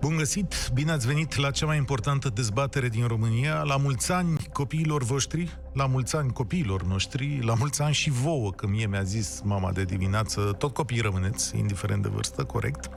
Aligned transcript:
Bun 0.00 0.16
găsit! 0.16 0.70
Bine 0.74 0.90
ați 0.90 1.06
venit 1.06 1.36
la 1.36 1.50
cea 1.50 1.66
mai 1.66 1.76
importantă 1.76 2.28
dezbatere 2.28 2.88
din 2.88 3.06
România. 3.06 3.62
La 3.62 3.76
mulți 3.76 4.12
ani 4.12 4.48
copiilor 4.52 5.02
voștri, 5.02 5.58
la 5.72 5.86
mulți 5.86 6.16
ani 6.16 6.32
copiilor 6.32 6.82
noștri, 6.82 7.40
la 7.42 7.54
mulți 7.54 7.82
ani 7.82 7.94
și 7.94 8.10
vouă, 8.10 8.52
că 8.52 8.66
mie 8.66 8.86
mi-a 8.86 9.02
zis 9.02 9.40
mama 9.44 9.72
de 9.72 9.84
dimineață, 9.84 10.40
tot 10.58 10.74
copiii 10.74 11.00
rămâneți, 11.00 11.56
indiferent 11.56 12.02
de 12.02 12.08
vârstă, 12.08 12.44
corect. 12.44 12.88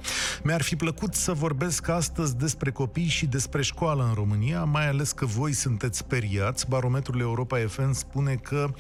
Mi-ar 0.44 0.62
fi 0.62 0.76
plăcut 0.76 1.14
să 1.14 1.34
vorbesc 1.34 1.88
astăzi 1.88 2.38
despre 2.38 2.72
copii 2.72 3.08
și 3.08 3.26
despre 3.26 3.62
școală 3.62 4.04
în 4.04 4.14
România, 4.14 4.64
mai 4.64 4.88
ales 4.88 5.12
că 5.12 5.26
voi 5.26 5.54
sunteți 5.54 5.98
speriați. 5.98 6.70
Barometrul 6.70 7.20
Europa 7.20 7.58
FM 7.68 7.92
spune 7.92 8.36
că 8.36 8.74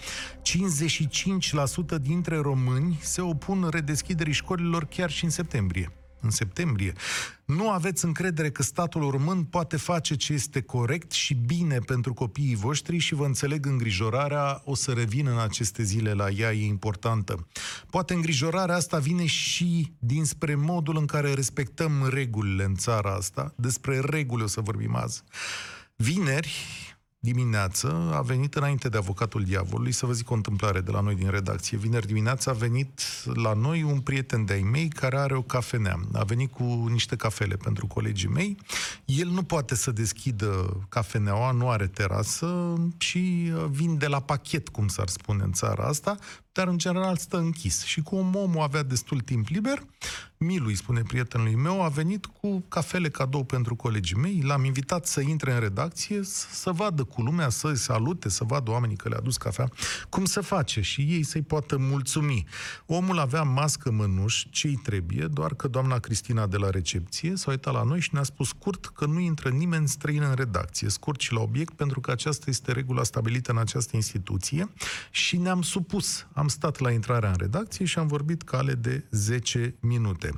55% 1.97 2.01
dintre 2.01 2.37
români 2.37 2.99
se 3.01 3.21
opun 3.21 3.67
redeschiderii 3.71 4.33
școlilor 4.33 4.85
chiar 4.85 5.09
și 5.09 5.23
în 5.23 5.29
septembrie 5.29 5.91
în 6.21 6.29
septembrie. 6.29 6.93
Nu 7.45 7.69
aveți 7.69 8.05
încredere 8.05 8.51
că 8.51 8.63
statul 8.63 9.09
român 9.09 9.43
poate 9.43 9.77
face 9.77 10.15
ce 10.15 10.33
este 10.33 10.61
corect 10.61 11.11
și 11.11 11.33
bine 11.33 11.79
pentru 11.79 12.13
copiii 12.13 12.55
voștri 12.55 12.97
și 12.97 13.15
vă 13.15 13.25
înțeleg 13.25 13.65
îngrijorarea, 13.65 14.61
o 14.65 14.75
să 14.75 14.91
revin 14.91 15.27
în 15.27 15.39
aceste 15.39 15.83
zile 15.83 16.13
la 16.13 16.29
ea, 16.29 16.53
e 16.53 16.65
importantă. 16.65 17.47
Poate 17.89 18.13
îngrijorarea 18.13 18.75
asta 18.75 18.97
vine 18.97 19.25
și 19.25 19.93
dinspre 19.99 20.55
modul 20.55 20.97
în 20.97 21.05
care 21.05 21.33
respectăm 21.33 22.07
regulile 22.09 22.63
în 22.63 22.75
țara 22.75 23.13
asta, 23.13 23.53
despre 23.55 23.99
reguli 23.99 24.43
o 24.43 24.47
să 24.47 24.61
vorbim 24.61 24.95
azi. 24.95 25.23
Vineri, 25.95 26.53
dimineață 27.23 28.11
a 28.13 28.21
venit 28.21 28.55
înainte 28.55 28.89
de 28.89 28.97
avocatul 28.97 29.43
diavolului, 29.43 29.91
să 29.91 30.05
vă 30.05 30.13
zic 30.13 30.29
o 30.29 30.33
întâmplare 30.33 30.81
de 30.81 30.91
la 30.91 30.99
noi 30.99 31.15
din 31.15 31.29
redacție. 31.29 31.77
Vineri 31.77 32.07
dimineață 32.07 32.49
a 32.49 32.53
venit 32.53 33.01
la 33.33 33.53
noi 33.53 33.83
un 33.83 33.99
prieten 33.99 34.45
de-ai 34.45 34.61
mei 34.61 34.87
care 34.87 35.17
are 35.17 35.35
o 35.35 35.41
cafenea. 35.41 35.99
A 36.13 36.23
venit 36.23 36.51
cu 36.51 36.63
niște 36.91 37.15
cafele 37.15 37.55
pentru 37.55 37.87
colegii 37.87 38.29
mei. 38.29 38.57
El 39.05 39.27
nu 39.27 39.43
poate 39.43 39.75
să 39.75 39.91
deschidă 39.91 40.77
cafeneaua, 40.89 41.51
nu 41.51 41.69
are 41.69 41.87
terasă 41.87 42.73
și 42.97 43.51
uh, 43.53 43.65
vinde 43.69 44.07
la 44.07 44.19
pachet, 44.19 44.69
cum 44.69 44.87
s-ar 44.87 45.07
spune 45.07 45.43
în 45.43 45.51
țara 45.51 45.83
asta, 45.83 46.17
dar 46.51 46.67
în 46.67 46.77
general 46.77 47.17
stă 47.17 47.37
închis. 47.37 47.83
Și 47.83 48.01
cum 48.01 48.35
omul 48.35 48.61
avea 48.61 48.83
destul 48.83 49.19
timp 49.19 49.47
liber, 49.47 49.83
Milu, 50.43 50.65
îi 50.65 50.75
spune 50.75 51.01
prietenului 51.01 51.55
meu, 51.55 51.83
a 51.83 51.87
venit 51.87 52.25
cu 52.25 52.63
cafele 52.67 53.09
cadou 53.09 53.43
pentru 53.43 53.75
colegii 53.75 54.15
mei, 54.15 54.41
l-am 54.43 54.63
invitat 54.63 55.05
să 55.05 55.21
intre 55.21 55.53
în 55.53 55.59
redacție, 55.59 56.19
să 56.51 56.71
vadă 56.71 57.03
cu 57.03 57.21
lumea, 57.21 57.49
să 57.49 57.73
salute, 57.73 58.29
să 58.29 58.43
vadă 58.43 58.71
oamenii 58.71 58.95
că 58.95 59.09
le-a 59.09 59.19
dus 59.19 59.37
cafea, 59.37 59.69
cum 60.09 60.25
să 60.25 60.41
face? 60.41 60.81
Și 60.81 61.01
ei 61.01 61.23
să-i 61.23 61.41
poată 61.41 61.77
mulțumi. 61.77 62.45
Omul 62.85 63.19
avea 63.19 63.43
mască 63.43 63.91
mănuș, 63.91 64.45
ce-i 64.49 64.75
trebuie, 64.75 65.27
doar 65.27 65.53
că 65.53 65.67
doamna 65.67 65.99
Cristina 65.99 66.47
de 66.47 66.57
la 66.57 66.69
recepție 66.69 67.35
s-a 67.35 67.51
uitat 67.51 67.73
la 67.73 67.83
noi 67.83 67.99
și 67.99 68.09
ne-a 68.13 68.23
spus 68.23 68.47
scurt 68.47 68.85
că 68.85 69.05
nu 69.05 69.19
intră 69.19 69.49
nimeni 69.49 69.87
străin 69.87 70.21
în 70.21 70.33
redacție, 70.33 70.89
scurt 70.89 71.19
și 71.19 71.33
la 71.33 71.41
obiect, 71.41 71.73
pentru 71.73 71.99
că 71.99 72.11
aceasta 72.11 72.45
este 72.47 72.71
regula 72.71 73.03
stabilită 73.03 73.51
în 73.51 73.57
această 73.57 73.95
instituție. 73.95 74.69
Și 75.11 75.37
ne-am 75.37 75.61
supus. 75.61 76.27
Am 76.33 76.47
stat 76.47 76.79
la 76.79 76.91
intrarea 76.91 77.29
în 77.29 77.35
redacție 77.39 77.85
și 77.85 77.99
am 77.99 78.07
vorbit 78.07 78.41
cale 78.41 78.73
de 78.73 79.03
10 79.11 79.75
minute. 79.79 80.30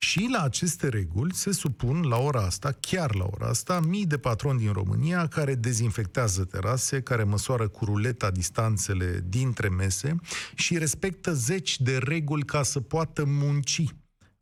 Și 0.00 0.28
la 0.32 0.42
aceste 0.42 0.88
reguli 0.88 1.34
se 1.34 1.52
supun 1.52 2.08
la 2.08 2.16
ora 2.16 2.40
asta, 2.40 2.72
chiar 2.80 3.14
la 3.14 3.24
ora 3.30 3.46
asta, 3.46 3.80
mii 3.80 4.06
de 4.06 4.18
patroni 4.18 4.58
din 4.58 4.72
România 4.72 5.26
care 5.26 5.54
dezinfectează 5.54 6.44
terase, 6.44 7.00
care 7.00 7.22
măsoară 7.22 7.68
cu 7.68 7.84
ruleta 7.84 8.30
distanțele 8.30 9.24
dintre 9.28 9.68
mese 9.68 10.16
și 10.54 10.78
respectă 10.78 11.32
zeci 11.32 11.80
de 11.80 11.98
reguli 11.98 12.44
ca 12.44 12.62
să 12.62 12.80
poată 12.80 13.24
munci. 13.24 13.84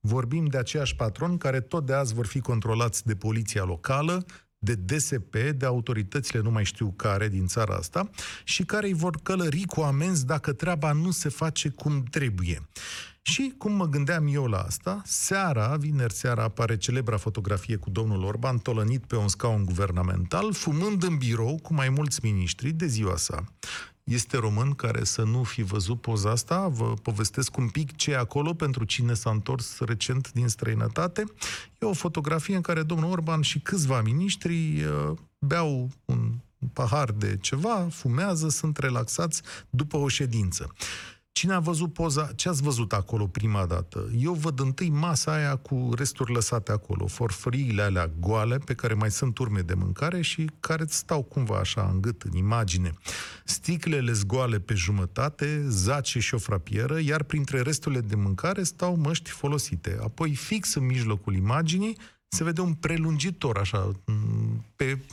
Vorbim 0.00 0.46
de 0.46 0.58
aceiași 0.58 0.96
patroni 0.96 1.38
care 1.38 1.60
tot 1.60 1.86
de 1.86 1.92
azi 1.92 2.14
vor 2.14 2.26
fi 2.26 2.40
controlați 2.40 3.06
de 3.06 3.14
poliția 3.14 3.64
locală, 3.64 4.24
de 4.58 4.74
DSP, 4.74 5.36
de 5.54 5.66
autoritățile 5.66 6.40
nu 6.40 6.50
mai 6.50 6.64
știu 6.64 6.92
care 6.96 7.28
din 7.28 7.46
țara 7.46 7.74
asta, 7.74 8.10
și 8.44 8.64
care 8.64 8.86
îi 8.86 8.92
vor 8.92 9.16
călări 9.22 9.62
cu 9.62 9.80
amenzi 9.80 10.26
dacă 10.26 10.52
treaba 10.52 10.92
nu 10.92 11.10
se 11.10 11.28
face 11.28 11.68
cum 11.68 12.02
trebuie. 12.02 12.68
Și 13.28 13.54
cum 13.58 13.72
mă 13.72 13.88
gândeam 13.88 14.26
eu 14.26 14.46
la 14.46 14.58
asta, 14.58 15.02
seara, 15.04 15.76
vineri 15.76 16.14
seara, 16.14 16.42
apare 16.42 16.76
celebra 16.76 17.16
fotografie 17.16 17.76
cu 17.76 17.90
domnul 17.90 18.24
Orban 18.24 18.58
tolănit 18.58 19.04
pe 19.04 19.16
un 19.16 19.28
scaun 19.28 19.64
guvernamental, 19.64 20.52
fumând 20.52 21.02
în 21.02 21.16
birou 21.16 21.58
cu 21.62 21.74
mai 21.74 21.88
mulți 21.88 22.20
miniștri 22.22 22.70
de 22.70 22.86
ziua 22.86 23.16
sa. 23.16 23.44
Este 24.04 24.36
român 24.36 24.72
care 24.72 25.04
să 25.04 25.22
nu 25.22 25.42
fi 25.42 25.62
văzut 25.62 26.00
poza 26.00 26.30
asta? 26.30 26.68
Vă 26.68 26.94
povestesc 27.02 27.56
un 27.56 27.68
pic 27.68 27.96
ce 27.96 28.10
e 28.10 28.16
acolo 28.16 28.54
pentru 28.54 28.84
cine 28.84 29.14
s-a 29.14 29.30
întors 29.30 29.78
recent 29.78 30.32
din 30.32 30.48
străinătate. 30.48 31.24
E 31.80 31.86
o 31.86 31.92
fotografie 31.92 32.56
în 32.56 32.62
care 32.62 32.82
domnul 32.82 33.10
Orban 33.10 33.40
și 33.40 33.58
câțiva 33.58 34.00
miniștri 34.00 34.82
uh, 34.82 35.16
beau 35.38 35.90
un 36.04 36.32
pahar 36.72 37.10
de 37.10 37.36
ceva, 37.40 37.88
fumează, 37.90 38.48
sunt 38.48 38.76
relaxați 38.78 39.42
după 39.70 39.96
o 39.96 40.08
ședință. 40.08 40.74
Cine 41.36 41.52
a 41.52 41.58
văzut 41.58 41.92
poza, 41.92 42.32
ce 42.36 42.48
ați 42.48 42.62
văzut 42.62 42.92
acolo 42.92 43.26
prima 43.26 43.66
dată? 43.66 44.10
Eu 44.18 44.32
văd 44.32 44.60
întâi 44.60 44.90
masa 44.90 45.32
aia 45.32 45.56
cu 45.56 45.90
resturi 45.96 46.32
lăsate 46.32 46.72
acolo, 46.72 47.06
forfăriile 47.06 47.82
alea 47.82 48.10
goale, 48.20 48.58
pe 48.58 48.74
care 48.74 48.94
mai 48.94 49.10
sunt 49.10 49.38
urme 49.38 49.60
de 49.60 49.74
mâncare 49.74 50.20
și 50.20 50.50
care 50.60 50.82
îți 50.82 50.96
stau 50.96 51.22
cumva 51.22 51.58
așa 51.58 51.90
în 51.92 52.00
gât, 52.00 52.22
în 52.22 52.36
imagine. 52.36 52.92
Sticlele 53.44 54.12
zgoale 54.12 54.58
pe 54.58 54.74
jumătate, 54.74 55.64
zace 55.68 56.18
și 56.18 56.34
o 56.34 56.38
frapieră, 56.38 57.00
iar 57.00 57.22
printre 57.22 57.60
resturile 57.60 58.00
de 58.00 58.14
mâncare 58.14 58.62
stau 58.62 58.96
măști 58.96 59.30
folosite. 59.30 59.98
Apoi, 60.02 60.34
fix 60.34 60.74
în 60.74 60.86
mijlocul 60.86 61.34
imaginii, 61.34 61.96
se 62.28 62.44
vede 62.44 62.60
un 62.60 62.74
prelungitor, 62.74 63.58
așa, 63.58 63.92
pe 64.76 65.04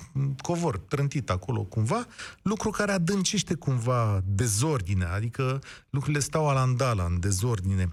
covor, 0.42 0.78
trântit 0.78 1.30
acolo 1.30 1.64
cumva, 1.64 2.06
lucru 2.42 2.70
care 2.70 2.92
adâncește 2.92 3.54
cumva 3.54 4.22
dezordinea, 4.26 5.14
adică 5.14 5.60
lucrurile 5.90 6.20
stau 6.20 6.50
alandala 6.50 7.04
în 7.04 7.20
dezordine. 7.20 7.92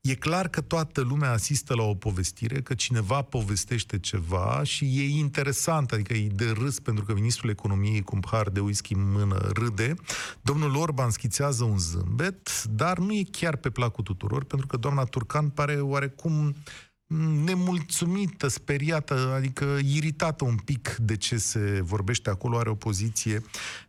E 0.00 0.14
clar 0.14 0.48
că 0.48 0.60
toată 0.60 1.00
lumea 1.00 1.30
asistă 1.30 1.74
la 1.74 1.82
o 1.82 1.94
povestire, 1.94 2.62
că 2.62 2.74
cineva 2.74 3.22
povestește 3.22 3.98
ceva 3.98 4.60
și 4.64 4.84
e 4.84 5.18
interesant, 5.18 5.92
adică 5.92 6.12
e 6.12 6.26
de 6.26 6.50
râs 6.50 6.78
pentru 6.78 7.04
că 7.04 7.12
ministrul 7.12 7.50
economiei 7.50 8.02
cu 8.02 8.14
un 8.14 8.20
pahar 8.20 8.48
de 8.48 8.60
whisky 8.60 8.94
în 8.94 9.10
mână 9.10 9.50
râde. 9.52 9.94
Domnul 10.42 10.76
Orban 10.76 11.10
schițează 11.10 11.64
un 11.64 11.78
zâmbet, 11.78 12.64
dar 12.64 12.98
nu 12.98 13.12
e 13.12 13.22
chiar 13.30 13.56
pe 13.56 13.70
placul 13.70 14.04
tuturor, 14.04 14.44
pentru 14.44 14.66
că 14.66 14.76
doamna 14.76 15.04
Turcan 15.04 15.48
pare 15.48 15.80
oarecum 15.80 16.54
nemulțumită, 17.44 18.48
speriată, 18.48 19.32
adică 19.36 19.78
iritată 19.84 20.44
un 20.44 20.56
pic 20.56 20.96
de 21.00 21.16
ce 21.16 21.36
se 21.36 21.80
vorbește 21.82 22.30
acolo, 22.30 22.58
are 22.58 22.70
o 22.70 22.74
poziție 22.74 23.42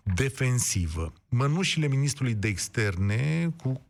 defensivă. 0.04 1.14
Mănușile 1.30 1.88
ministrului 1.88 2.34
de 2.34 2.48
externe, 2.48 3.54
cu, 3.58 3.82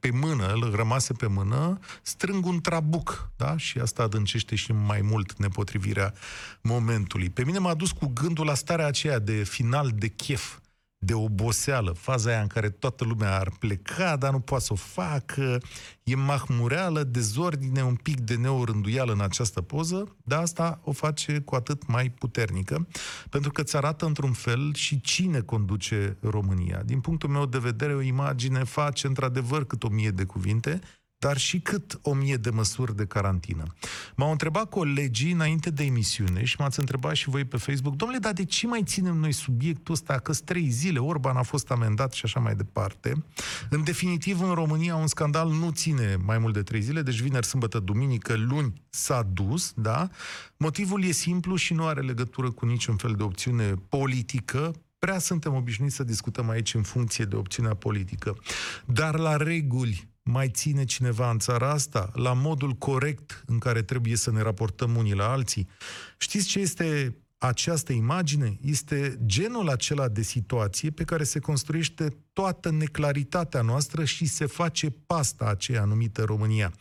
pe 0.00 0.10
mână, 0.10 0.52
îl 0.52 0.74
rămase 0.74 1.12
pe 1.12 1.26
mână, 1.26 1.78
strâng 2.02 2.46
un 2.46 2.60
trabuc, 2.60 3.30
da? 3.36 3.56
Și 3.56 3.78
asta 3.78 4.02
adâncește 4.02 4.54
și 4.54 4.72
mai 4.72 5.00
mult 5.02 5.38
nepotrivirea 5.38 6.14
momentului. 6.60 7.30
Pe 7.30 7.44
mine 7.44 7.58
m-a 7.58 7.74
dus 7.74 7.90
cu 7.90 8.06
gândul 8.06 8.46
la 8.46 8.54
starea 8.54 8.86
aceea 8.86 9.18
de 9.18 9.32
final 9.32 9.92
de 9.94 10.08
chef 10.08 10.58
de 11.06 11.14
oboseală, 11.14 11.92
faza 11.92 12.30
aia 12.30 12.40
în 12.40 12.46
care 12.46 12.70
toată 12.70 13.04
lumea 13.04 13.38
ar 13.38 13.50
pleca, 13.58 14.16
dar 14.16 14.32
nu 14.32 14.40
poate 14.40 14.64
să 14.64 14.72
o 14.72 14.76
facă, 14.76 15.58
e 16.02 16.14
mahmureală, 16.14 17.02
dezordine, 17.02 17.82
un 17.82 17.94
pic 17.94 18.20
de 18.20 18.34
neorânduială 18.34 19.12
în 19.12 19.20
această 19.20 19.60
poză, 19.60 20.16
dar 20.24 20.42
asta 20.42 20.80
o 20.84 20.92
face 20.92 21.40
cu 21.40 21.54
atât 21.54 21.86
mai 21.86 22.10
puternică, 22.10 22.86
pentru 23.30 23.50
că 23.50 23.60
îți 23.60 23.76
arată 23.76 24.06
într-un 24.06 24.32
fel 24.32 24.74
și 24.74 25.00
cine 25.00 25.40
conduce 25.40 26.16
România. 26.20 26.82
Din 26.84 27.00
punctul 27.00 27.28
meu 27.28 27.46
de 27.46 27.58
vedere, 27.58 27.94
o 27.94 28.00
imagine 28.00 28.64
face 28.64 29.06
într-adevăr 29.06 29.64
cât 29.64 29.82
o 29.82 29.88
mie 29.88 30.10
de 30.10 30.24
cuvinte, 30.24 30.80
dar 31.26 31.36
și 31.36 31.58
cât 31.58 31.98
o 32.02 32.14
mie 32.14 32.36
de 32.36 32.50
măsuri 32.50 32.96
de 32.96 33.04
carantină. 33.04 33.64
M-au 34.16 34.30
întrebat 34.30 34.68
colegii 34.68 35.32
înainte 35.32 35.70
de 35.70 35.84
emisiune 35.84 36.44
și 36.44 36.56
m-ați 36.58 36.78
întrebat 36.78 37.14
și 37.14 37.28
voi 37.28 37.44
pe 37.44 37.56
Facebook, 37.56 37.94
domnule, 37.94 38.20
dar 38.20 38.32
de 38.32 38.44
ce 38.44 38.66
mai 38.66 38.82
ținem 38.84 39.16
noi 39.16 39.32
subiectul 39.32 39.94
ăsta, 39.94 40.18
că 40.18 40.32
trei 40.44 40.68
zile, 40.68 40.98
Orban 40.98 41.36
a 41.36 41.42
fost 41.42 41.70
amendat 41.70 42.12
și 42.12 42.20
așa 42.24 42.40
mai 42.40 42.54
departe. 42.54 43.24
În 43.70 43.84
definitiv, 43.84 44.42
în 44.42 44.52
România, 44.52 44.96
un 44.96 45.06
scandal 45.06 45.48
nu 45.48 45.70
ține 45.70 46.16
mai 46.24 46.38
mult 46.38 46.54
de 46.54 46.62
trei 46.62 46.80
zile, 46.80 47.02
deci 47.02 47.20
vineri, 47.20 47.46
sâmbătă, 47.46 47.78
duminică, 47.78 48.36
luni 48.36 48.82
s-a 48.90 49.22
dus, 49.32 49.72
da? 49.76 50.08
Motivul 50.56 51.04
e 51.04 51.10
simplu 51.10 51.56
și 51.56 51.74
nu 51.74 51.86
are 51.86 52.00
legătură 52.00 52.50
cu 52.50 52.66
niciun 52.66 52.96
fel 52.96 53.12
de 53.12 53.22
opțiune 53.22 53.74
politică, 53.88 54.72
prea 54.98 55.18
suntem 55.18 55.54
obișnuiți 55.54 55.94
să 55.94 56.04
discutăm 56.04 56.48
aici 56.48 56.74
în 56.74 56.82
funcție 56.82 57.24
de 57.24 57.36
opțiunea 57.36 57.74
politică. 57.74 58.36
Dar 58.84 59.18
la 59.18 59.36
reguli 59.36 60.14
mai 60.28 60.48
ține 60.48 60.84
cineva 60.84 61.30
în 61.30 61.38
țara 61.38 61.70
asta, 61.70 62.10
la 62.14 62.32
modul 62.32 62.72
corect 62.72 63.42
în 63.46 63.58
care 63.58 63.82
trebuie 63.82 64.16
să 64.16 64.30
ne 64.30 64.42
raportăm 64.42 64.96
unii 64.96 65.14
la 65.14 65.30
alții. 65.30 65.68
Știți 66.18 66.46
ce 66.46 66.58
este 66.58 67.16
această 67.38 67.92
imagine 67.92 68.58
este 68.62 69.18
genul 69.26 69.68
acela 69.68 70.08
de 70.08 70.22
situație 70.22 70.90
pe 70.90 71.04
care 71.04 71.24
se 71.24 71.38
construiește 71.38 72.16
toată 72.32 72.70
neclaritatea 72.70 73.60
noastră 73.60 74.04
și 74.04 74.26
se 74.26 74.46
face 74.46 74.90
pasta 74.90 75.44
aceea 75.44 75.84
numită 75.84 76.22
România. 76.22 76.72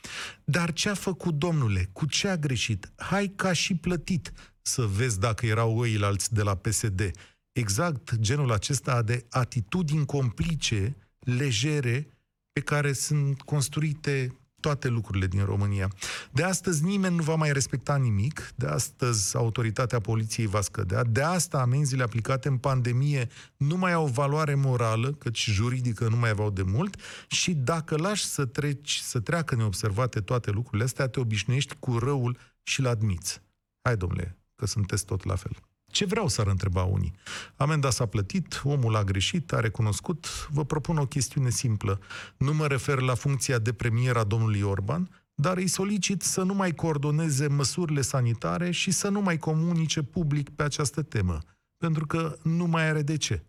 Dar 0.43 0.73
ce 0.73 0.89
a 0.89 0.93
făcut 0.93 1.33
domnule? 1.33 1.89
Cu 1.91 2.05
ce 2.05 2.27
a 2.27 2.37
greșit? 2.37 2.91
Hai 2.95 3.33
ca 3.35 3.53
și 3.53 3.75
plătit 3.75 4.31
să 4.61 4.81
vezi 4.81 5.19
dacă 5.19 5.45
erau 5.45 5.85
alți 6.01 6.33
de 6.33 6.41
la 6.41 6.55
PSD. 6.55 7.11
Exact 7.51 8.15
genul 8.15 8.51
acesta 8.51 9.01
de 9.01 9.25
atitudini 9.29 10.05
complice, 10.05 10.95
legere, 11.19 12.14
pe 12.55 12.61
care 12.61 12.93
sunt 12.93 13.41
construite 13.41 14.37
toate 14.59 14.87
lucrurile 14.87 15.27
din 15.27 15.45
România. 15.45 15.91
De 16.31 16.43
astăzi 16.43 16.83
nimeni 16.83 17.15
nu 17.15 17.23
va 17.23 17.35
mai 17.35 17.51
respecta 17.51 17.95
nimic, 17.95 18.51
de 18.55 18.67
astăzi 18.67 19.35
autoritatea 19.35 19.99
poliției 19.99 20.45
va 20.45 20.61
scădea, 20.61 21.03
de 21.03 21.21
asta 21.21 21.61
amenziile 21.61 22.03
aplicate 22.03 22.47
în 22.47 22.57
pandemie 22.57 23.29
nu 23.57 23.77
mai 23.77 23.93
au 23.93 24.05
valoare 24.05 24.55
morală, 24.55 25.11
căci 25.11 25.49
juridică 25.49 26.07
nu 26.07 26.15
mai 26.15 26.29
aveau 26.29 26.49
de 26.49 26.61
mult, 26.61 26.99
și 27.27 27.53
dacă 27.53 27.97
lași 27.97 28.25
să 28.25 28.45
treci, 28.45 28.99
să 29.03 29.19
treacă 29.19 29.55
neobservate 29.55 30.19
toate 30.19 30.51
lucrurile 30.51 30.83
astea, 30.83 31.07
te 31.07 31.19
obișnuiești 31.19 31.75
cu 31.79 31.97
răul 31.97 32.37
și-l 32.63 32.87
admiți. 32.87 33.41
Hai, 33.81 33.97
domnule, 33.97 34.37
că 34.55 34.65
sunteți 34.65 35.05
tot 35.05 35.23
la 35.23 35.35
fel. 35.35 35.57
Ce 35.95 36.05
vreau 36.05 36.27
să 36.27 36.41
ar 36.41 36.47
întreba 36.47 36.83
unii? 36.83 37.13
Amenda 37.55 37.89
s-a 37.89 38.05
plătit, 38.05 38.61
omul 38.63 38.95
a 38.95 39.03
greșit, 39.03 39.53
a 39.53 39.59
recunoscut. 39.59 40.47
Vă 40.49 40.65
propun 40.65 40.97
o 40.97 41.05
chestiune 41.05 41.49
simplă. 41.49 41.99
Nu 42.37 42.53
mă 42.53 42.67
refer 42.67 42.99
la 42.99 43.13
funcția 43.13 43.59
de 43.59 43.73
premier 43.73 44.15
a 44.15 44.23
domnului 44.23 44.61
Orban, 44.61 45.09
dar 45.35 45.57
îi 45.57 45.67
solicit 45.67 46.21
să 46.21 46.43
nu 46.43 46.53
mai 46.53 46.71
coordoneze 46.71 47.47
măsurile 47.47 48.01
sanitare 48.01 48.71
și 48.71 48.91
să 48.91 49.09
nu 49.09 49.21
mai 49.21 49.37
comunice 49.37 50.01
public 50.01 50.49
pe 50.49 50.63
această 50.63 51.01
temă, 51.01 51.39
pentru 51.77 52.05
că 52.05 52.37
nu 52.43 52.65
mai 52.65 52.89
are 52.89 53.01
de 53.01 53.17
ce. 53.17 53.43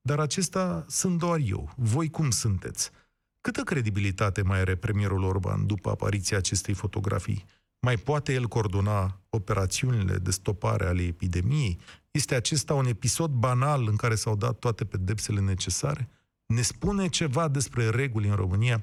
Dar 0.00 0.18
acesta 0.18 0.84
sunt 0.88 1.18
doar 1.18 1.40
eu. 1.44 1.72
Voi 1.76 2.10
cum 2.10 2.30
sunteți? 2.30 2.90
Câtă 3.40 3.62
credibilitate 3.62 4.42
mai 4.42 4.60
are 4.60 4.74
premierul 4.74 5.22
Orban 5.22 5.66
după 5.66 5.90
apariția 5.90 6.36
acestei 6.36 6.74
fotografii? 6.74 7.44
Mai 7.80 7.96
poate 7.96 8.32
el 8.32 8.46
coordona 8.46 9.20
operațiunile 9.30 10.16
de 10.16 10.30
stopare 10.30 10.86
ale 10.86 11.02
epidemiei? 11.02 11.78
Este 12.10 12.34
acesta 12.34 12.74
un 12.74 12.86
episod 12.86 13.30
banal 13.30 13.86
în 13.88 13.96
care 13.96 14.14
s-au 14.14 14.36
dat 14.36 14.58
toate 14.58 14.84
pedepsele 14.84 15.40
necesare? 15.40 16.08
Ne 16.46 16.60
spune 16.60 17.08
ceva 17.08 17.48
despre 17.48 17.88
reguli 17.88 18.28
în 18.28 18.34
România? 18.34 18.82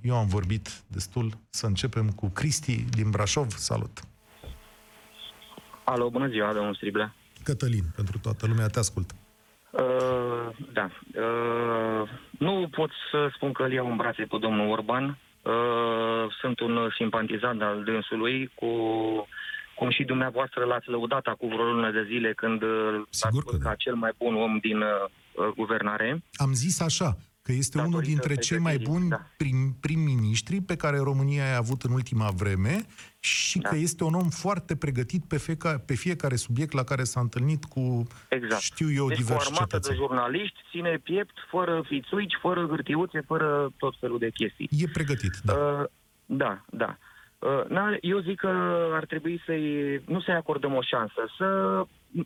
Eu 0.00 0.16
am 0.16 0.26
vorbit 0.26 0.82
destul. 0.86 1.38
Să 1.50 1.66
începem 1.66 2.10
cu 2.10 2.28
Cristi 2.28 2.84
din 2.90 3.10
Brașov. 3.10 3.50
Salut! 3.50 4.00
Alo, 5.84 6.10
bună 6.10 6.28
ziua, 6.28 6.52
domnul 6.52 6.74
Striblea. 6.74 7.14
Cătălin, 7.42 7.84
pentru 7.94 8.18
toată 8.18 8.46
lumea, 8.46 8.66
te 8.66 8.78
ascult. 8.78 9.10
Uh, 9.10 9.27
da. 10.72 10.90
Uh, 11.22 12.08
nu 12.38 12.68
pot 12.70 12.90
să 13.10 13.30
spun 13.34 13.52
că 13.52 13.62
îl 13.62 13.72
iau 13.72 13.90
în 13.90 13.96
brațe 13.96 14.22
pe 14.22 14.36
domnul 14.40 14.70
Orban. 14.70 15.18
Uh, 15.42 16.34
sunt 16.40 16.60
un 16.60 16.90
simpatizant 16.96 17.62
al 17.62 17.84
dânsului, 17.84 18.50
cu 18.54 18.68
cum 19.74 19.90
și 19.90 20.04
dumneavoastră 20.04 20.64
l-ați 20.64 20.88
lăudat 20.88 21.26
acum 21.26 21.48
vreo 21.48 21.64
lună 21.64 21.90
de 21.90 22.04
zile 22.04 22.32
când 22.32 22.62
Sigur 23.10 23.44
l-ați 23.44 23.58
ca 23.58 23.68
da. 23.68 23.74
cel 23.74 23.94
mai 23.94 24.12
bun 24.18 24.34
om 24.34 24.58
din 24.58 24.80
uh, 24.80 25.52
guvernare. 25.56 26.22
Am 26.32 26.52
zis 26.52 26.80
așa, 26.80 27.16
că 27.42 27.52
este 27.52 27.80
unul 27.80 28.00
dintre 28.00 28.34
cei 28.34 28.58
mai 28.58 28.78
buni 28.78 29.08
da. 29.08 29.20
prim, 29.36 29.76
prim-ministri 29.80 30.60
pe 30.60 30.76
care 30.76 30.98
România 30.98 31.44
a 31.52 31.56
avut 31.56 31.82
în 31.82 31.92
ultima 31.92 32.30
vreme 32.36 32.86
și 33.20 33.58
da. 33.58 33.68
că 33.68 33.76
este 33.76 34.04
un 34.04 34.14
om 34.14 34.28
foarte 34.28 34.76
pregătit 34.76 35.24
pe, 35.28 35.36
feca, 35.36 35.82
pe 35.86 35.94
fiecare 35.94 36.36
subiect 36.36 36.72
la 36.72 36.84
care 36.84 37.04
s-a 37.04 37.20
întâlnit 37.20 37.64
cu, 37.64 38.06
exact. 38.28 38.62
știu 38.62 38.92
eu, 38.92 39.08
deci 39.08 39.16
diversi 39.16 39.46
cu 39.46 39.52
armată 39.52 39.76
cetățeni. 39.76 39.98
de 39.98 40.04
jurnaliști, 40.04 40.58
ține 40.70 41.00
piept, 41.02 41.34
fără 41.50 41.82
fițuici, 41.86 42.38
fără 42.40 42.66
hârtiuțe, 42.66 43.20
fără 43.20 43.72
tot 43.76 43.94
felul 44.00 44.18
de 44.18 44.30
chestii. 44.30 44.68
E 44.70 44.88
pregătit, 44.92 45.32
da. 45.42 45.52
Uh, 45.52 45.84
da, 46.26 46.64
da. 46.70 46.98
Uh, 47.38 47.96
eu 48.00 48.18
zic 48.18 48.38
că 48.38 48.48
ar 48.92 49.04
trebui 49.04 49.42
să-i, 49.44 50.02
nu 50.06 50.20
să-i 50.20 50.34
acordăm 50.34 50.74
o 50.74 50.82
șansă, 50.82 51.30
să 51.36 51.46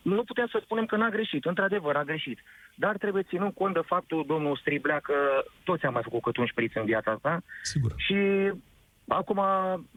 nu 0.02 0.24
putem 0.24 0.46
să 0.46 0.60
spunem 0.64 0.86
că 0.86 0.96
n-a 0.96 1.08
greșit, 1.08 1.44
într-adevăr 1.44 1.96
a 1.96 2.04
greșit. 2.04 2.38
Dar 2.74 2.96
trebuie 2.96 3.22
ținut 3.22 3.54
cont 3.54 3.74
de 3.74 3.80
faptul, 3.86 4.24
domnul 4.26 4.56
Striblea, 4.56 5.00
că 5.00 5.14
toți 5.64 5.84
am 5.84 5.92
mai 5.92 6.02
făcut 6.02 6.22
cât 6.22 6.36
un 6.36 6.46
șpriț 6.46 6.72
în 6.74 6.84
viața 6.84 7.10
asta. 7.10 7.42
Sigur. 7.62 7.92
Și 7.96 8.16
acum 9.08 9.40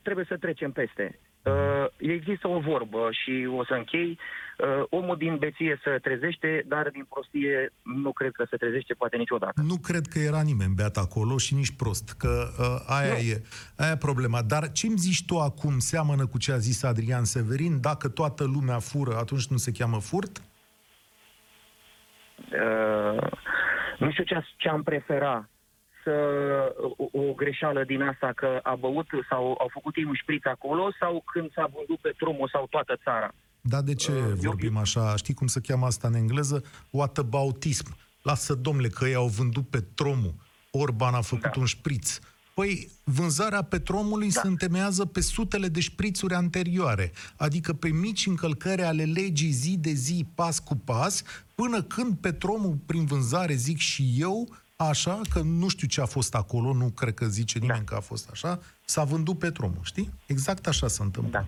trebuie 0.01 0.25
să 0.27 0.37
trecem 0.37 0.71
peste. 0.71 1.19
Uh, 1.45 1.85
există 1.97 2.47
o 2.47 2.59
vorbă 2.59 3.09
și 3.11 3.47
o 3.57 3.65
să 3.65 3.73
închei. 3.73 4.19
Uh, 4.57 4.83
omul 4.89 5.17
din 5.17 5.37
beție 5.37 5.79
se 5.83 5.89
trezește, 5.89 6.63
dar 6.67 6.89
din 6.89 7.05
prostie 7.09 7.73
nu 7.81 8.11
cred 8.11 8.31
că 8.31 8.45
se 8.49 8.57
trezește 8.57 8.93
poate 8.93 9.17
niciodată. 9.17 9.61
Nu 9.61 9.77
cred 9.77 10.05
că 10.05 10.19
era 10.19 10.41
nimeni 10.41 10.73
beat 10.75 10.97
acolo 10.97 11.37
și 11.37 11.53
nici 11.53 11.75
prost, 11.75 12.15
că 12.17 12.47
uh, 12.59 12.95
aia 12.97 13.13
nu. 13.13 13.17
e 13.17 13.41
aia 13.77 13.97
problema. 13.97 14.41
Dar 14.41 14.71
ce 14.71 14.87
îmi 14.87 14.97
zici 14.97 15.25
tu 15.25 15.37
acum 15.39 15.79
seamănă 15.79 16.27
cu 16.27 16.37
ce 16.37 16.51
a 16.51 16.57
zis 16.57 16.83
Adrian 16.83 17.23
Severin? 17.23 17.81
Dacă 17.81 18.09
toată 18.09 18.43
lumea 18.43 18.79
fură, 18.79 19.15
atunci 19.17 19.47
nu 19.47 19.57
se 19.57 19.71
cheamă 19.71 19.99
furt? 19.99 20.41
Uh, 22.51 23.31
nu 23.97 24.11
știu 24.11 24.23
ce, 24.23 24.45
ce 24.57 24.69
am 24.69 24.83
preferat 24.83 25.49
să 25.49 25.54
o, 26.97 27.19
o 27.21 27.33
greșeală 27.33 27.83
din 27.83 28.01
asta 28.01 28.31
că 28.35 28.59
a 28.63 28.75
băut 28.75 29.07
sau 29.29 29.43
au 29.59 29.69
făcut 29.73 29.95
ei 29.95 30.03
un 30.03 30.13
șpriț 30.13 30.45
acolo 30.45 30.91
sau 30.99 31.23
când 31.33 31.51
s-a 31.53 31.69
vândut 31.75 31.99
pe 31.99 32.13
trumul 32.17 32.49
sau 32.51 32.67
toată 32.69 32.99
țara. 33.03 33.33
Da, 33.61 33.81
de 33.81 33.93
ce 33.93 34.11
uh, 34.11 34.33
vorbim 34.35 34.77
așa? 34.77 35.15
Știi 35.15 35.33
cum 35.33 35.47
se 35.47 35.61
cheamă 35.61 35.85
asta 35.85 36.07
în 36.07 36.13
engleză? 36.13 36.63
Whataboutism. 36.89 37.95
Lasă, 38.21 38.53
domnule, 38.53 38.87
că 38.87 39.05
ei 39.05 39.15
au 39.15 39.27
vândut 39.27 39.67
pe 39.69 39.79
tromul. 39.95 40.33
Orban 40.71 41.13
a 41.13 41.21
făcut 41.21 41.51
da. 41.53 41.59
un 41.59 41.65
șpriț. 41.65 42.19
Păi, 42.53 42.89
vânzarea 43.03 43.61
petromului 43.61 44.31
da. 44.31 44.41
se 44.41 44.47
întemeiază 44.47 45.05
pe 45.05 45.21
sutele 45.21 45.67
de 45.67 45.79
șprițuri 45.79 46.33
anterioare, 46.33 47.11
adică 47.35 47.73
pe 47.73 47.87
mici 47.87 48.25
încălcări 48.25 48.81
ale 48.81 49.03
legii 49.03 49.51
zi 49.51 49.77
de 49.77 49.91
zi, 49.91 50.25
pas 50.35 50.59
cu 50.59 50.75
pas, 50.75 51.23
până 51.55 51.83
când 51.83 52.17
petromul, 52.17 52.77
prin 52.85 53.05
vânzare, 53.05 53.53
zic 53.53 53.77
și 53.77 54.15
eu, 54.17 54.55
așa, 54.75 55.21
că 55.33 55.41
nu 55.41 55.67
știu 55.67 55.87
ce 55.87 56.01
a 56.01 56.05
fost 56.05 56.35
acolo, 56.35 56.73
nu 56.73 56.89
cred 56.89 57.13
că 57.13 57.25
zice 57.25 57.59
nimeni 57.59 57.79
da. 57.79 57.85
că 57.85 57.95
a 57.95 57.99
fost 57.99 58.29
așa, 58.31 58.59
s-a 58.85 59.03
vândut 59.03 59.39
petromul, 59.39 59.83
știi? 59.83 60.09
Exact 60.25 60.67
așa 60.67 60.87
se 60.87 61.03
întâmplă. 61.03 61.31
Da. 61.31 61.45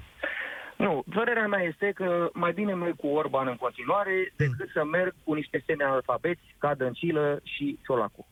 Nu, 0.86 1.04
părerea 1.14 1.48
mea 1.48 1.62
este 1.62 1.92
că 1.96 2.30
mai 2.34 2.54
bine 2.54 2.74
merg 2.74 2.96
cu 2.96 3.08
Orban 3.08 3.48
în 3.48 3.56
continuare 3.56 4.34
decât 4.36 4.60
mm. 4.60 4.72
să 4.74 4.84
merg 4.86 5.16
cu 5.24 5.34
niște 5.34 5.64
semne 5.66 5.84
alfabeți 5.84 6.42
ca 6.58 6.76
Dăncilă 6.76 7.40
și 7.44 7.80
Ciolacu. 7.86 8.28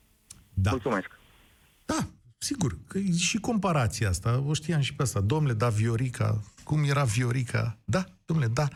Da. 0.53 0.69
Mulțumesc. 0.69 1.07
Da, 1.85 1.97
sigur, 2.37 2.77
că 2.87 2.97
e 2.97 3.11
și 3.11 3.37
comparația 3.37 4.09
asta, 4.09 4.43
o 4.47 4.53
știam 4.53 4.81
și 4.81 4.95
pe 4.95 5.01
asta. 5.01 5.21
Domnule, 5.21 5.53
da, 5.53 5.69
Viorica, 5.69 6.41
cum 6.63 6.83
era 6.83 7.03
Viorica? 7.03 7.77
Da, 7.85 8.03
domnule, 8.25 8.49
da. 8.53 8.67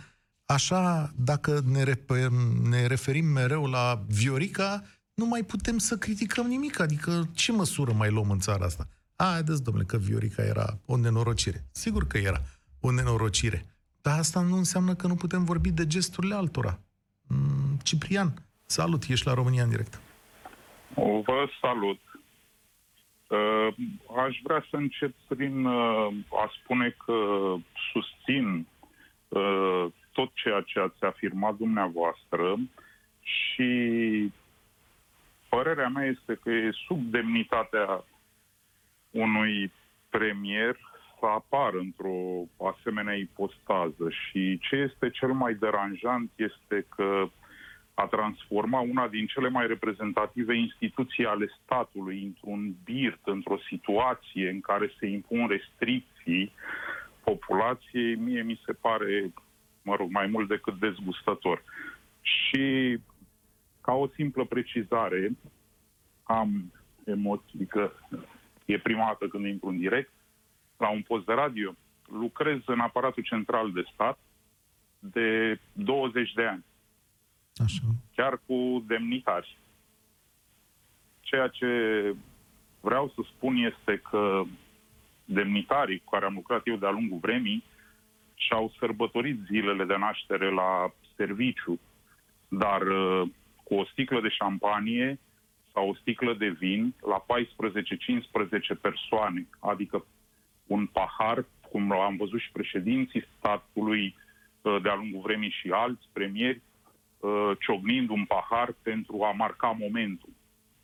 Așa, 0.46 1.12
dacă 1.16 1.62
ne, 1.66 1.84
refer, 1.84 2.28
ne 2.70 2.88
referim 2.88 3.26
mereu 3.26 3.66
la 3.66 4.04
Viorica, 4.08 4.84
nu 5.20 5.26
mai 5.26 5.44
putem 5.44 5.78
să 5.78 5.98
criticăm 5.98 6.46
nimic. 6.48 6.80
Adică 6.80 7.12
ce 7.36 7.52
măsură 7.52 7.92
mai 7.92 8.10
luăm 8.12 8.30
în 8.30 8.40
țara 8.40 8.66
asta? 8.66 8.84
Haideți, 9.16 9.64
domnule, 9.64 9.86
că 9.86 9.98
Viorica 9.98 10.44
era 10.44 10.68
o 10.86 10.98
nenorocire. 10.98 11.60
Sigur 11.72 12.08
că 12.08 12.18
era 12.18 12.40
o 12.82 12.92
nenorocire. 12.92 13.66
Dar 14.02 14.18
asta 14.20 14.42
nu 14.42 14.56
înseamnă 14.56 14.94
că 14.96 15.08
nu 15.08 15.16
putem 15.16 15.44
vorbi 15.44 15.72
de 15.72 15.88
gesturile 15.88 16.36
altora. 16.36 16.80
Mm, 17.28 17.78
Ciprian, 17.84 18.34
salut, 18.66 19.04
ești 19.04 19.28
la 19.28 19.34
România 19.34 19.64
în 19.64 19.70
direct. 19.70 20.02
Vă 21.26 21.48
salut. 21.62 22.00
Uh, 23.28 23.76
aș 24.26 24.38
vrea 24.44 24.66
să 24.70 24.76
încep 24.76 25.14
prin 25.28 25.66
uh, 25.66 26.08
a 26.44 26.52
spune 26.62 26.96
că 27.06 27.16
susțin 27.92 28.68
uh, 29.28 29.86
tot 30.12 30.30
ceea 30.34 30.62
ce 30.62 30.80
ați 30.80 31.04
afirmat 31.04 31.56
dumneavoastră 31.56 32.56
și 33.22 33.72
părerea 35.50 35.88
mea 35.88 36.06
este 36.06 36.40
că 36.44 36.50
e 36.50 36.72
sub 36.88 37.02
demnitatea 37.02 38.04
unui 39.10 39.72
premier 40.10 40.78
să 41.20 41.26
apară 41.26 41.78
într-o 41.78 42.48
asemenea 42.74 43.14
ipostază 43.14 44.10
și 44.10 44.60
ce 44.60 44.76
este 44.76 45.10
cel 45.10 45.32
mai 45.32 45.54
deranjant 45.54 46.32
este 46.36 46.86
că 46.96 47.30
a 47.94 48.06
transforma 48.06 48.80
una 48.80 49.08
din 49.08 49.26
cele 49.26 49.50
mai 49.50 49.68
reprezentative 49.68 50.56
instituții 50.56 51.26
ale 51.26 51.50
statului 51.64 52.24
într-un 52.24 52.76
birt, 52.84 53.20
într-o 53.24 53.58
situație 53.70 54.50
în 54.50 54.62
care 54.62 54.94
se 55.00 55.06
impun 55.06 55.48
restricții 55.48 56.54
populației, 57.24 58.16
mie 58.16 58.42
mi 58.42 58.62
se 58.66 58.74
pare, 58.74 59.34
mă 59.82 59.96
rog, 59.96 60.12
mai 60.12 60.28
mult 60.28 60.48
decât 60.48 60.80
dezgustător. 60.80 61.64
Și 62.22 62.98
ca 63.90 63.96
o 63.96 64.08
simplă 64.08 64.46
precizare, 64.46 65.32
am 66.24 66.74
emoții 67.06 67.66
că 67.66 67.92
e 68.66 68.80
prima 68.80 69.06
dată 69.06 69.28
când 69.28 69.46
intru 69.46 69.68
în 69.68 69.78
direct, 69.78 70.12
la 70.78 70.90
un 70.90 71.02
post 71.02 71.26
de 71.26 71.34
radio, 71.34 71.76
lucrez 72.12 72.60
în 72.66 72.80
aparatul 72.80 73.24
central 73.24 73.72
de 73.72 73.84
stat 73.94 74.20
de 75.00 75.60
20 75.74 76.34
de 76.34 76.46
ani, 76.46 76.66
Așa. 77.64 77.82
chiar 78.16 78.42
cu 78.46 78.84
demnitari. 78.88 79.58
Ceea 81.20 81.48
ce 81.48 81.68
vreau 82.82 83.12
să 83.16 83.22
spun 83.36 83.56
este 83.56 84.02
că 84.10 84.44
demnitarii 85.26 86.00
cu 86.00 86.10
care 86.10 86.26
am 86.26 86.34
lucrat 86.34 86.68
eu 86.68 86.76
de-a 86.76 86.90
lungul 86.90 87.18
vremii 87.22 87.64
și-au 88.34 88.74
sărbătorit 88.80 89.40
zilele 89.46 89.86
de 89.86 89.96
naștere 89.96 90.52
la 90.52 90.94
serviciu, 91.16 91.80
dar 92.48 92.82
uh, 92.82 93.30
cu 93.70 93.76
o 93.76 93.86
sticlă 93.86 94.22
de 94.22 94.30
șampanie 94.30 95.20
sau 95.74 95.90
o 95.90 95.96
sticlă 95.96 96.34
de 96.34 96.50
vin 96.50 96.94
la 97.02 97.26
14-15 98.78 98.82
persoane, 98.82 99.48
adică 99.60 100.06
un 100.66 100.86
pahar, 100.86 101.46
cum 101.72 101.92
am 101.92 102.16
văzut 102.16 102.40
și 102.40 102.52
președinții 102.52 103.26
statului 103.38 104.16
uh, 104.62 104.82
de-a 104.82 104.96
lungul 104.96 105.22
vremii 105.22 105.56
și 105.62 105.70
alți 105.72 106.10
premieri, 106.14 106.62
uh, 107.20 107.52
ciognind 107.60 108.10
un 108.10 108.26
pahar 108.26 108.76
pentru 108.82 109.24
a 109.24 109.32
marca 109.32 109.76
momentul. 109.80 110.34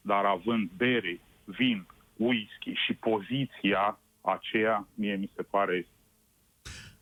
Dar 0.02 0.26
având 0.26 0.70
bere, 0.78 1.20
vin, 1.44 1.86
whisky 2.16 2.74
și 2.86 2.94
poziția 2.94 4.00
aceea, 4.22 4.88
mie 4.94 5.16
mi 5.16 5.32
se 5.36 5.42
pare 5.42 5.88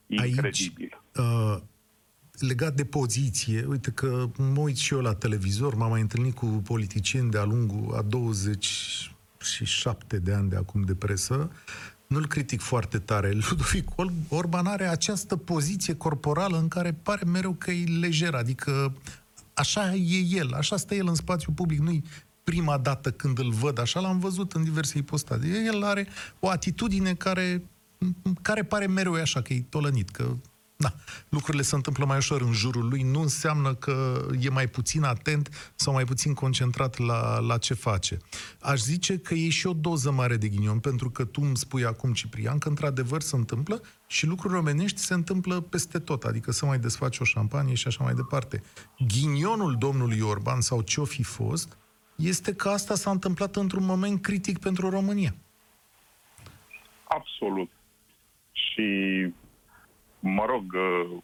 incredibil. 0.08 1.02
Aici, 1.14 1.26
uh, 1.28 1.62
legat 2.40 2.76
de 2.76 2.86
poziție, 2.86 3.66
uite 3.70 3.92
că 3.92 4.30
mă 4.38 4.60
uit 4.60 4.78
și 4.78 4.94
eu 4.94 5.00
la 5.00 5.14
televizor, 5.14 5.76
m-am 5.76 5.90
mai 5.90 6.02
întâlnit 6.02 6.36
cu 6.36 6.46
politicieni 6.46 7.32
de-a 7.32 7.44
lungul 7.44 7.96
a 7.96 8.02
27 8.02 10.18
de 10.18 10.34
ani 10.34 10.50
de 10.50 10.56
acum 10.56 10.82
de 10.82 10.96
presă, 10.96 11.52
nu-l 12.08 12.28
critic 12.28 12.62
foarte 12.62 12.98
tare. 12.98 13.32
Ludovic 13.50 13.90
Orban 14.28 14.66
are 14.66 14.88
această 14.88 15.38
poziție 15.38 15.96
corporală 15.96 16.58
în 16.58 16.68
care 16.68 16.94
pare 16.94 17.26
mereu 17.26 17.54
că 17.54 17.72
e 17.72 18.00
lejer, 18.00 18.34
adică 18.34 18.94
așa 19.54 19.96
e 19.96 20.26
el, 20.30 20.54
așa 20.54 20.78
stă 20.78 20.96
el 20.96 21.08
în 21.08 21.16
spațiu 21.16 21.52
public, 21.52 21.80
nu-i 21.80 22.04
prima 22.44 22.78
dată 22.78 23.12
când 23.12 23.40
îl 23.40 23.52
văd, 23.52 23.80
așa 23.80 24.00
l-am 24.00 24.20
văzut 24.20 24.54
în 24.54 24.64
diverse 24.64 24.98
ipostaze. 24.98 25.64
El 25.66 25.84
are 25.84 26.08
o 26.40 26.50
atitudine 26.50 27.14
care, 27.14 27.64
care 28.42 28.64
pare 28.64 28.88
mereu 28.88 29.14
așa, 29.14 29.42
că 29.42 29.54
e 29.54 29.66
tolănit, 29.70 30.10
că 30.10 30.36
da, 30.84 30.94
lucrurile 31.30 31.64
se 31.64 31.76
întâmplă 31.76 32.06
mai 32.06 32.18
ușor 32.18 32.42
în 32.42 32.52
jurul 32.52 32.88
lui, 32.90 33.02
nu 33.02 33.22
înseamnă 33.22 33.74
că 33.74 34.26
e 34.40 34.50
mai 34.50 34.68
puțin 34.68 35.04
atent 35.04 35.74
sau 35.76 35.94
mai 35.94 36.06
puțin 36.06 36.34
concentrat 36.34 36.98
la, 36.98 37.40
la 37.40 37.58
ce 37.58 37.74
face. 37.74 38.18
Aș 38.60 38.80
zice 38.80 39.18
că 39.18 39.34
e 39.34 39.50
și 39.50 39.68
o 39.68 39.74
doză 39.74 40.12
mare 40.12 40.38
de 40.38 40.48
ghinion, 40.48 40.80
pentru 40.80 41.10
că 41.10 41.26
tu 41.26 41.42
îmi 41.44 41.58
spui 41.58 41.86
acum, 41.86 42.14
Ciprian, 42.14 42.58
că 42.58 42.70
într-adevăr 42.70 43.22
se 43.22 43.36
întâmplă 43.36 43.82
și 44.08 44.26
lucruri 44.26 44.56
omenești 44.56 45.00
se 45.00 45.14
întâmplă 45.14 45.62
peste 45.62 46.00
tot, 46.00 46.24
adică 46.24 46.52
să 46.52 46.66
mai 46.66 46.80
desfaci 46.80 47.20
o 47.20 47.24
șampanie 47.24 47.74
și 47.74 47.88
așa 47.88 48.04
mai 48.04 48.14
departe. 48.14 48.64
Ghinionul 49.08 49.76
domnului 49.80 50.20
Orban 50.20 50.62
sau 50.62 50.82
ce-o 50.82 51.06
fi 51.06 51.24
fost, 51.24 51.78
este 52.16 52.54
că 52.54 52.70
asta 52.70 52.96
s-a 52.96 53.12
întâmplat 53.12 53.56
într-un 53.56 53.86
moment 53.86 54.22
critic 54.22 54.60
pentru 54.60 54.90
România. 54.90 55.36
Absolut. 57.04 57.70
Și 58.52 58.84
mă 60.24 60.46
rog, 60.46 60.74
uh, 60.74 61.24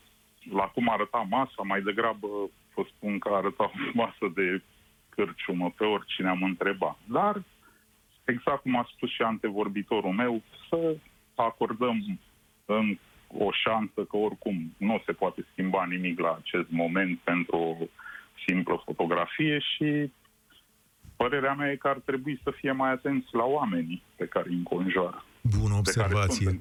la 0.52 0.64
cum 0.64 0.90
arăta 0.90 1.26
masa, 1.30 1.62
mai 1.64 1.82
degrabă 1.82 2.28
vă 2.76 2.84
spun 2.96 3.20
că 3.20 3.30
arăta 3.30 3.64
o 3.64 3.70
masă 3.94 4.32
de 4.34 4.62
cârciumă 5.10 5.74
pe 5.78 5.84
oricine 5.84 6.30
am 6.30 6.44
întrebat. 6.44 6.98
Dar, 7.06 7.44
exact 8.26 8.62
cum 8.62 8.76
a 8.76 8.90
spus 8.96 9.10
și 9.10 9.22
antevorbitorul 9.22 10.12
meu, 10.12 10.42
să 10.70 10.96
acordăm 11.36 12.20
în 12.66 12.98
o 13.28 13.52
șansă 13.52 14.04
că 14.10 14.18
oricum 14.18 14.74
nu 14.78 15.02
se 15.06 15.12
poate 15.12 15.46
schimba 15.52 15.86
nimic 15.86 16.20
la 16.20 16.40
acest 16.42 16.70
moment 16.70 17.20
pentru 17.20 17.56
o 17.58 17.76
simplă 18.48 18.82
fotografie 18.86 19.60
și 19.60 20.12
părerea 21.16 21.54
mea 21.54 21.72
e 21.72 21.76
că 21.76 21.88
ar 21.88 22.00
trebui 22.06 22.40
să 22.44 22.52
fie 22.52 22.72
mai 22.72 22.92
atenți 22.92 23.28
la 23.32 23.44
oamenii 23.44 24.02
pe 24.16 24.26
care 24.26 24.50
îi 24.50 24.56
înconjoară. 24.56 25.24
Bună 25.42 25.74
observație. 25.74 26.60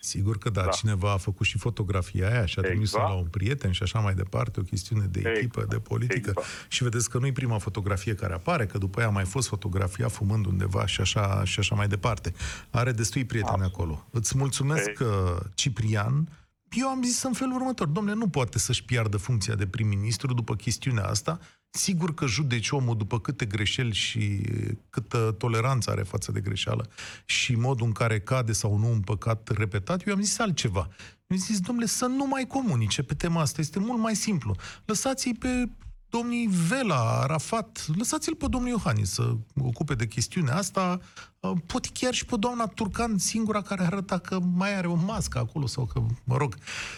Sigur 0.00 0.38
că 0.38 0.50
da, 0.50 0.62
da, 0.62 0.70
cineva 0.70 1.12
a 1.12 1.16
făcut 1.16 1.46
și 1.46 1.58
fotografia 1.58 2.28
aia 2.30 2.46
și 2.46 2.58
a 2.58 2.62
trimis 2.62 2.92
Exact. 2.92 3.08
la 3.08 3.14
un 3.14 3.26
prieten 3.26 3.72
și 3.72 3.82
așa 3.82 3.98
mai 3.98 4.14
departe, 4.14 4.60
o 4.60 4.62
chestiune 4.62 5.06
de 5.06 5.18
echipă, 5.18 5.60
Exact, 5.60 5.68
de 5.68 5.78
politică. 5.78 6.30
exact. 6.30 6.46
Și 6.68 6.82
vedeți 6.82 7.10
că 7.10 7.18
nu 7.18 7.26
e 7.26 7.32
prima 7.32 7.58
fotografie 7.58 8.14
care 8.14 8.34
apare, 8.34 8.66
că 8.66 8.78
după 8.78 9.00
ea 9.00 9.06
a 9.06 9.10
mai 9.10 9.24
fost 9.24 9.48
fotografia 9.48 10.08
fumând 10.08 10.46
undeva 10.46 10.86
și 10.86 11.00
așa, 11.00 11.44
și 11.44 11.58
așa 11.58 11.74
mai 11.74 11.88
departe. 11.88 12.32
Are 12.70 12.92
destui 12.92 13.24
prieteni 13.24 13.52
Absolut. 13.62 13.74
acolo. 13.74 14.06
Îți 14.10 14.38
mulțumesc, 14.38 14.86
Ei. 14.86 14.94
că 14.94 15.40
Ciprian. 15.54 16.28
Eu 16.70 16.88
am 16.88 17.02
zis 17.02 17.22
în 17.22 17.32
felul 17.32 17.54
următor, 17.54 17.86
domnule, 17.86 18.16
nu 18.16 18.28
poate 18.28 18.58
să-și 18.58 18.84
piardă 18.84 19.16
funcția 19.16 19.54
de 19.54 19.66
prim-ministru 19.66 20.34
după 20.34 20.54
chestiunea 20.54 21.04
asta. 21.04 21.38
Sigur 21.70 22.14
că 22.14 22.26
judeci 22.26 22.70
omul 22.70 22.96
după 22.96 23.20
câte 23.20 23.44
greșeli 23.44 23.94
și 23.94 24.42
câtă 24.90 25.34
toleranță 25.38 25.90
are 25.90 26.02
față 26.02 26.32
de 26.32 26.40
greșeală 26.40 26.88
și 27.24 27.54
modul 27.54 27.86
în 27.86 27.92
care 27.92 28.20
cade 28.20 28.52
sau 28.52 28.78
nu 28.78 28.92
în 28.92 29.00
păcat 29.00 29.48
repetat, 29.48 30.06
eu 30.06 30.14
am 30.14 30.22
zis 30.22 30.38
altceva. 30.38 30.88
Mi-am 31.26 31.42
zis, 31.42 31.60
domnule, 31.60 31.86
să 31.86 32.06
nu 32.06 32.26
mai 32.26 32.46
comunice 32.46 33.02
pe 33.02 33.14
tema 33.14 33.40
asta. 33.40 33.60
Este 33.60 33.78
mult 33.78 34.00
mai 34.00 34.16
simplu. 34.16 34.56
Lăsați-i 34.84 35.34
pe 35.34 35.68
domnii 36.10 36.46
Vela, 36.68 37.20
Arafat, 37.22 37.86
lăsați-l 37.96 38.34
pe 38.34 38.46
domnul 38.48 38.70
Iohannis 38.70 39.10
să 39.10 39.32
ocupe 39.62 39.94
de 39.94 40.06
chestiunea 40.06 40.56
asta. 40.56 41.00
Uh, 41.40 41.52
Poate 41.66 41.88
chiar 41.92 42.14
și 42.14 42.24
pe 42.24 42.36
doamna 42.38 42.66
Turcan, 42.66 43.18
singura 43.18 43.62
care 43.62 43.82
arăta 43.82 44.18
că 44.18 44.38
mai 44.40 44.74
are 44.76 44.86
o 44.86 44.94
mască 44.94 45.38
acolo 45.38 45.66
sau 45.66 45.84
că, 45.84 46.00
mă 46.24 46.36
rog, 46.36 46.54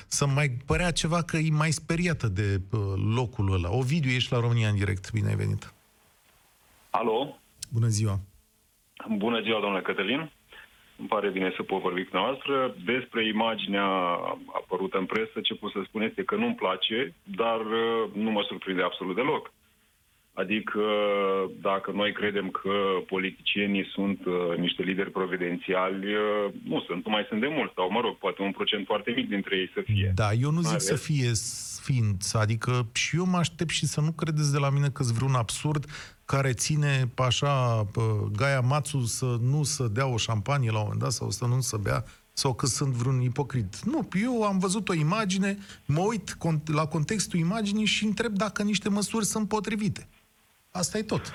să 0.06 0.26
mai 0.26 0.48
părea 0.66 0.90
ceva 0.90 1.22
că 1.22 1.36
e 1.36 1.50
mai 1.50 1.70
speriată 1.70 2.28
de 2.28 2.60
uh, 2.70 2.80
locul 3.14 3.52
ăla. 3.52 3.70
Ovidiu, 3.70 4.10
ești 4.10 4.32
la 4.32 4.40
România 4.40 4.68
în 4.68 4.76
direct. 4.76 5.12
Bine 5.12 5.28
ai 5.28 5.36
venit. 5.36 5.72
Alo, 6.90 7.38
Bună 7.72 7.86
ziua. 7.88 8.20
bună 9.18 9.40
ziua, 9.42 9.60
domnule 9.60 9.82
Cătălin. 9.82 10.32
Îmi 11.00 11.08
pare 11.08 11.28
bine 11.28 11.52
să 11.56 11.62
pot 11.62 11.80
vorbi 11.80 12.04
cu 12.04 12.16
noastră. 12.16 12.74
Despre 12.84 13.26
imaginea 13.26 13.88
apărută 14.60 14.96
în 14.98 15.06
presă, 15.06 15.36
ce 15.42 15.54
pot 15.54 15.70
să 15.70 15.80
spun 15.84 16.02
este 16.02 16.22
că 16.22 16.34
nu-mi 16.36 16.54
place, 16.54 17.14
dar 17.24 17.60
uh, 17.60 18.02
nu 18.12 18.30
mă 18.30 18.42
surprinde 18.48 18.82
absolut 18.82 19.14
deloc. 19.14 19.52
Adică, 20.32 20.84
dacă 21.60 21.90
noi 21.90 22.12
credem 22.12 22.48
că 22.50 22.74
politicienii 23.06 23.86
sunt 23.94 24.20
uh, 24.26 24.56
niște 24.56 24.82
lideri 24.82 25.10
providențiali, 25.10 26.14
uh, 26.14 26.52
nu 26.64 26.80
sunt, 26.86 27.04
nu 27.04 27.10
mai 27.10 27.26
sunt 27.28 27.40
de 27.40 27.50
mult, 27.56 27.72
sau 27.74 27.90
mă 27.90 28.00
rog, 28.00 28.16
poate 28.16 28.42
un 28.42 28.52
procent 28.52 28.86
foarte 28.86 29.12
mic 29.16 29.28
dintre 29.28 29.56
ei 29.56 29.70
să 29.74 29.80
fie. 29.84 30.12
Da, 30.14 30.32
eu 30.32 30.50
nu 30.50 30.60
zic 30.60 30.70
Ales. 30.70 30.84
să 30.84 30.96
fie 30.96 31.30
sfinț, 31.80 32.34
adică 32.34 32.86
și 32.92 33.16
eu 33.16 33.24
mă 33.24 33.36
aștept 33.36 33.70
și 33.70 33.86
să 33.86 34.00
nu 34.00 34.12
credeți 34.12 34.52
de 34.52 34.58
la 34.58 34.70
mine 34.70 34.88
că 34.88 35.02
vreun 35.02 35.34
absurd 35.34 35.84
care 36.24 36.52
ține 36.52 37.10
pe 37.14 37.22
așa 37.22 37.84
pe 37.92 38.00
Gaia 38.36 38.60
Mațu 38.60 38.98
să 38.98 39.36
nu 39.40 39.62
să 39.62 39.88
dea 39.92 40.06
o 40.06 40.16
șampanie 40.16 40.70
la 40.70 40.76
un 40.76 40.82
moment 40.82 41.02
dat 41.02 41.10
sau 41.10 41.30
să 41.30 41.46
nu 41.46 41.60
să 41.60 41.76
bea 41.76 42.04
sau 42.32 42.54
că 42.54 42.66
sunt 42.66 42.92
vreun 42.92 43.20
ipocrit. 43.20 43.80
Nu, 43.84 44.08
eu 44.22 44.42
am 44.42 44.58
văzut 44.58 44.88
o 44.88 44.94
imagine, 44.94 45.58
mă 45.86 46.00
uit 46.00 46.36
con- 46.36 46.72
la 46.74 46.86
contextul 46.86 47.38
imaginii 47.38 47.84
și 47.84 48.04
întreb 48.04 48.32
dacă 48.32 48.62
niște 48.62 48.88
măsuri 48.88 49.24
sunt 49.24 49.48
potrivite. 49.48 50.08
Asta 50.70 50.98
e 50.98 51.02
tot. 51.02 51.32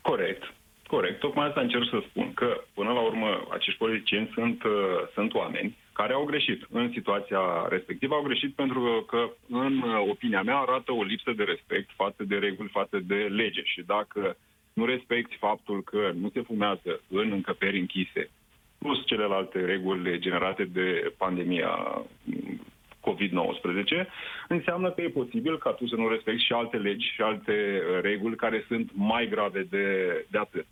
Corect. 0.00 0.42
Corect. 0.86 1.20
Tocmai 1.20 1.46
asta 1.46 1.60
încerc 1.60 1.84
să 1.90 1.98
spun, 2.08 2.32
că 2.34 2.46
până 2.74 2.92
la 2.92 3.00
urmă 3.00 3.28
acești 3.50 3.78
politicieni 3.78 4.30
sunt, 4.34 4.62
uh, 4.62 4.70
sunt 5.14 5.34
oameni 5.34 5.76
care 5.96 6.12
au 6.12 6.24
greșit 6.24 6.66
în 6.70 6.90
situația 6.92 7.66
respectivă. 7.68 8.14
Au 8.14 8.22
greșit 8.22 8.54
pentru 8.54 8.80
că, 8.80 9.16
că, 9.16 9.30
în 9.48 9.82
uh, 9.82 10.08
opinia 10.08 10.42
mea, 10.42 10.56
arată 10.56 10.92
o 10.92 11.02
lipsă 11.02 11.32
de 11.32 11.42
respect 11.42 11.90
față 11.94 12.24
de 12.24 12.36
reguli, 12.36 12.76
față 12.78 12.98
de 12.98 13.14
lege. 13.14 13.62
Și 13.64 13.82
dacă 13.86 14.36
nu 14.72 14.84
respecti 14.84 15.36
faptul 15.36 15.82
că 15.82 16.12
nu 16.14 16.30
se 16.32 16.40
fumează 16.40 17.00
în 17.08 17.30
încăperi 17.30 17.78
închise, 17.78 18.30
plus 18.78 19.06
celelalte 19.06 19.58
reguli 19.64 20.18
generate 20.18 20.64
de 20.64 21.12
pandemia 21.16 21.74
mm, 22.22 22.60
COVID-19, 23.00 24.06
înseamnă 24.48 24.90
că 24.90 25.00
e 25.00 25.08
posibil 25.08 25.58
ca 25.58 25.70
tu 25.70 25.86
să 25.86 25.96
nu 25.96 26.08
respecti 26.08 26.44
și 26.44 26.52
alte 26.52 26.76
legi 26.76 27.12
și 27.14 27.20
alte 27.20 27.52
uh, 27.52 28.00
reguli 28.00 28.36
care 28.36 28.64
sunt 28.68 28.90
mai 28.94 29.28
grave 29.28 29.66
de, 29.70 29.86
de 30.30 30.38
atât. 30.38 30.66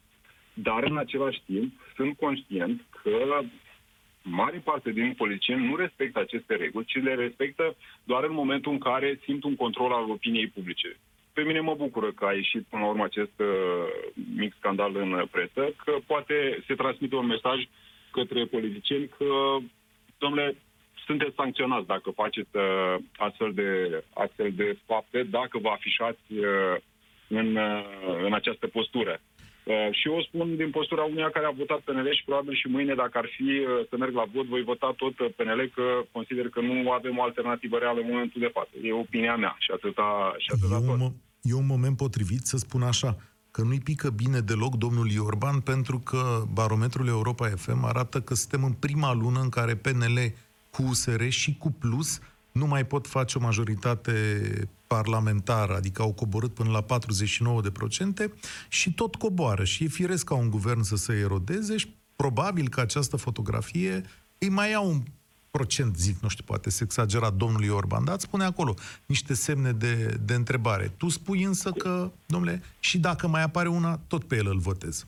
Dar, 0.54 0.82
în 0.82 0.96
același 0.96 1.42
timp, 1.46 1.72
sunt 1.96 2.16
conștient 2.16 2.80
că 3.02 3.40
mare 4.24 4.58
parte 4.64 4.90
din 4.90 5.14
politicieni 5.16 5.66
nu 5.66 5.76
respectă 5.76 6.18
aceste 6.18 6.54
reguli, 6.54 6.84
ci 6.84 7.02
le 7.02 7.14
respectă 7.14 7.76
doar 8.04 8.24
în 8.24 8.32
momentul 8.32 8.72
în 8.72 8.78
care 8.78 9.20
simt 9.24 9.44
un 9.44 9.56
control 9.56 9.92
al 9.92 10.10
opiniei 10.10 10.46
publice. 10.46 10.96
Pe 11.32 11.42
mine 11.42 11.60
mă 11.60 11.74
bucură 11.74 12.12
că 12.12 12.24
a 12.24 12.32
ieșit 12.32 12.62
până 12.62 12.82
la 12.82 12.88
urmă 12.88 13.04
acest 13.04 13.40
uh, 13.40 14.12
mic 14.36 14.54
scandal 14.58 14.96
în 14.96 15.26
presă, 15.30 15.74
că 15.84 15.96
poate 16.06 16.64
se 16.66 16.74
transmite 16.74 17.16
un 17.16 17.26
mesaj 17.26 17.68
către 18.10 18.44
politicieni 18.44 19.08
că, 19.18 19.56
domnule, 20.18 20.56
sunteți 21.06 21.34
sancționați 21.34 21.86
dacă 21.86 22.10
faceți 22.10 22.56
uh, 22.56 22.96
astfel, 23.16 23.52
de, 23.52 24.04
astfel 24.14 24.52
de 24.52 24.76
fapte, 24.86 25.22
dacă 25.22 25.58
vă 25.58 25.68
afișați 25.68 26.32
uh, 26.32 26.76
în, 27.28 27.56
uh, 27.56 27.84
în 28.24 28.34
această 28.34 28.66
postură. 28.66 29.20
Uh, 29.64 29.88
și 29.98 30.08
eu 30.08 30.16
o 30.16 30.22
spun 30.22 30.56
din 30.56 30.70
postura 30.70 31.02
unia 31.02 31.30
care 31.30 31.46
a 31.46 31.58
votat 31.62 31.80
PNL 31.84 32.08
și 32.14 32.24
probabil 32.24 32.54
și 32.54 32.66
mâine, 32.66 32.94
dacă 32.94 33.18
ar 33.18 33.28
fi 33.36 33.42
uh, 33.42 33.66
să 33.88 33.94
merg 33.96 34.14
la 34.14 34.26
vot, 34.34 34.46
voi 34.46 34.62
vota 34.62 34.94
tot 34.96 35.18
uh, 35.18 35.28
PNL, 35.36 35.70
că 35.74 35.84
consider 36.12 36.48
că 36.48 36.60
nu 36.60 36.90
avem 36.90 37.18
o 37.18 37.22
alternativă 37.22 37.76
reală 37.78 38.00
în 38.00 38.10
momentul 38.10 38.40
de 38.40 38.50
față. 38.56 38.70
E 38.82 38.92
opinia 38.92 39.36
mea 39.36 39.56
și 39.58 39.70
atâta, 39.74 40.34
și 40.38 40.48
atâta 40.54 40.76
E 40.76 40.86
tot. 40.86 40.88
un, 40.94 41.00
mo- 41.04 41.14
e 41.42 41.54
un 41.54 41.66
moment 41.66 41.96
potrivit 41.96 42.44
să 42.44 42.56
spun 42.56 42.82
așa, 42.82 43.16
că 43.50 43.62
nu-i 43.62 43.80
pică 43.80 44.10
bine 44.10 44.40
deloc 44.40 44.74
domnului 44.74 45.16
Orban 45.18 45.60
pentru 45.60 45.98
că 45.98 46.22
barometrul 46.52 47.06
Europa 47.08 47.46
FM 47.48 47.84
arată 47.84 48.20
că 48.20 48.34
suntem 48.34 48.64
în 48.64 48.72
prima 48.72 49.14
lună 49.14 49.40
în 49.40 49.48
care 49.48 49.74
PNL 49.76 50.18
cu 50.70 50.82
USR 50.82 51.22
și 51.28 51.56
cu 51.58 51.70
Plus 51.80 52.20
nu 52.58 52.66
mai 52.66 52.86
pot 52.86 53.06
face 53.06 53.38
o 53.38 53.40
majoritate 53.40 54.12
parlamentară, 54.86 55.74
adică 55.74 56.02
au 56.02 56.12
coborât 56.12 56.54
până 56.54 56.70
la 56.70 56.82
49% 56.82 56.86
și 58.68 58.92
tot 58.92 59.14
coboară. 59.14 59.64
Și 59.64 59.84
e 59.84 59.88
firesc 59.88 60.26
ca 60.26 60.34
un 60.34 60.50
guvern 60.50 60.82
să 60.82 60.96
se 60.96 61.12
erodeze 61.12 61.76
și 61.76 61.88
probabil 62.16 62.68
că 62.68 62.80
această 62.80 63.16
fotografie 63.16 64.02
îi 64.38 64.48
mai 64.48 64.70
ia 64.70 64.80
un 64.80 65.00
procent, 65.50 65.96
zic, 65.96 66.22
nu 66.22 66.28
știu, 66.28 66.44
poate 66.46 66.70
se 66.70 66.84
exagera 66.84 67.30
domnului 67.30 67.68
Orban, 67.68 68.04
dar 68.04 68.14
îți 68.14 68.24
spune 68.24 68.44
acolo 68.44 68.74
niște 69.06 69.34
semne 69.34 69.70
de, 69.72 70.16
de 70.24 70.34
întrebare. 70.34 70.92
Tu 70.98 71.08
spui 71.08 71.42
însă 71.42 71.70
că, 71.70 72.10
domnule, 72.26 72.62
și 72.80 72.98
dacă 72.98 73.26
mai 73.26 73.42
apare 73.42 73.68
una, 73.68 73.98
tot 74.08 74.24
pe 74.24 74.36
el 74.36 74.46
îl 74.46 74.58
votez. 74.58 75.06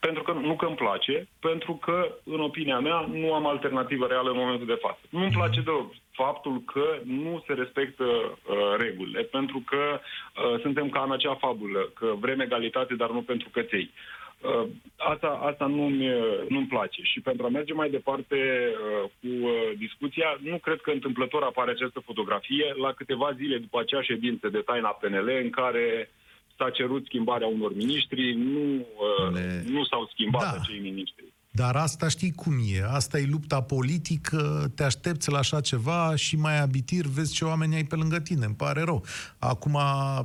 Pentru 0.00 0.22
că 0.22 0.32
nu 0.32 0.56
că 0.56 0.66
îmi 0.66 0.76
place, 0.76 1.28
pentru 1.40 1.72
că, 1.74 2.14
în 2.24 2.40
opinia 2.40 2.78
mea, 2.78 3.08
nu 3.12 3.34
am 3.34 3.46
alternativă 3.46 4.06
reală 4.06 4.30
în 4.30 4.36
momentul 4.36 4.66
de 4.66 4.78
față. 4.80 5.00
Nu-mi 5.08 5.30
place 5.30 5.60
deloc 5.60 5.92
faptul 6.22 6.56
că 6.72 6.86
nu 7.04 7.42
se 7.46 7.52
respectă 7.52 8.04
uh, 8.04 8.74
regulile, 8.84 9.22
pentru 9.22 9.58
că 9.70 9.82
uh, 10.00 10.60
suntem 10.60 10.88
ca 10.88 11.02
în 11.02 11.12
acea 11.12 11.34
fabulă, 11.34 11.82
că 11.98 12.06
vrem 12.24 12.40
egalitate, 12.40 12.94
dar 12.94 13.10
nu 13.10 13.22
pentru 13.22 13.48
căței. 13.52 13.90
Uh, 13.90 14.66
asta, 14.96 15.28
asta 15.50 15.66
nu-mi, 15.66 16.06
nu-mi 16.48 16.66
place. 16.74 17.00
Și 17.02 17.20
pentru 17.20 17.46
a 17.46 17.48
merge 17.48 17.72
mai 17.72 17.90
departe 17.90 18.36
uh, 18.36 19.10
cu 19.20 19.30
uh, 19.46 19.70
discuția, 19.84 20.28
nu 20.50 20.58
cred 20.58 20.80
că 20.80 20.90
întâmplător 20.90 21.42
apare 21.42 21.70
această 21.70 22.00
fotografie 22.08 22.66
la 22.84 22.92
câteva 22.92 23.28
zile 23.40 23.56
după 23.58 23.78
acea 23.80 24.02
ședință 24.02 24.48
de 24.48 24.58
taina 24.58 24.88
PNL 24.88 25.28
în 25.42 25.50
care 25.50 26.10
s-a 26.56 26.70
cerut 26.70 27.04
schimbarea 27.04 27.46
unor 27.46 27.74
miniștri, 27.74 28.32
nu, 28.32 28.66
uh, 28.78 29.32
Ne- 29.32 29.62
nu 29.74 29.84
s-au 29.84 30.08
schimbat 30.12 30.42
Da. 30.42 30.56
acei 30.60 30.78
miniștri. 30.78 31.24
Dar 31.58 31.76
asta 31.76 32.08
știi 32.08 32.32
cum 32.32 32.52
e. 32.72 32.84
Asta 32.88 33.18
e 33.18 33.26
lupta 33.30 33.62
politică, 33.62 34.70
te 34.74 34.84
aștepți 34.84 35.30
la 35.30 35.38
așa 35.38 35.60
ceva 35.60 36.16
și 36.16 36.36
mai 36.36 36.60
abitir 36.60 37.06
vezi 37.06 37.34
ce 37.34 37.44
oameni 37.44 37.74
ai 37.74 37.84
pe 37.84 37.96
lângă 37.96 38.20
tine. 38.20 38.44
Îmi 38.44 38.54
pare 38.54 38.82
rău. 38.82 39.04
Acum 39.38 39.78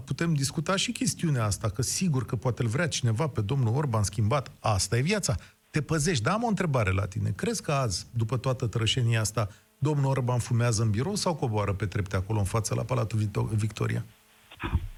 putem 0.06 0.34
discuta 0.34 0.76
și 0.76 0.92
chestiunea 0.92 1.44
asta, 1.46 1.70
că 1.70 1.82
sigur 1.82 2.26
că 2.26 2.36
poate 2.36 2.62
îl 2.62 2.68
vrea 2.68 2.88
cineva 2.88 3.28
pe 3.28 3.42
domnul 3.42 3.76
Orban 3.76 4.04
schimbat. 4.04 4.52
Asta 4.60 4.98
e 4.98 5.02
viața. 5.02 5.36
Te 5.72 5.82
păzești. 5.82 6.24
Dar 6.24 6.34
am 6.34 6.44
o 6.44 6.48
întrebare 6.48 6.92
la 6.92 7.06
tine. 7.06 7.30
Crezi 7.36 7.62
că 7.64 7.72
azi, 7.72 8.08
după 8.18 8.38
toată 8.38 8.68
trășenia 8.68 9.20
asta, 9.20 9.48
domnul 9.78 10.10
Orban 10.10 10.40
fumează 10.40 10.82
în 10.84 10.90
birou 10.90 11.16
sau 11.16 11.36
coboară 11.36 11.74
pe 11.74 11.86
trepte 11.86 12.16
acolo 12.16 12.40
în 12.40 12.46
față 12.46 12.76
la 12.76 12.84
Palatul 12.84 13.20
Vito- 13.20 13.56
Victoria? 13.56 14.06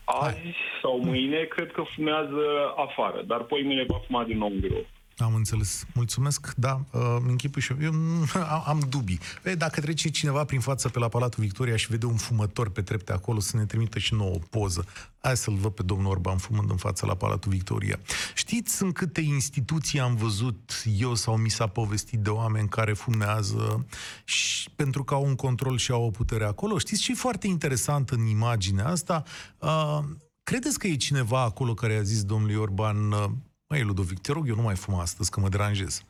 Azi 0.03 0.55
sau 0.81 0.99
mâine 1.03 1.43
cred 1.55 1.71
că 1.71 1.83
fumează 1.95 2.43
afară, 2.87 3.23
dar 3.27 3.43
poi 3.43 3.61
mâine 3.63 3.85
va 3.87 3.99
fuma 4.07 4.23
din 4.23 4.37
nou 4.37 4.47
în 4.47 4.59
birou. 4.59 4.85
Am 5.17 5.35
înțeles. 5.35 5.85
Mulțumesc. 5.93 6.53
Da, 6.57 6.81
uh, 6.91 7.17
închipui 7.27 7.61
și 7.61 7.71
eu. 7.71 7.77
eu 7.81 7.91
mm, 7.93 8.27
am, 8.55 8.63
am 8.65 8.79
dubii. 8.89 9.19
E, 9.43 9.55
dacă 9.55 9.81
trece 9.81 10.09
cineva 10.09 10.43
prin 10.43 10.59
față 10.59 10.89
pe 10.89 10.99
la 10.99 11.07
Palatul 11.07 11.43
Victoria 11.43 11.75
și 11.75 11.87
vede 11.87 12.05
un 12.05 12.15
fumător 12.15 12.69
pe 12.69 12.81
trepte 12.81 13.11
acolo, 13.11 13.39
să 13.39 13.57
ne 13.57 13.65
trimită 13.65 13.99
și 13.99 14.13
nouă 14.13 14.35
o 14.35 14.39
poză. 14.49 14.85
Hai 15.19 15.37
să-l 15.37 15.53
văd 15.53 15.71
pe 15.71 15.83
domnul 15.83 16.11
Orban 16.11 16.37
fumând 16.37 16.69
în 16.69 16.77
față 16.77 17.05
la 17.05 17.15
Palatul 17.15 17.51
Victoria. 17.51 17.99
Știți 18.33 18.83
în 18.83 18.91
câte 18.91 19.21
instituții 19.21 19.99
am 19.99 20.15
văzut 20.15 20.83
eu 20.97 21.15
sau 21.15 21.37
mi 21.37 21.49
s-a 21.49 21.67
povestit 21.67 22.19
de 22.19 22.29
oameni 22.29 22.69
care 22.69 22.93
fumează 22.93 23.85
și 24.23 24.69
pentru 24.69 25.03
că 25.03 25.13
au 25.13 25.25
un 25.25 25.35
control 25.35 25.77
și 25.77 25.91
au 25.91 26.03
o 26.03 26.09
putere 26.09 26.45
acolo? 26.45 26.77
Știți 26.77 27.01
ce 27.01 27.11
e 27.11 27.15
foarte 27.15 27.47
interesant 27.47 28.09
în 28.09 28.25
imaginea 28.25 28.87
asta? 28.87 29.23
Uh, 29.59 29.99
credeți 30.43 30.79
că 30.79 30.87
e 30.87 30.95
cineva 30.95 31.41
acolo 31.41 31.73
care 31.73 31.97
a 31.97 32.01
zis 32.01 32.23
domnului 32.23 32.55
Orban 32.55 33.11
uh, 33.11 33.25
Măi, 33.67 33.81
Ludovic, 33.81 34.19
te 34.19 34.31
rog, 34.31 34.47
eu 34.47 34.55
nu 34.55 34.61
mai 34.61 34.75
fum 34.75 34.93
astăzi, 34.93 35.29
că 35.29 35.39
mă 35.39 35.49
deranjez. 35.49 36.03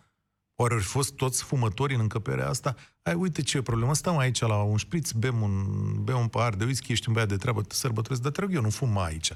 Oare 0.56 0.74
ar 0.74 0.82
fi 0.82 0.88
fost 0.88 1.14
toți 1.14 1.44
fumători 1.44 1.94
în 1.94 2.00
încăperea 2.00 2.50
asta? 2.50 2.76
Hai, 3.02 3.14
uite 3.14 3.42
ce 3.42 3.58
e 3.58 3.62
problemă, 3.62 3.94
stăm 3.94 4.18
aici 4.18 4.40
la 4.40 4.62
un 4.62 4.78
șpriț, 4.78 5.12
bem 5.12 5.42
un, 5.42 5.66
bem 6.04 6.18
un 6.18 6.28
pahar 6.28 6.56
de 6.56 6.64
whisky, 6.64 6.92
ești 6.92 7.08
un 7.08 7.14
băiat 7.14 7.30
de 7.30 7.38
treabă, 7.38 7.62
te 7.62 7.76
sărbătoresc, 7.76 8.22
dar 8.22 8.32
te 8.32 8.42
rog, 8.42 8.54
eu 8.54 8.62
nu 8.62 8.70
fum 8.70 8.90
mai 8.90 9.08
aici. 9.08 9.32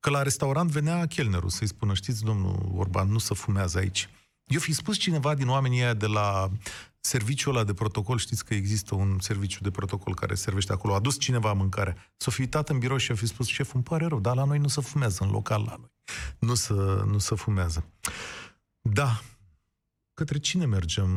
Că 0.00 0.10
la 0.10 0.22
restaurant 0.22 0.70
venea 0.70 1.06
chelnerul 1.06 1.48
să-i 1.48 1.66
spună, 1.66 1.94
știți, 1.94 2.24
domnul 2.24 2.72
Orban, 2.76 3.08
nu 3.08 3.18
să 3.18 3.34
fumează 3.34 3.78
aici. 3.78 4.08
Eu 4.44 4.58
fi 4.58 4.72
spus 4.72 4.96
cineva 4.96 5.34
din 5.34 5.48
oamenii 5.48 5.82
aia 5.82 5.94
de 5.94 6.06
la 6.06 6.50
serviciul 7.00 7.54
ăla 7.54 7.64
de 7.64 7.74
protocol, 7.74 8.18
știți 8.18 8.44
că 8.44 8.54
există 8.54 8.94
un 8.94 9.18
serviciu 9.18 9.58
de 9.62 9.70
protocol 9.70 10.14
care 10.14 10.34
servește 10.34 10.72
acolo, 10.72 10.94
a 10.94 11.00
dus 11.00 11.18
cineva 11.18 11.52
mâncare, 11.52 12.12
s-a 12.16 12.30
fi 12.30 12.40
uitat 12.40 12.68
în 12.68 12.78
birou 12.78 12.96
și 12.96 13.12
a 13.12 13.14
fi 13.14 13.26
spus, 13.26 13.46
șef, 13.46 13.74
îmi 13.74 13.82
pare 13.82 14.06
rău, 14.06 14.20
dar 14.20 14.36
la 14.36 14.44
noi 14.44 14.58
nu 14.58 14.68
se 14.68 14.80
fumează, 14.80 15.24
în 15.24 15.30
local 15.30 15.62
la 15.66 15.74
noi. 15.78 15.90
Nu 16.38 16.54
să, 16.54 17.02
nu 17.06 17.18
să 17.18 17.34
fumează. 17.34 17.84
Da. 18.80 19.08
Către 20.14 20.38
cine 20.38 20.66
mergem? 20.66 21.08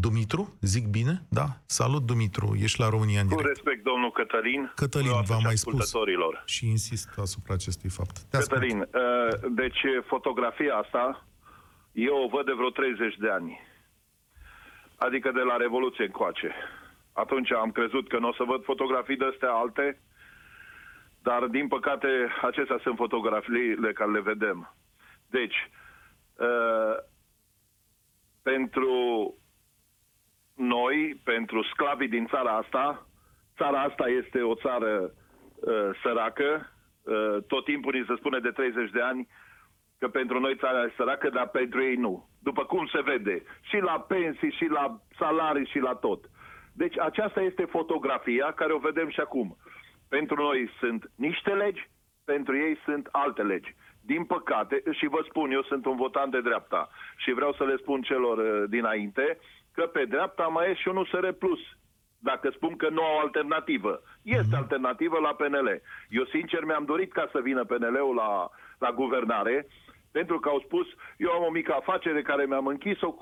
Dumitru? 0.00 0.56
Zic 0.60 0.86
bine? 0.86 1.26
Da. 1.28 1.46
Salut, 1.66 2.02
Dumitru. 2.06 2.56
Ești 2.60 2.80
la 2.80 2.88
România 2.88 3.20
în 3.20 3.28
Cu 3.28 3.34
direct. 3.34 3.54
respect, 3.56 3.84
domnul 3.84 4.10
Cătălin. 4.12 4.72
Cătălin, 4.74 5.06
dumneavoastră 5.06 5.32
v-am 5.32 5.40
și 5.40 5.46
mai 5.46 5.56
spus. 5.56 5.72
ascultătorilor. 5.80 6.42
Și 6.46 6.66
insist 6.68 7.08
asupra 7.18 7.54
acestui 7.54 7.90
fapt. 7.90 8.18
Te 8.18 8.36
ascult. 8.36 8.60
Cătălin, 8.60 8.78
uh, 8.80 8.88
deci 9.54 9.80
fotografia 10.06 10.74
asta, 10.84 11.26
eu 11.92 12.14
o 12.24 12.28
văd 12.36 12.44
de 12.46 12.52
vreo 12.58 12.70
30 12.70 13.16
de 13.24 13.30
ani. 13.38 13.50
Adică 15.06 15.30
de 15.30 15.40
la 15.40 15.56
Revoluție 15.56 16.04
încoace. 16.04 16.54
Atunci 17.12 17.52
am 17.52 17.70
crezut 17.70 18.08
că 18.08 18.18
nu 18.18 18.28
o 18.28 18.32
să 18.32 18.44
văd 18.44 18.64
fotografii 18.64 19.16
de 19.16 19.24
astea 19.24 19.52
alte, 19.52 20.00
dar 21.22 21.46
din 21.46 21.68
păcate 21.68 22.08
acestea 22.42 22.78
sunt 22.82 22.96
fotografiile 22.96 23.92
care 23.92 24.10
le 24.10 24.20
vedem. 24.20 24.74
Deci, 25.30 25.70
uh, 26.36 26.96
pentru 28.42 29.34
noi, 30.56 31.20
pentru 31.24 31.62
sclavii 31.62 32.08
din 32.08 32.26
țara 32.26 32.56
asta, 32.56 33.06
țara 33.56 33.80
asta 33.80 34.08
este 34.08 34.40
o 34.42 34.54
țară 34.54 35.12
uh, 35.54 35.90
săracă, 36.02 36.72
uh, 37.02 37.36
tot 37.46 37.64
timpul 37.64 37.92
ni 37.92 38.04
se 38.08 38.14
spune 38.16 38.38
de 38.38 38.50
30 38.50 38.90
de 38.90 39.00
ani 39.00 39.28
că 39.98 40.08
pentru 40.08 40.40
noi 40.40 40.56
țara 40.56 40.82
e 40.84 40.92
săracă, 40.96 41.30
dar 41.30 41.48
pentru 41.48 41.82
ei 41.82 41.94
nu. 41.94 42.30
După 42.42 42.64
cum 42.64 42.86
se 42.86 43.00
vede, 43.02 43.42
și 43.60 43.76
la 43.76 44.00
pensii, 44.00 44.50
și 44.50 44.64
la 44.64 45.00
salarii, 45.18 45.66
și 45.66 45.78
la 45.78 45.94
tot. 45.94 46.24
Deci 46.72 46.98
aceasta 46.98 47.40
este 47.40 47.64
fotografia 47.64 48.52
care 48.52 48.72
o 48.72 48.78
vedem 48.78 49.08
și 49.10 49.20
acum. 49.20 49.56
Pentru 50.08 50.42
noi 50.42 50.70
sunt 50.78 51.10
niște 51.16 51.50
legi, 51.50 51.90
pentru 52.24 52.56
ei 52.56 52.78
sunt 52.84 53.08
alte 53.10 53.42
legi. 53.42 53.74
Din 54.00 54.24
păcate, 54.24 54.82
și 54.90 55.06
vă 55.06 55.24
spun, 55.28 55.50
eu 55.50 55.62
sunt 55.62 55.86
un 55.86 55.96
votant 55.96 56.30
de 56.32 56.40
dreapta 56.40 56.88
și 57.16 57.32
vreau 57.32 57.52
să 57.52 57.64
le 57.64 57.76
spun 57.76 58.02
celor 58.02 58.38
uh, 58.38 58.68
dinainte 58.68 59.38
că 59.72 59.82
pe 59.82 60.04
dreapta 60.04 60.46
mai 60.46 60.70
e 60.70 60.74
și 60.74 60.88
un 60.88 60.96
USR 60.96 61.28
Plus. 61.28 61.60
Dacă 62.18 62.50
spun 62.50 62.76
că 62.76 62.88
nu 62.88 63.02
au 63.02 63.18
alternativă. 63.18 64.02
Este 64.22 64.56
alternativă 64.56 65.18
la 65.18 65.34
PNL. 65.34 65.82
Eu, 66.08 66.24
sincer, 66.24 66.64
mi-am 66.64 66.84
dorit 66.84 67.12
ca 67.12 67.28
să 67.32 67.40
vină 67.40 67.64
PNL-ul 67.64 68.14
la, 68.14 68.50
la 68.78 68.92
guvernare, 68.92 69.66
pentru 70.12 70.38
că 70.40 70.48
au 70.48 70.60
spus, 70.60 70.86
eu 71.16 71.30
am 71.30 71.42
o 71.42 71.50
mică 71.50 71.72
afacere 71.72 72.22
care 72.22 72.44
mi-am 72.44 72.66
închis-o, 72.66 73.14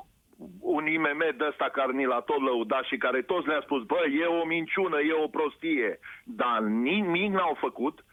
un 0.61 0.87
IMM 0.87 1.23
de 1.37 1.47
ăsta 1.49 1.69
care 1.73 1.93
ni 1.93 2.05
l-a 2.05 2.21
tot 2.21 2.43
lăudat 2.43 2.85
și 2.85 2.97
care 2.97 3.23
toți 3.23 3.47
le-a 3.47 3.61
spus, 3.61 3.83
bă, 3.83 4.01
e 4.21 4.25
o 4.25 4.45
minciună, 4.45 5.01
e 5.01 5.13
o 5.25 5.29
prostie, 5.29 5.99
dar 6.25 6.61
nimic 6.61 7.33
n-au 7.33 7.57
făcut. 7.61 8.05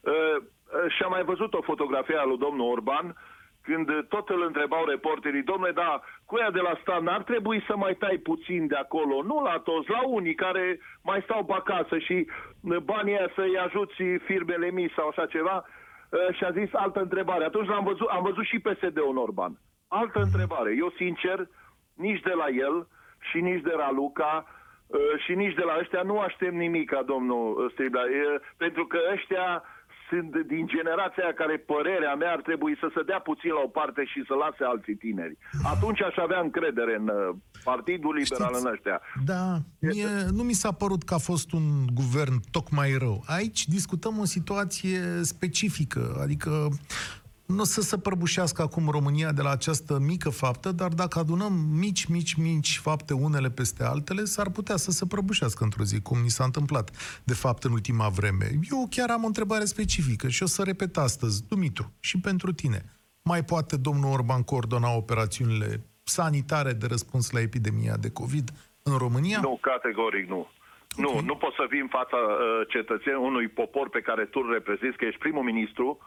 Uh, 0.00 0.12
uh, 0.12 0.92
și 0.94 1.02
am 1.02 1.10
mai 1.10 1.24
văzut 1.24 1.54
o 1.54 1.62
fotografie 1.62 2.16
a 2.16 2.24
lui 2.24 2.38
domnul 2.38 2.70
Orban, 2.70 3.16
când 3.62 3.88
uh, 3.88 3.98
tot 4.08 4.28
îl 4.28 4.42
întrebau 4.42 4.84
reporterii, 4.84 5.42
domnule, 5.42 5.72
da, 5.72 6.00
cu 6.24 6.38
ea 6.38 6.50
de 6.50 6.60
la 6.60 6.78
stat 6.80 7.02
n-ar 7.02 7.22
trebui 7.22 7.64
să 7.66 7.76
mai 7.76 7.94
tai 7.94 8.16
puțin 8.16 8.66
de 8.66 8.74
acolo, 8.74 9.22
nu 9.22 9.42
la 9.42 9.58
toți, 9.58 9.90
la 9.90 10.06
unii 10.06 10.34
care 10.34 10.80
mai 11.02 11.20
stau 11.22 11.44
pe 11.44 11.52
acasă 11.52 11.98
și 11.98 12.26
uh, 12.62 12.76
banii 12.76 13.18
aia 13.18 13.30
să-i 13.34 13.58
ajuți 13.58 14.02
firmele 14.24 14.70
mici 14.70 14.92
sau 14.92 15.08
așa 15.08 15.26
ceva, 15.26 15.56
uh, 15.56 15.77
și 16.32 16.44
a 16.44 16.50
zis 16.50 16.72
altă 16.72 17.00
întrebare. 17.00 17.44
Atunci 17.44 17.68
l-am 17.68 17.84
văzut, 17.84 18.08
am 18.08 18.22
văzut 18.22 18.44
și 18.44 18.58
PSD-ul 18.58 19.10
în 19.10 19.16
Orban. 19.16 19.58
Altă 19.88 20.20
întrebare. 20.20 20.74
Eu, 20.76 20.90
sincer, 20.96 21.48
nici 21.94 22.20
de 22.20 22.32
la 22.32 22.48
el 22.48 22.86
și 23.30 23.40
nici 23.40 23.62
de 23.62 23.74
la 23.76 23.90
Luca 23.90 24.46
uh, 24.86 24.98
și 25.24 25.34
nici 25.34 25.54
de 25.54 25.62
la 25.62 25.76
ăștia 25.80 26.02
nu 26.02 26.18
aștept 26.18 26.52
nimic 26.52 26.90
ca 26.90 27.02
domnul 27.02 27.64
uh, 27.64 27.70
Striblea, 27.72 28.02
uh, 28.02 28.40
pentru 28.56 28.86
că 28.86 28.98
ăștia 29.12 29.62
sunt 30.10 30.30
din 30.54 30.64
generația 30.74 31.22
aia 31.24 31.34
care, 31.42 31.56
părerea 31.72 32.14
mea, 32.14 32.32
ar 32.32 32.42
trebui 32.48 32.74
să 32.82 32.88
se 32.94 33.02
dea 33.10 33.20
puțin 33.30 33.52
la 33.52 33.62
o 33.64 33.74
parte 33.78 34.02
și 34.12 34.20
să 34.28 34.34
lase 34.34 34.62
alții 34.72 34.94
tineri. 35.04 35.36
Atunci 35.74 36.02
aș 36.02 36.16
avea 36.16 36.40
încredere 36.40 36.94
în 37.00 37.08
uh, 37.08 37.36
Partidul 37.64 38.14
Liberal 38.14 38.52
Știți, 38.52 38.64
în 38.64 38.72
ăștia. 38.72 39.00
Da, 39.24 39.44
mie, 39.80 40.08
nu 40.38 40.42
mi 40.42 40.52
s-a 40.62 40.72
părut 40.72 41.02
că 41.02 41.14
a 41.14 41.18
fost 41.30 41.52
un 41.52 41.66
guvern 41.94 42.36
tocmai 42.50 42.90
rău. 42.98 43.22
Aici 43.26 43.66
discutăm 43.66 44.18
o 44.18 44.24
situație 44.24 45.00
specifică, 45.22 46.18
adică 46.22 46.68
nu 47.54 47.60
o 47.60 47.64
să 47.64 47.80
se 47.80 47.98
prăbușească 47.98 48.62
acum 48.62 48.88
România 48.88 49.32
de 49.32 49.42
la 49.42 49.50
această 49.50 49.98
mică 49.98 50.30
faptă, 50.30 50.72
dar 50.72 50.88
dacă 50.88 51.18
adunăm 51.18 51.52
mici, 51.52 52.04
mici, 52.04 52.34
mici 52.34 52.78
fapte 52.78 53.14
unele 53.14 53.50
peste 53.50 53.84
altele, 53.84 54.24
s-ar 54.24 54.50
putea 54.50 54.76
să 54.76 54.90
se 54.90 55.06
prăbușească 55.06 55.64
într-o 55.64 55.84
zi, 55.84 56.00
cum 56.02 56.18
ni 56.18 56.28
s-a 56.28 56.44
întâmplat, 56.44 56.90
de 57.24 57.34
fapt, 57.34 57.64
în 57.64 57.72
ultima 57.72 58.08
vreme. 58.08 58.50
Eu 58.70 58.86
chiar 58.90 59.10
am 59.10 59.22
o 59.22 59.26
întrebare 59.26 59.64
specifică 59.64 60.28
și 60.28 60.42
o 60.42 60.46
să 60.46 60.62
repet 60.62 60.96
astăzi, 60.96 61.48
Dumitru, 61.48 61.92
și 62.00 62.20
pentru 62.20 62.52
tine. 62.52 62.84
Mai 63.22 63.44
poate 63.44 63.76
domnul 63.76 64.12
Orban 64.12 64.42
coordona 64.42 64.90
operațiunile 64.96 65.86
sanitare 66.02 66.72
de 66.72 66.86
răspuns 66.86 67.30
la 67.30 67.40
epidemia 67.40 67.96
de 67.96 68.10
COVID 68.10 68.50
în 68.82 68.96
România? 68.96 69.40
Nu, 69.42 69.58
categoric 69.60 70.28
nu. 70.28 70.46
Nu, 70.96 71.08
Ok. 71.08 71.20
nu 71.20 71.36
poți 71.36 71.56
să 71.56 71.66
vii 71.70 71.80
în 71.80 71.88
fața 71.88 72.16
uh, 72.16 72.38
cetățenilor 72.68 73.24
unui 73.26 73.48
popor 73.48 73.88
pe 73.88 74.00
care 74.00 74.24
tu 74.24 74.40
îl 74.44 74.52
reprezinți, 74.52 74.96
că 74.96 75.04
ești 75.04 75.18
primul 75.18 75.42
ministru, 75.42 75.98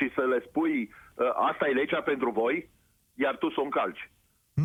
și 0.00 0.12
să 0.14 0.20
le 0.32 0.38
spui 0.48 0.76
uh, 1.14 1.30
asta 1.50 1.68
e 1.68 1.72
legea 1.82 2.00
pentru 2.02 2.30
voi, 2.30 2.70
iar 3.14 3.36
tu 3.36 3.50
să 3.50 3.60
o 3.60 3.62
încalci. 3.62 4.10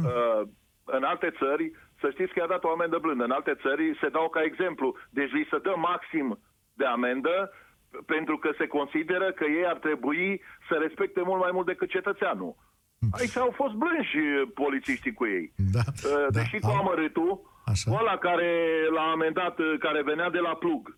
Uh, 0.04 0.42
în 0.84 1.04
alte 1.04 1.30
țări, 1.42 1.72
să 2.02 2.10
știți 2.12 2.32
că 2.34 2.40
i-a 2.40 2.48
dat 2.54 2.64
o 2.64 2.70
amendă 2.70 2.98
blândă. 2.98 3.24
În 3.24 3.32
alte 3.32 3.56
țări 3.62 3.98
se 4.02 4.10
dau 4.10 4.30
ca 4.30 4.42
exemplu. 4.44 4.96
Deci 5.10 5.32
li 5.32 5.48
se 5.52 5.58
dă 5.68 5.74
maxim 5.78 6.40
de 6.74 6.86
amendă 6.86 7.52
p- 7.52 8.06
pentru 8.06 8.38
că 8.38 8.50
se 8.58 8.68
consideră 8.68 9.32
că 9.32 9.44
ei 9.46 9.66
ar 9.66 9.78
trebui 9.78 10.42
să 10.70 10.74
respecte 10.76 11.22
mult 11.26 11.42
mai 11.42 11.50
mult 11.54 11.66
decât 11.66 11.90
cetățeanul. 11.90 12.56
Aici 13.20 13.38
au 13.38 13.52
fost 13.56 13.74
blânși 13.74 14.18
uh, 14.18 14.48
polițiștii 14.54 15.14
cu 15.14 15.26
ei. 15.26 15.54
Da, 15.74 15.80
Uh, 16.04 16.12
da, 16.30 16.40
Deși 16.40 16.60
cu 16.60 16.68
am- 16.70 16.78
amărâtul, 16.78 17.42
Așa. 17.66 17.92
ăla 18.00 18.18
care 18.18 18.50
l-a 18.94 19.10
amendat, 19.12 19.60
uh, 19.60 19.74
care 19.80 20.02
venea 20.04 20.30
de 20.30 20.40
la 20.40 20.56
plug. 20.56 20.98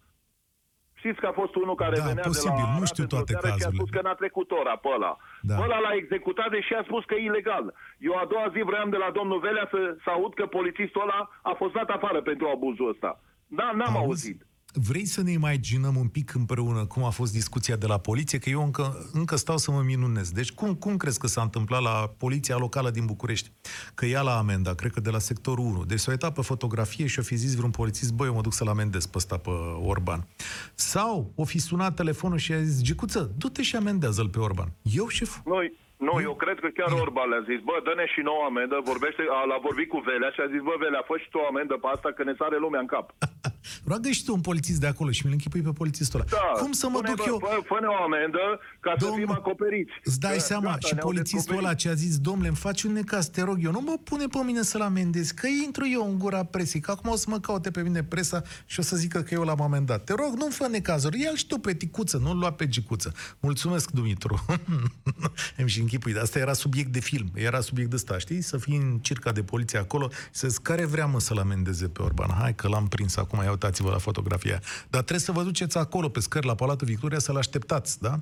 Știți 1.02 1.20
că 1.22 1.28
a 1.28 1.32
fost 1.42 1.56
unul 1.56 1.76
care 1.84 1.96
Da, 1.98 2.04
venea 2.10 2.24
posibil, 2.32 2.56
de 2.56 2.62
la 2.62 2.68
nu 2.68 2.82
Arad 2.82 2.92
știu 2.92 3.04
într-o 3.04 3.18
toate 3.18 3.32
seară 3.34 3.48
și 3.48 3.54
a 3.54 3.56
cazurile. 3.58 3.78
spus 3.80 3.90
că 3.96 4.02
n-a 4.06 4.14
trecut 4.22 4.48
ora 4.62 4.76
pe 4.84 4.90
ăla. 4.96 5.12
Da. 5.50 5.56
Pe 5.58 5.62
ăla 5.66 5.80
l-a 5.86 5.94
executat 6.02 6.50
deși 6.58 6.74
a 6.74 6.84
spus 6.90 7.04
că 7.10 7.14
e 7.16 7.24
ilegal. 7.32 7.66
Eu 8.08 8.14
a 8.22 8.26
doua 8.32 8.48
zi 8.56 8.62
vreau 8.70 8.88
de 8.96 9.00
la 9.04 9.10
domnul 9.20 9.40
Velea 9.40 9.68
să, 9.74 9.80
să 10.04 10.10
aud 10.16 10.34
că 10.40 10.46
polițistul 10.58 11.02
ăla 11.06 11.20
a 11.52 11.54
fost 11.62 11.74
dat 11.80 11.90
afară 11.98 12.20
pentru 12.30 12.46
abuzul 12.56 12.90
ăsta. 12.94 13.12
Da, 13.60 13.68
n-am 13.78 13.96
Auzi? 13.96 14.06
auzit. 14.08 14.40
Vrei 14.80 15.06
să 15.06 15.22
ne 15.24 15.32
imaginăm 15.32 15.96
un 15.96 16.08
pic 16.08 16.34
împreună 16.34 16.86
cum 16.86 17.04
a 17.04 17.10
fost 17.10 17.32
discuția 17.32 17.76
de 17.76 17.88
la 17.88 17.98
poliție? 17.98 18.40
Că 18.40 18.50
eu 18.50 18.64
încă, 18.64 19.10
încă 19.14 19.36
stau 19.36 19.58
să 19.58 19.72
mă 19.72 19.82
minunez. 19.82 20.32
Deci 20.32 20.52
cum, 20.52 20.76
cum 20.76 20.98
crezi 20.98 21.20
că 21.20 21.28
s-a 21.28 21.42
întâmplat 21.42 21.82
la 21.82 22.14
poliția 22.18 22.58
locală 22.58 22.90
din 22.90 23.06
București? 23.06 23.52
Că 23.96 24.06
ia 24.06 24.22
la 24.22 24.38
amenda, 24.38 24.74
cred 24.74 24.92
că 24.92 25.00
de 25.00 25.10
la 25.10 25.20
sectorul 25.20 25.66
1. 25.66 25.84
Deci 25.84 26.00
s-a 26.00 26.12
uitat 26.12 26.34
pe 26.34 26.42
fotografie 26.42 27.08
și 27.08 27.20
o 27.20 27.22
fi 27.22 27.36
zis 27.36 27.56
vreun 27.56 27.72
polițist, 27.72 28.14
băi, 28.14 28.28
eu 28.28 28.34
mă 28.34 28.42
duc 28.42 28.54
să-l 28.54 28.68
amendez 28.68 29.06
pe 29.06 29.18
ăsta, 29.18 29.38
pe 29.38 29.50
Orban. 29.94 30.28
Sau 30.76 31.32
o 31.36 31.44
fi 31.44 31.60
sunat 31.60 31.96
telefonul 31.96 32.38
și 32.38 32.54
a 32.54 32.62
zis, 32.62 32.82
Gicuță, 32.82 33.32
du-te 33.38 33.62
și 33.62 33.76
amendează-l 33.76 34.30
pe 34.30 34.40
Orban. 34.40 34.70
Eu, 34.82 35.08
șef? 35.08 35.38
Nu, 35.46 35.58
nu, 35.98 36.22
eu 36.22 36.34
cred 36.36 36.60
că 36.60 36.68
chiar 36.68 36.92
Orban 37.02 37.30
le-a 37.30 37.44
zis, 37.50 37.60
bă, 37.68 37.76
dă-ne 37.84 38.06
și 38.14 38.22
nouă 38.30 38.44
amendă, 38.50 38.76
vorbește, 38.84 39.22
a, 39.30 39.46
l-a 39.46 39.60
vorbit 39.68 39.90
cu 39.90 40.00
Velea 40.00 40.30
și 40.36 40.42
a 40.42 40.48
zis, 40.54 40.62
bă, 40.68 40.76
Velea, 40.80 41.04
fă 41.08 41.16
și 41.18 41.30
tu 41.30 41.38
o 41.38 41.48
amendă 41.52 41.76
pe 41.82 41.88
asta, 41.96 42.10
că 42.12 42.24
ne 42.24 42.36
sare 42.38 42.58
lumea 42.58 42.80
în 42.80 42.92
cap. 42.96 43.08
Roagă 43.84 44.10
și 44.10 44.24
tu 44.24 44.34
un 44.34 44.42
polițist 44.42 44.80
de 44.80 44.88
acolo 44.88 45.12
și 45.12 45.22
mi-l 45.24 45.32
închipui 45.34 45.62
pe 45.62 45.70
polițistul 45.72 46.20
ăla. 46.20 46.30
Da, 46.30 46.62
Cum 46.62 46.72
să 46.72 46.88
mă 46.90 46.98
spune, 46.98 47.14
duc 47.16 47.18
bă, 47.18 47.24
eu? 47.28 47.38
Fă, 47.40 47.60
fă-ne 47.66 47.88
o 47.88 48.04
amendă 48.04 48.40
ca 48.80 48.94
să 48.98 49.06
Domnul, 49.06 49.20
fim 49.26 49.32
acoperiți. 49.32 49.92
Îți 50.04 50.20
dai 50.20 50.34
Că, 50.34 50.40
seama, 50.40 50.70
gata, 50.70 50.88
și 50.88 50.94
ne-au 50.94 51.06
polițistul 51.08 51.58
ăla 51.58 51.74
descoperit. 51.74 52.00
ce 52.00 52.06
a 52.06 52.08
zis, 52.08 52.18
domnule, 52.20 52.48
îmi 52.48 52.58
faci 52.58 52.84
un 52.84 52.92
necaz, 52.92 53.28
te 53.28 53.42
rog 53.42 53.58
eu, 53.64 53.72
nu 53.72 53.82
mă 53.82 53.98
pune 54.04 54.26
pe 54.28 54.38
mine 54.46 54.62
să-l 54.62 54.82
amendez, 54.82 55.32
că 55.32 55.48
intru 55.66 55.88
eu 55.92 56.10
în 56.10 56.18
gura 56.20 56.44
presei, 56.44 56.80
că 56.82 56.92
acum 56.92 57.10
o 57.12 57.16
să 57.16 57.26
mă 57.30 57.40
caute 57.40 57.72
pe 57.72 57.82
mine 57.82 58.04
presa 58.04 58.42
și 58.66 58.80
o 58.80 58.84
să 58.84 58.96
zică 58.96 59.22
că 59.22 59.34
eu 59.34 59.44
l-am 59.44 59.62
amendat. 59.62 60.04
Te 60.04 60.14
rog, 60.14 60.34
nu-mi 60.36 60.52
fă 60.52 60.68
necazuri, 60.72 61.22
ia 61.22 61.36
și 61.36 61.48
tu 61.48 61.58
pe 61.58 61.74
ticuță, 61.74 62.18
nu-l 62.18 62.38
lua 62.38 62.52
pe 62.52 62.68
gicuță. 62.68 63.14
Mulțumesc, 63.40 63.92
Dumitru. 63.92 64.46
Îmi 65.58 65.70
și 65.70 65.80
închipui, 65.80 66.14
dar 66.14 66.22
asta 66.22 66.40
era 66.40 66.54
subiect 66.54 66.92
de 66.92 67.00
film, 67.00 67.30
era 67.34 67.60
subiect 67.60 67.90
de 67.90 67.96
ăsta, 67.96 68.18
știi? 68.18 68.42
Să 68.42 68.58
fii 68.58 68.76
în 68.78 68.98
circa 69.02 69.32
de 69.32 69.44
poliție 69.44 69.80
acolo, 69.80 70.10
să 70.32 70.48
zici, 70.48 70.62
care 70.62 70.86
vrea 70.86 71.06
mă 71.06 71.20
să-l 71.20 71.38
amendeze 71.38 71.88
pe 71.88 72.02
Orban? 72.02 72.30
Hai 72.40 72.56
că 72.56 72.68
l-am 72.68 72.88
prins 72.88 73.16
acum, 73.16 73.42
ia 73.44 73.52
uitați-vă 73.58 73.90
la 73.90 73.98
fotografia. 74.08 74.58
Dar 74.94 75.02
trebuie 75.08 75.28
să 75.30 75.32
vă 75.32 75.44
duceți 75.44 75.78
acolo, 75.78 76.08
pe 76.10 76.20
scări, 76.20 76.46
la 76.46 76.56
Palatul 76.56 76.88
Victoria, 76.88 77.20
să-l 77.20 77.38
așteptați, 77.38 78.02
da? 78.02 78.14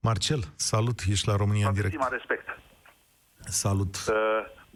Marcel, 0.00 0.42
salut, 0.56 0.98
ești 1.10 1.28
la 1.28 1.36
România 1.36 1.68
în 1.68 1.74
direct. 1.74 1.94
Maxima 1.96 2.16
respect. 2.18 2.46
Salut. 3.64 3.94
Uh, 4.08 4.14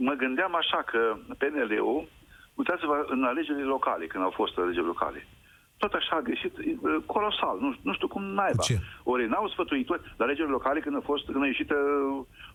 Mă 0.09 0.13
gândeam 0.13 0.55
așa 0.63 0.81
că 0.91 1.01
PNL-ul, 1.41 2.09
uitați-vă 2.55 2.97
în 3.09 3.25
alegerile 3.25 3.65
locale, 3.65 4.07
când 4.07 4.25
au 4.25 4.31
fost 4.31 4.59
alegerile 4.59 4.93
locale, 4.95 5.27
tot 5.77 5.93
așa 5.93 6.17
a 6.17 6.21
greșit 6.29 6.55
uh, 6.59 6.65
colosal, 7.07 7.57
nu, 7.61 7.77
nu 7.83 7.93
știu 7.95 8.09
cum 8.09 8.23
naiba. 8.23 8.57
Cu 8.57 8.63
ce? 8.63 8.79
Ori 9.03 9.29
n-au 9.29 9.49
sfătuitori 9.49 10.15
la 10.17 10.25
alegerile 10.25 10.53
locale 10.53 10.81
când 10.81 10.97
a 10.97 11.01
fost, 11.05 11.25
când 11.25 11.43
a 11.43 11.47
ieșit 11.47 11.71
uh, 11.71 11.77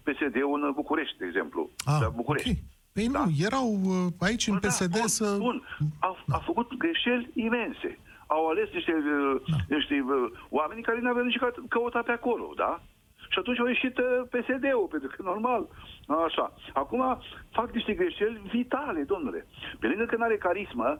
PSD-ul 0.05 0.63
în 0.63 0.71
București, 0.81 1.17
de 1.17 1.25
exemplu. 1.25 1.69
Ah, 1.85 1.97
la 2.01 2.09
București. 2.09 2.49
ok. 2.49 2.57
Păi 2.93 3.07
Da. 3.07 3.19
nu, 3.25 3.31
erau 3.47 3.67
uh, 3.83 4.13
aici 4.19 4.47
în 4.47 4.57
Bă, 4.61 4.67
PSD 4.67 4.91
da, 4.91 4.99
bun, 4.99 5.07
să... 5.07 5.35
Bun, 5.37 5.63
au, 5.99 6.17
au 6.31 6.41
făcut 6.45 6.77
greșeli 6.77 7.31
imense. 7.33 7.99
Au 8.27 8.47
ales 8.47 8.69
niște, 8.73 8.91
da. 9.51 9.57
niște 9.75 10.03
uh, 10.07 10.31
oameni 10.49 10.81
care 10.81 10.99
nu 11.01 11.09
aveau 11.09 11.25
nici 11.25 11.37
căut- 11.37 11.69
căuta 11.69 12.01
pe 12.01 12.11
acolo, 12.11 12.53
da? 12.55 12.81
Și 13.29 13.39
atunci 13.39 13.59
au 13.59 13.67
ieșit 13.67 13.97
uh, 13.97 14.05
PSD-ul, 14.33 14.87
pentru 14.91 15.09
că 15.15 15.21
normal. 15.23 15.67
Așa. 16.27 16.53
Acum 16.73 17.19
fac 17.51 17.71
niște 17.73 17.93
greșeli 17.93 18.41
vitale, 18.51 19.01
domnule. 19.03 19.45
Pe 19.79 19.87
lângă 19.87 20.05
că 20.05 20.15
nu 20.15 20.23
are 20.23 20.37
carismă, 20.37 20.99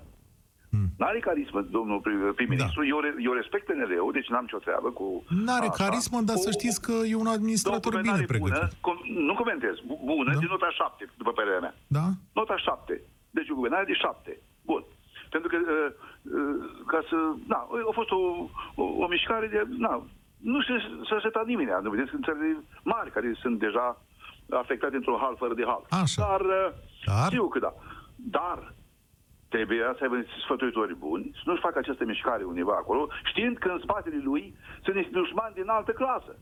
Hmm. 0.74 0.88
N-are 1.02 1.20
carismă, 1.20 1.62
domnul 1.78 2.00
prim- 2.06 2.34
prim-ministru. 2.38 2.82
Da. 2.82 2.88
Eu, 2.94 3.00
re- 3.06 3.16
eu 3.28 3.32
respect 3.42 3.66
PNL-ul, 3.66 4.12
deci 4.18 4.30
n-am 4.32 4.46
nicio 4.48 4.58
treabă 4.68 4.90
cu... 5.00 5.06
N-are 5.46 5.68
așa. 5.70 5.84
carismă, 5.84 6.20
dar 6.30 6.36
Cu- 6.36 6.42
să 6.42 6.52
știți 6.52 6.80
că 6.86 6.94
e 7.12 7.16
un 7.26 7.32
administrator 7.38 7.92
bine 7.92 8.02
guvernare 8.02 8.26
pregătit. 8.34 8.54
Bună, 8.60 8.68
com- 8.88 9.06
nu 9.30 9.34
comentez. 9.42 9.76
Bu- 9.88 10.02
Bună, 10.06 10.32
Da. 10.34 10.40
din 10.40 10.48
nota 10.56 10.70
7, 10.70 11.04
după 11.22 11.32
părerea 11.32 11.60
mea. 11.66 11.74
Da? 11.98 12.06
Nota 12.40 12.58
7. 12.58 13.02
Deci 13.38 13.50
o 13.50 13.56
guvernare 13.60 13.86
de 13.92 13.94
7. 13.94 14.32
Bun. 14.70 14.84
Pentru 15.34 15.50
că, 15.52 15.58
uh, 15.60 15.90
uh, 16.38 16.56
ca 16.92 17.00
să... 17.10 17.16
Na, 17.52 17.60
a 17.90 17.94
fost 18.00 18.12
o, 18.12 18.20
o, 18.82 18.84
o 19.04 19.08
mișcare 19.08 19.48
de... 19.54 19.60
Na, 19.86 19.94
nu 20.54 20.60
se, 20.68 20.74
se 21.10 21.16
seta 21.26 21.44
nimeni. 21.46 21.70
Nu 21.84 21.90
vedeți 21.90 22.16
în 22.18 22.22
țările 22.28 22.58
mari 22.84 23.12
care 23.16 23.28
sunt 23.44 23.60
deja 23.60 23.86
afectate 24.64 24.96
într-un 24.96 25.18
hal 25.24 25.36
fără 25.38 25.54
de 25.54 25.64
hal. 25.72 25.84
Așa. 26.04 26.22
Dar, 26.28 26.42
uh, 26.42 26.68
Dar? 27.06 27.28
știu 27.32 27.48
că 27.48 27.60
da. 27.60 27.74
Dar 28.16 28.74
trebuie 29.54 29.80
să 29.98 30.02
aibă 30.04 30.16
niște 30.16 30.38
sfătuitori 30.46 30.96
buni, 31.06 31.26
să 31.34 31.42
nu-și 31.46 31.62
facă 31.68 31.78
această 31.80 32.04
mișcare 32.06 32.44
undeva 32.44 32.76
acolo, 32.84 33.04
știind 33.30 33.56
că 33.58 33.70
în 33.76 33.80
spatele 33.86 34.20
lui 34.30 34.44
sunt 34.84 34.96
niște 34.96 35.12
dușmani 35.20 35.54
din 35.60 35.68
altă 35.78 35.92
clasă. 35.92 36.34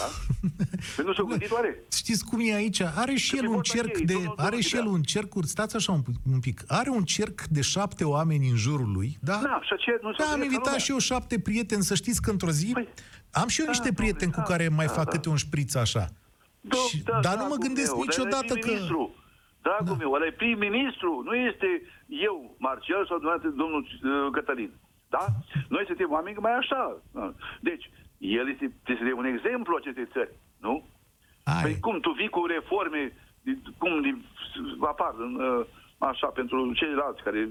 Da? 0.00 0.08
Pentru 0.96 1.12
nu 1.12 1.12
s-au 1.14 1.24
gândit 1.32 1.50
oare? 1.50 1.70
Știți 2.00 2.24
cum 2.28 2.38
e 2.42 2.54
aici? 2.54 2.80
Are 3.02 3.14
și 3.14 3.30
Că 3.30 3.36
el 3.36 3.42
pe 3.42 3.48
un 3.48 3.54
vorba 3.54 3.72
cerc 3.74 3.98
ei, 3.98 4.04
de... 4.04 4.12
domnul 4.12 4.34
Are 4.36 4.60
și 4.60 4.74
el 4.76 4.82
Dudea. 4.82 4.96
un 4.96 5.02
cerc... 5.02 5.32
Stați 5.42 5.76
așa 5.76 5.92
un, 5.92 6.00
pi- 6.02 6.20
un 6.32 6.40
pic. 6.40 6.60
Are 6.66 6.90
un 6.90 7.02
cerc 7.04 7.40
de 7.56 7.60
șapte 7.60 8.04
oameni 8.04 8.48
în 8.48 8.56
jurul 8.56 8.90
lui, 8.92 9.10
da? 9.20 9.38
Da, 9.42 9.60
și 9.62 9.72
aceea 9.72 9.98
nu 10.02 10.10
Da, 10.10 10.16
s-a 10.18 10.24
am 10.24 10.30
gândit 10.30 10.44
invitat 10.44 10.64
lumea. 10.64 10.78
și 10.84 10.90
eu 10.90 10.98
șapte 10.98 11.40
prieteni, 11.40 11.82
să 11.82 11.94
știți 11.94 12.22
că 12.22 12.30
într-o 12.30 12.50
zi... 12.50 12.70
Păi, 12.72 12.88
Am 13.42 13.48
și 13.48 13.58
eu 13.60 13.66
da, 13.66 13.70
niște 13.74 13.88
domnule, 13.90 14.02
prieteni 14.02 14.32
cu 14.32 14.42
da, 14.42 14.50
care 14.50 14.68
mai 14.68 14.86
da, 14.86 14.92
fac 14.92 15.04
da. 15.04 15.10
câte 15.10 15.28
un 15.28 15.36
șpriț 15.36 15.74
așa. 15.74 16.04
Da, 16.60 16.76
Și- 16.88 17.02
da, 17.02 17.18
dar 17.26 17.34
nu 17.34 17.38
mă 17.42 17.48
dragul 17.48 17.58
gândesc 17.66 17.90
meu, 17.94 18.04
dar 18.04 18.06
niciodată 18.08 18.52
ăla 18.52 18.58
e 18.58 18.60
că... 18.60 18.66
prim-ministru. 18.66 19.14
Dragul 19.66 19.96
meu, 20.02 20.10
ăla 20.12 20.26
e 20.26 20.32
prim-ministru, 20.42 21.22
nu 21.28 21.34
este 21.50 21.68
eu, 22.20 22.54
Marcel 22.58 23.06
sau 23.06 23.16
dumneavoastră, 23.18 23.50
domnul 23.50 23.82
uh, 24.02 24.30
Cătălin. 24.32 24.72
Da? 25.08 25.24
Noi 25.68 25.84
suntem 25.86 26.10
oameni 26.10 26.36
mai 26.36 26.52
așa. 26.56 27.02
Da. 27.12 27.32
Deci, 27.60 27.90
el 28.18 28.48
este, 28.48 28.66
trebuie 28.84 28.96
să 28.96 29.04
fie 29.04 29.12
un 29.22 29.24
exemplu 29.34 29.76
acestei 29.76 30.06
țări, 30.12 30.30
nu? 30.60 30.88
Ai, 31.44 31.62
Păi 31.62 31.78
cum, 31.80 32.00
tu 32.00 32.10
vii 32.10 32.28
cu 32.28 32.46
reforme, 32.46 33.12
de- 33.42 33.58
cum 33.78 34.00
de, 34.02 34.14
apar 34.80 35.14
în, 35.18 35.34
uh, 35.34 35.66
așa 35.98 36.26
pentru 36.26 36.72
ceilalți 36.72 37.22
care 37.22 37.48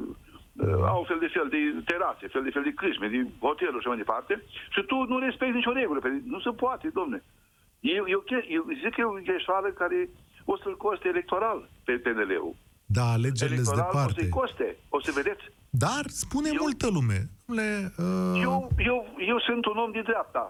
uh, 0.55 0.67
au 0.85 1.03
fel 1.07 1.19
de 1.19 1.27
fel 1.27 1.47
de 1.49 1.81
terase, 1.85 2.27
fel 2.27 2.43
de 2.43 2.49
fel 2.49 2.63
de 2.63 2.73
câșme, 2.73 3.07
de 3.07 3.27
hoteluri 3.39 3.81
și 3.81 3.87
mai 3.87 3.97
departe, 3.97 4.43
și 4.69 4.81
tu 4.83 4.95
nu 5.03 5.19
respecti 5.19 5.55
nicio 5.55 5.71
regulă. 5.71 5.99
Păi 5.99 6.21
nu 6.25 6.39
se 6.39 6.49
poate, 6.51 6.89
domne. 6.93 7.23
Eu, 7.79 8.03
eu, 8.07 8.23
che- 8.29 8.47
eu 8.47 8.63
zic 8.81 8.93
că 8.93 9.01
e 9.01 9.03
o 9.03 9.21
greșeală 9.23 9.67
care 9.69 10.09
o 10.45 10.57
să-l 10.57 10.77
coste 10.77 11.07
electoral 11.07 11.69
pe 11.85 11.93
PNL-ul. 11.97 12.55
Da, 12.97 13.05
alegerile 13.17 13.61
sunt 13.63 13.77
Electoral 13.77 13.89
o 13.89 13.91
departe. 13.91 14.21
să-i 14.21 14.29
coste, 14.39 14.67
o 14.89 14.99
să 15.05 15.11
vedeți. 15.19 15.43
Dar 15.85 16.03
spune 16.23 16.49
Eu- 16.53 16.61
multă 16.65 16.87
lume. 16.97 17.19
Dom'le, 17.45 17.71
uh, 17.97 18.41
Eu, 18.47 18.55
eu, 18.89 18.97
eu 19.31 19.37
sunt 19.47 19.63
un 19.71 19.77
om 19.85 19.91
de 19.91 20.01
dreapta, 20.09 20.45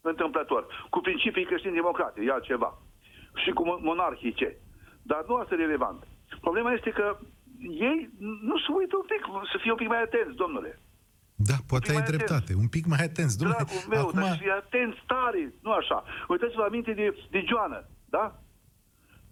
întâmplător, 0.00 0.62
cu 0.90 0.98
principii 1.00 1.44
creștini-democrate, 1.50 2.18
e 2.26 2.30
altceva, 2.38 2.70
și 3.42 3.50
cu 3.56 3.62
mo- 3.68 3.80
monarhice. 3.88 4.48
Dar 5.02 5.20
nu 5.28 5.34
asta 5.34 5.54
e 5.54 5.64
relevant. 5.66 6.00
Problema 6.40 6.72
este 6.72 6.90
că 6.90 7.06
ei 7.88 7.98
nu 8.50 8.56
se 8.64 8.70
uită 8.78 8.94
un 9.02 9.06
pic, 9.12 9.22
să 9.52 9.58
fie 9.62 9.70
un 9.70 9.76
pic 9.82 9.88
mai 9.88 10.02
atenți, 10.02 10.36
domnule. 10.42 10.72
Da, 11.50 11.56
poate 11.70 11.86
pic 11.86 11.94
ai 11.94 12.00
mai 12.02 12.10
dreptate. 12.12 12.52
Un 12.64 12.68
pic 12.76 12.84
mai 12.86 13.02
atenți. 13.10 13.36
Dom'le, 13.38 13.56
Dragul 13.56 13.82
meu, 13.94 14.00
acum... 14.08 14.20
dar 14.20 14.30
să 14.30 14.36
fie 14.44 14.50
atenți 14.64 15.00
tare, 15.06 15.42
nu 15.62 15.70
așa. 15.80 15.98
Uitați-vă 16.28 16.62
aminte 16.62 16.92
de, 16.92 17.06
de 17.30 17.44
Joana, 17.48 17.80
da? 18.16 18.24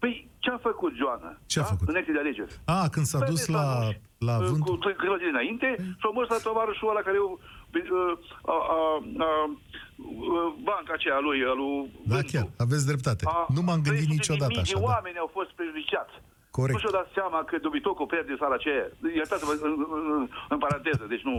Păi, 0.02 0.14
ce 0.44 0.50
a 0.50 0.58
făcut 0.70 0.92
Joana? 1.00 1.30
Ce 1.52 1.58
a 1.58 1.62
da? 1.62 1.68
făcut? 1.72 1.86
Înainte 1.92 2.12
de 2.16 2.18
alegeri. 2.24 2.52
A, 2.76 2.88
când 2.94 3.06
s-a 3.10 3.18
Păi, 3.18 3.28
dus 3.30 3.40
s-a 3.46 3.52
la, 3.58 3.66
dus, 3.84 3.94
la 4.28 4.34
uh, 4.38 4.46
vânt... 4.50 4.62
Cu 4.66 4.74
câteva 5.00 5.16
zile 5.22 5.32
înainte 5.36 5.68
și 6.00 6.04
a 6.08 6.10
mers 6.16 6.28
la 6.34 6.40
tovarășul 6.48 6.88
ăla 6.92 7.02
care 7.08 7.18
o, 7.26 7.28
pe, 7.72 7.78
uh, 7.98 8.52
a, 8.54 8.56
a, 8.76 8.80
a, 9.28 9.30
uh, 9.48 10.48
banca 10.68 10.92
aceea 10.98 11.18
lui, 11.26 11.38
a 11.52 11.54
lui 11.60 11.74
Da, 12.10 12.14
Vântu. 12.14 12.30
chiar, 12.32 12.46
aveți 12.64 12.84
dreptate. 12.90 13.22
A- 13.26 13.46
Nu 13.56 13.62
m-am 13.66 13.80
gândit 13.86 14.06
300 14.08 14.12
de 14.12 14.18
niciodată 14.18 14.52
mii 14.54 14.64
așa. 14.66 14.74
de 14.78 14.80
Da. 14.84 14.86
oameni 14.90 15.18
au 15.24 15.30
fost 15.36 15.50
prejudiciați. 15.58 16.14
Corect. 16.58 16.74
Nu 16.76 16.80
și-au 16.82 16.96
dat 17.00 17.08
seama 17.18 17.38
că 17.48 17.54
dobitocul 17.66 18.06
pierde 18.12 18.32
sala 18.42 18.54
aceea. 18.60 18.86
Iertați-vă 19.20 19.52
în, 19.68 19.72
în, 20.10 20.28
în 20.54 20.58
paranteză, 20.64 21.04
deci 21.12 21.24
nu... 21.30 21.34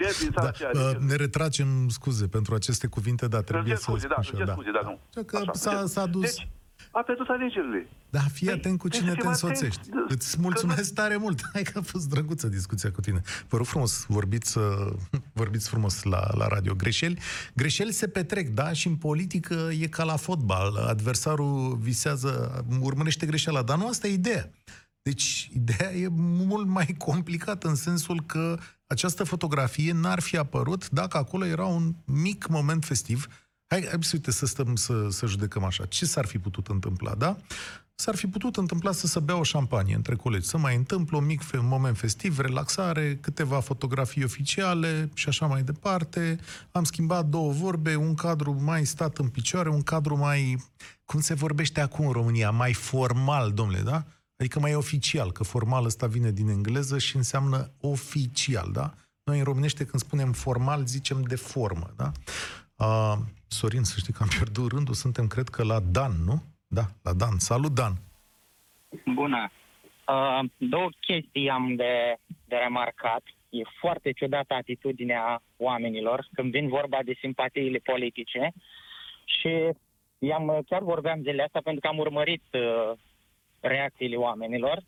Pierde 0.00 0.18
din 0.24 0.32
sala 0.36 0.48
Da, 0.48 0.52
aceea. 0.54 0.70
uh, 0.74 0.80
Deci, 0.92 1.02
ne 1.10 1.16
retragem 1.24 1.68
scuze 1.98 2.24
pentru 2.36 2.50
aceste 2.58 2.86
cuvinte, 2.96 3.24
dar 3.34 3.42
trebuie 3.50 3.72
cer 3.74 3.82
să 3.82 3.86
scuze, 3.88 4.06
da, 4.12 4.16
spun 4.20 4.24
îmi 4.24 4.28
și 4.28 4.40
eu, 4.40 4.46
cer 4.46 4.54
scuze, 4.56 4.70
da, 4.78 4.82
nu. 4.88 4.94
Așa 5.10 5.22
că 5.30 5.36
Așa. 5.36 5.52
s-a, 5.64 5.74
s-a 5.94 6.06
dus... 6.16 6.22
Deci, 6.28 6.48
a 6.90 7.00
pierdut 7.02 7.28
alegerile. 7.28 7.88
Da, 8.10 8.20
fii 8.20 8.46
Păi, 8.46 8.56
atent 8.56 8.78
cu 8.78 8.88
deci 8.88 8.98
cine 8.98 9.10
să 9.10 9.14
te 9.14 9.20
fim 9.20 9.30
atenți. 9.30 9.44
însoțești. 9.44 9.90
Da, 9.90 10.04
Îți 10.08 10.34
că 10.36 10.42
mulțumesc 10.42 10.94
tare 10.94 11.16
mult. 11.16 11.40
Hai 11.52 11.62
că 11.62 11.78
a 11.78 11.82
fost 11.82 12.08
drăguță 12.08 12.46
discuția 12.48 12.90
cu 12.90 13.00
tine. 13.00 13.20
Vă 13.48 13.56
rog 13.56 13.66
frumos, 13.66 14.04
vorbiți, 14.08 14.58
uh, 14.58 14.92
vorbiți 15.32 15.68
frumos 15.68 16.02
la, 16.02 16.28
la 16.34 16.46
radio. 16.46 16.74
Greșeli, 16.74 17.18
greșeli 17.54 17.92
se 17.92 18.08
petrec, 18.08 18.48
da? 18.48 18.72
Și 18.72 18.86
în 18.86 18.96
politică 18.96 19.68
e 19.80 19.86
ca 19.86 20.04
la 20.04 20.16
fotbal. 20.16 20.76
Adversarul 20.76 21.76
visează, 21.80 22.64
urmărește 22.80 23.26
greșeala, 23.26 23.62
dar 23.62 23.78
nu 23.78 23.88
asta 23.88 24.06
e 24.06 24.12
ideea. 24.12 24.50
Deci, 25.02 25.50
ideea 25.54 25.92
e 25.92 26.08
mult 26.16 26.66
mai 26.66 26.94
complicată 26.98 27.68
în 27.68 27.74
sensul 27.74 28.22
că 28.26 28.58
această 28.86 29.24
fotografie 29.24 29.92
n-ar 29.92 30.20
fi 30.20 30.36
apărut 30.36 30.88
dacă 30.90 31.16
acolo 31.16 31.44
era 31.44 31.64
un 31.64 31.94
mic 32.04 32.46
moment 32.46 32.84
festiv. 32.84 33.26
Hai, 33.70 33.86
hai 33.88 33.98
să 34.00 34.10
uite 34.12 34.30
să 34.30 34.46
stăm 34.46 34.76
să, 34.76 35.08
să 35.10 35.26
judecăm 35.26 35.64
așa. 35.64 35.84
Ce 35.84 36.06
s-ar 36.06 36.26
fi 36.26 36.38
putut 36.38 36.66
întâmpla, 36.66 37.14
da? 37.14 37.36
S-ar 37.94 38.16
fi 38.16 38.26
putut 38.26 38.56
întâmpla 38.56 38.92
să 38.92 39.06
se 39.06 39.20
bea 39.20 39.36
o 39.36 39.42
șampanie 39.42 39.94
între 39.94 40.14
colegi, 40.14 40.46
să 40.46 40.58
mai 40.58 40.76
întâmplă 40.76 41.16
un 41.16 41.24
mic 41.24 41.42
fe- 41.42 41.58
moment 41.58 41.98
festiv, 41.98 42.38
relaxare, 42.38 43.18
câteva 43.20 43.60
fotografii 43.60 44.24
oficiale 44.24 45.10
și 45.14 45.28
așa 45.28 45.46
mai 45.46 45.62
departe. 45.62 46.38
Am 46.70 46.84
schimbat 46.84 47.26
două 47.26 47.52
vorbe, 47.52 47.94
un 47.96 48.14
cadru 48.14 48.62
mai 48.62 48.84
stat 48.84 49.18
în 49.18 49.28
picioare, 49.28 49.68
un 49.68 49.82
cadru 49.82 50.16
mai, 50.16 50.64
cum 51.04 51.20
se 51.20 51.34
vorbește 51.34 51.80
acum 51.80 52.06
în 52.06 52.12
România, 52.12 52.50
mai 52.50 52.72
formal, 52.72 53.52
domnule, 53.52 53.80
da? 53.80 54.04
Adică 54.36 54.60
mai 54.60 54.74
oficial, 54.74 55.32
că 55.32 55.44
formal 55.44 55.84
ăsta 55.84 56.06
vine 56.06 56.30
din 56.30 56.48
engleză 56.48 56.98
și 56.98 57.16
înseamnă 57.16 57.70
oficial, 57.80 58.70
da? 58.72 58.94
Noi 59.22 59.38
în 59.38 59.44
românește 59.44 59.84
când 59.84 60.02
spunem 60.02 60.32
formal 60.32 60.86
zicem 60.86 61.22
de 61.22 61.36
formă, 61.36 61.92
da? 61.96 62.12
Uh, 62.78 63.16
Sorin, 63.48 63.82
să 63.82 63.94
știi 63.98 64.12
că 64.12 64.22
am 64.22 64.28
pierdut 64.28 64.70
rândul, 64.72 64.94
suntem 64.94 65.26
cred 65.26 65.48
că 65.48 65.64
la 65.64 65.80
Dan, 65.80 66.12
nu? 66.24 66.42
Da, 66.66 66.82
la 67.02 67.12
Dan. 67.12 67.38
Salut, 67.38 67.74
Dan! 67.74 67.92
Bună. 69.14 69.50
Uh, 70.08 70.40
două 70.56 70.88
chestii 71.00 71.50
am 71.50 71.74
de, 71.74 72.16
de 72.44 72.56
remarcat. 72.56 73.22
E 73.50 73.62
foarte 73.80 74.12
ciudată 74.12 74.54
atitudinea 74.54 75.42
oamenilor 75.56 76.26
când 76.32 76.50
vin 76.50 76.68
vorba 76.68 76.98
de 77.04 77.16
simpatiile 77.20 77.78
politice 77.78 78.52
și 79.24 79.70
i-am, 80.18 80.62
chiar 80.66 80.82
vorbeam 80.82 81.18
zilele 81.18 81.42
astea 81.42 81.60
pentru 81.60 81.80
că 81.80 81.88
am 81.88 81.98
urmărit 81.98 82.44
uh, 82.52 82.92
reacțiile 83.60 84.16
oamenilor. 84.16 84.82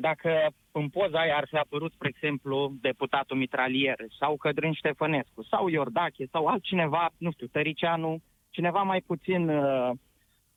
Dacă 0.00 0.30
în 0.72 0.88
poza 0.88 1.18
aia 1.18 1.36
ar 1.36 1.46
fi 1.48 1.56
apărut, 1.56 1.92
spre 1.92 2.08
exemplu, 2.08 2.72
deputatul 2.80 3.36
Mitralier 3.36 3.96
sau 4.18 4.36
Cădrin 4.36 4.72
Ștefănescu 4.72 5.42
sau 5.42 5.68
Iordache 5.68 6.26
sau 6.30 6.46
altcineva, 6.46 7.10
nu 7.16 7.30
știu, 7.30 7.46
Tăricianu, 7.46 8.20
cineva 8.50 8.82
mai 8.82 9.00
puțin 9.00 9.48
uh, 9.48 9.90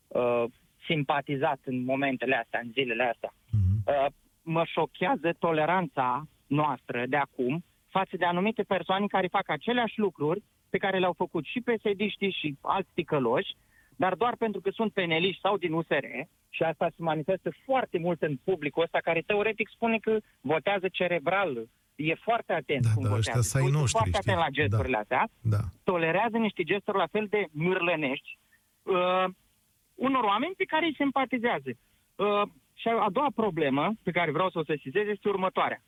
uh, 0.08 0.44
simpatizat 0.86 1.60
în 1.66 1.84
momentele 1.84 2.36
astea, 2.36 2.60
în 2.64 2.72
zilele 2.72 3.04
astea. 3.04 3.34
Mhm. 3.52 3.84
Uh, 3.86 4.06
mă 4.42 4.64
șochează 4.66 5.36
toleranța 5.40 6.24
noastră 6.48 7.04
de 7.08 7.18
acum 7.18 7.64
față 7.88 8.18
de 8.18 8.26
anumite 8.26 8.64
persoane 8.64 9.06
care 9.08 9.28
fac 9.28 9.50
aceleași 9.50 10.00
lucruri 10.00 10.44
pe 10.70 10.78
care 10.78 11.00
le-au 11.00 11.14
făcut 11.14 11.46
și 11.46 11.62
psd 11.62 12.32
și 12.40 12.58
alți 12.62 12.90
ticăloși, 12.94 13.56
dar 14.04 14.14
doar 14.16 14.36
pentru 14.36 14.62
că 14.62 14.70
sunt 14.70 14.92
peneliști 14.94 15.42
sau 15.42 15.58
din 15.58 15.74
USR, 15.74 16.06
și 16.50 16.64
asta 16.64 16.88
se 16.96 17.02
manifestă 17.12 17.50
foarte 17.66 17.98
mult 18.00 18.22
în 18.22 18.34
publicul 18.44 18.84
ăsta, 18.84 19.00
care 19.00 19.22
teoretic 19.26 19.70
spune 19.74 19.98
că 19.98 20.18
votează 20.42 20.88
cerebral, 20.92 21.68
e 21.96 22.14
foarte 22.28 22.54
atent 22.54 22.82
Da, 22.84 22.90
cum 22.94 23.04
da, 23.04 23.10
votează. 23.10 23.30
ăștia 23.40 23.42
s-ai 23.52 23.64
Uite, 23.64 23.78
noștri, 23.78 23.92
foarte 23.98 24.18
știi? 24.18 24.32
atent 24.32 24.40
la 24.46 24.52
gesturile 24.58 24.94
Da. 24.98 25.00
astea 25.00 25.24
Da. 25.42 25.62
tolerează 25.84 26.38
niște 26.38 26.64
gesturi 26.64 26.98
la 26.98 27.08
fel 27.12 27.26
de 27.30 27.42
mârlănești 27.52 28.38
uh, 28.84 29.26
unor 29.96 30.24
oameni 30.24 30.54
pe 30.58 30.64
care 30.74 30.86
îi 30.86 30.96
simpatizează. 31.02 31.70
Uh, 32.16 32.42
și 32.74 32.88
a 32.88 33.10
doua 33.18 33.32
problemă 33.36 33.84
pe 34.04 34.12
care 34.12 34.32
vreau 34.32 34.50
să 34.50 34.60
o 34.60 34.64
sesizez 34.64 35.08
este 35.08 35.28
următoarea. 35.30 35.82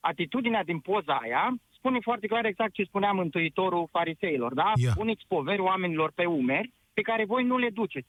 Atitudinea 0.00 0.64
din 0.64 0.78
poza 0.78 1.14
aia 1.22 1.44
spune 1.78 1.98
foarte 2.00 2.26
clar 2.26 2.44
exact 2.44 2.72
ce 2.72 2.82
spunea 2.84 3.12
Mântuitorul 3.12 3.88
fariseilor, 3.90 4.54
da? 4.54 4.72
Ia. 4.74 4.92
Puneți 4.94 5.24
poveri 5.28 5.60
oamenilor 5.60 6.10
pe 6.14 6.24
umeri 6.24 6.72
pe 6.92 7.00
care 7.00 7.24
voi 7.24 7.44
nu 7.44 7.58
le 7.58 7.70
duceți. 7.70 8.08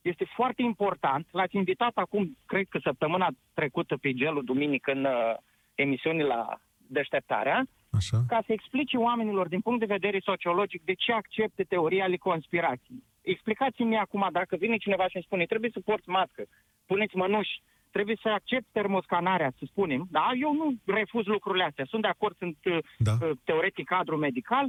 Este 0.00 0.24
foarte 0.34 0.62
important, 0.62 1.26
l-ați 1.30 1.56
invitat 1.56 1.92
acum, 1.94 2.36
cred 2.46 2.66
că 2.68 2.78
săptămâna 2.82 3.28
trecută 3.54 3.96
pe 3.96 4.12
gelul 4.12 4.44
duminic 4.44 4.86
în 4.86 5.04
uh, 5.04 5.34
emisiune 5.74 6.22
la 6.22 6.60
deșteptarea, 6.76 7.64
Așa? 7.90 8.24
ca 8.28 8.42
să 8.46 8.52
explice 8.52 8.96
oamenilor 8.96 9.48
din 9.48 9.60
punct 9.60 9.78
de 9.78 9.94
vedere 9.96 10.18
sociologic 10.24 10.84
de 10.84 10.94
ce 10.94 11.12
accepte 11.12 11.62
teoria 11.62 12.04
ale 12.04 12.16
conspirației. 12.16 13.02
Explicați-mi 13.20 13.96
acum, 13.98 14.28
dacă 14.32 14.56
vine 14.56 14.76
cineva 14.76 15.08
și 15.08 15.16
îmi 15.16 15.24
spune 15.24 15.44
trebuie 15.44 15.70
să 15.72 15.80
porți 15.80 16.08
mască, 16.08 16.42
puneți 16.86 17.16
mănuși, 17.16 17.62
trebuie 17.90 18.18
să 18.22 18.28
accept 18.28 18.66
termoscanarea, 18.72 19.52
să 19.58 19.64
spunem, 19.66 20.06
da? 20.10 20.30
Eu 20.40 20.52
nu 20.54 20.94
refuz 20.94 21.24
lucrurile 21.24 21.64
astea, 21.64 21.84
sunt 21.88 22.02
de 22.02 22.08
acord, 22.08 22.36
sunt 22.36 22.58
uh, 22.64 22.78
Da. 22.98 23.12
uh, 23.12 23.30
teoretic 23.44 23.86
cadru 23.86 24.16
medical 24.16 24.66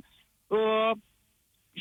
uh, 0.47 0.91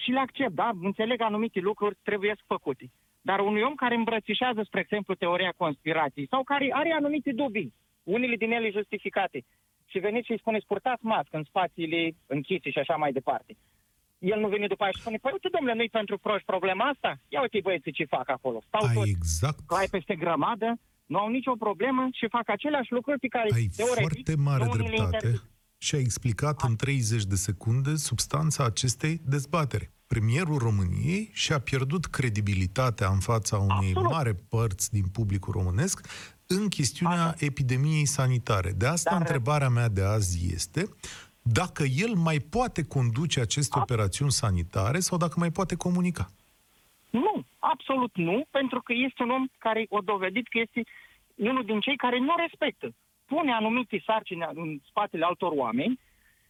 și 0.03 0.11
le 0.11 0.19
accept, 0.19 0.55
da? 0.55 0.71
Înțeleg 0.83 1.21
anumite 1.21 1.61
lucruri 1.61 1.97
trebuie 2.03 2.35
făcute. 2.47 2.91
Dar 3.21 3.39
unui 3.41 3.63
om 3.63 3.75
care 3.75 3.95
îmbrățișează, 3.95 4.61
spre 4.63 4.81
exemplu, 4.81 5.15
teoria 5.15 5.53
conspirației 5.57 6.27
sau 6.31 6.43
care 6.43 6.67
are 6.73 6.93
anumite 6.93 7.33
dubii, 7.33 7.75
unele 8.03 8.37
din 8.37 8.53
ele 8.53 8.71
justificate, 8.71 9.45
și 9.87 9.99
veniți 9.99 10.27
și 10.27 10.33
îi 10.33 10.39
spuneți, 10.39 10.67
purtați 10.67 11.05
mască 11.05 11.37
în 11.37 11.45
spațiile 11.45 12.01
închise 12.27 12.71
și 12.71 12.79
așa 12.79 12.97
mai 12.97 13.13
departe. 13.13 13.57
El 14.19 14.41
nu 14.41 14.49
vine 14.49 14.67
după 14.67 14.83
aia 14.83 14.93
și 14.93 15.01
spune, 15.01 15.17
păi 15.17 15.31
uite, 15.33 15.49
domnule, 15.53 15.77
nu-i 15.77 15.89
pentru 15.89 16.19
proști 16.19 16.51
problema 16.53 16.85
asta? 16.85 17.11
Ia 17.29 17.41
uite 17.41 17.61
băieții 17.63 17.93
ce 17.93 18.05
fac 18.05 18.29
acolo. 18.31 18.59
Stau 18.67 18.87
Ai 18.87 18.95
toți 18.95 19.09
exact, 19.09 19.61
clai 19.67 19.89
peste 19.91 20.15
grămadă, 20.15 20.69
nu 21.07 21.19
au 21.19 21.29
nicio 21.29 21.55
problemă 21.67 22.09
și 22.13 22.29
fac 22.29 22.49
aceleași 22.49 22.93
lucruri 22.93 23.19
pe 23.19 23.29
care, 23.29 23.49
ai 23.55 23.69
teoretic, 23.77 24.27
foarte 24.27 24.35
mare 24.49 24.65
nu 24.65 24.73
ni 24.73 24.79
le 24.79 24.87
dreptate 24.87 25.27
interzic. 25.27 25.56
Și 25.79 25.95
ai 25.95 26.01
explicat 26.01 26.63
în 26.63 26.77
30 26.77 27.25
de 27.25 27.35
secunde 27.35 27.95
substanța 27.95 28.65
acestei 28.65 29.21
dezbateri. 29.25 29.91
Premierul 30.07 30.59
României 30.59 31.31
și-a 31.33 31.59
pierdut 31.59 32.07
credibilitatea 32.07 33.09
în 33.09 33.19
fața 33.19 33.57
unei 33.57 33.89
Absolut. 33.89 34.11
mare 34.11 34.35
părți 34.49 34.93
din 34.93 35.05
publicul 35.13 35.53
românesc 35.53 36.07
în 36.47 36.69
chestiunea 36.69 37.25
Asta. 37.25 37.45
epidemiei 37.45 38.05
sanitare. 38.07 38.71
De 38.77 38.87
asta 38.87 39.11
Dar- 39.11 39.19
întrebarea 39.19 39.69
mea 39.69 39.89
de 39.89 40.03
azi 40.03 40.53
este 40.53 40.89
dacă 41.43 41.83
el 41.83 42.15
mai 42.15 42.39
poate 42.39 42.85
conduce 42.85 43.41
aceste 43.41 43.79
operațiuni 43.79 44.31
sanitare 44.31 44.99
sau 44.99 45.19
dacă 45.19 45.35
mai 45.39 45.51
poate 45.51 45.75
comunica. 45.77 46.31
Nu, 47.11 47.45
absolut 47.59 48.17
nu, 48.17 48.47
pentru 48.51 48.81
că 48.83 48.93
este 49.07 49.23
un 49.23 49.31
om 49.31 49.47
care 49.59 49.87
o 49.89 50.01
dovedit 50.01 50.49
că 50.49 50.59
este 50.59 50.83
unul 51.35 51.65
din 51.65 51.81
cei 51.81 51.97
care 51.97 52.19
nu 52.19 52.35
respectă. 52.37 52.95
Pune 53.27 53.53
anumite 53.53 54.03
sarcini 54.07 54.47
în 54.55 54.81
spatele 54.89 55.25
altor 55.25 55.53
oameni 55.65 56.01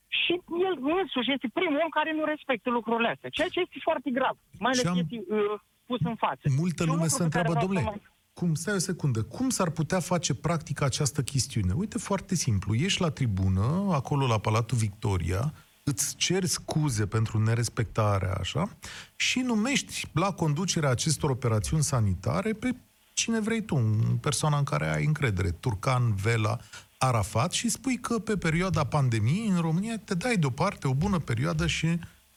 și 0.08 0.32
el 0.66 0.74
însuși 1.00 1.32
este 1.32 1.48
primul 1.52 1.80
om 1.84 1.88
care 1.98 2.12
nu 2.12 2.24
respectă 2.24 2.70
lucrurile 2.70 3.08
astea. 3.08 3.30
Ceea 3.30 3.48
ce 3.48 3.60
este 3.60 3.78
foarte 3.82 4.10
grav, 4.10 4.36
mai 4.58 4.70
ales 4.72 4.82
Și 4.82 4.88
am- 4.88 4.98
este 4.98 5.16
uh, 5.28 5.60
pus 5.86 6.00
în 6.10 6.16
față. 6.24 6.44
Multă 6.58 6.82
Și 6.82 6.88
un 6.88 6.94
lume 6.94 7.08
lucru 7.08 7.16
se 7.16 7.18
pe 7.18 7.24
întreabă, 7.24 7.52
care 7.52 7.66
vreau 7.66 7.82
să 7.82 7.84
domnule, 7.84 8.02
cum, 8.32 8.54
stai 8.54 8.74
o 8.74 8.78
secundă, 8.78 9.22
cum 9.22 9.48
s-ar 9.48 9.70
putea 9.70 10.00
face 10.00 10.34
practic 10.34 10.80
această 10.82 11.22
chestiune? 11.22 11.72
Uite, 11.72 11.98
foarte 11.98 12.34
simplu, 12.34 12.74
ieși 12.74 13.00
la 13.00 13.10
tribună, 13.10 13.66
acolo 13.92 14.26
la 14.26 14.38
Palatul 14.38 14.78
Victoria, 14.78 15.52
îți 15.84 16.16
ceri 16.16 16.46
scuze 16.46 17.06
pentru 17.06 17.38
nerespectarea 17.38 18.32
așa 18.32 18.68
și 19.16 19.40
numești 19.40 20.06
la 20.14 20.32
conducerea 20.32 20.90
acestor 20.90 21.30
operațiuni 21.30 21.82
sanitare 21.82 22.52
pe 22.52 22.74
cine 23.20 23.40
vrei 23.40 23.62
tu, 23.62 23.74
în 23.74 24.16
persoana 24.26 24.58
în 24.58 24.64
care 24.64 24.86
ai 24.96 25.04
încredere, 25.04 25.50
Turcan, 25.60 26.14
Vela, 26.24 26.56
Arafat 26.98 27.52
și 27.52 27.68
spui 27.68 27.96
că 27.96 28.18
pe 28.18 28.36
perioada 28.36 28.84
pandemiei 28.96 29.48
în 29.54 29.60
România 29.60 29.96
te 30.04 30.14
dai 30.14 30.36
deoparte 30.36 30.88
o 30.88 30.94
bună 30.94 31.18
perioadă 31.18 31.66
și 31.66 31.88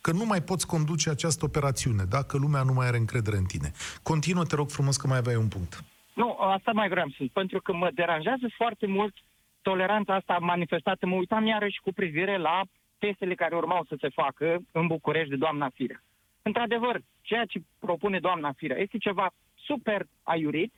că 0.01 0.11
nu 0.11 0.25
mai 0.25 0.41
poți 0.41 0.67
conduce 0.67 1.09
această 1.09 1.45
operațiune, 1.45 2.03
dacă 2.17 2.37
lumea 2.37 2.63
nu 2.63 2.73
mai 2.73 2.87
are 2.87 2.97
încredere 2.97 3.37
în 3.37 3.49
tine. 3.53 3.71
Continuă, 4.03 4.43
te 4.43 4.55
rog 4.55 4.69
frumos, 4.69 4.97
că 4.97 5.07
mai 5.07 5.17
aveai 5.17 5.35
un 5.35 5.47
punct. 5.47 5.83
Nu, 6.13 6.37
asta 6.37 6.71
mai 6.71 6.89
vreau 6.89 7.07
să 7.07 7.13
spun, 7.15 7.29
pentru 7.33 7.61
că 7.61 7.73
mă 7.73 7.89
deranjează 7.93 8.45
foarte 8.57 8.85
mult 8.87 9.13
toleranța 9.61 10.15
asta 10.15 10.37
manifestată. 10.41 11.05
Mă 11.05 11.15
uitam 11.15 11.45
iarăși 11.45 11.79
cu 11.85 11.91
privire 11.93 12.37
la 12.37 12.61
testele 12.97 13.35
care 13.35 13.55
urmau 13.55 13.85
să 13.89 13.95
se 13.99 14.09
facă 14.09 14.57
în 14.71 14.87
București 14.87 15.29
de 15.29 15.35
doamna 15.35 15.69
Firea. 15.73 16.03
Într-adevăr, 16.41 17.01
ceea 17.21 17.45
ce 17.45 17.63
propune 17.79 18.19
doamna 18.19 18.51
Firea 18.51 18.77
este 18.77 18.97
ceva 18.97 19.33
super 19.69 20.01
aiurit, 20.23 20.73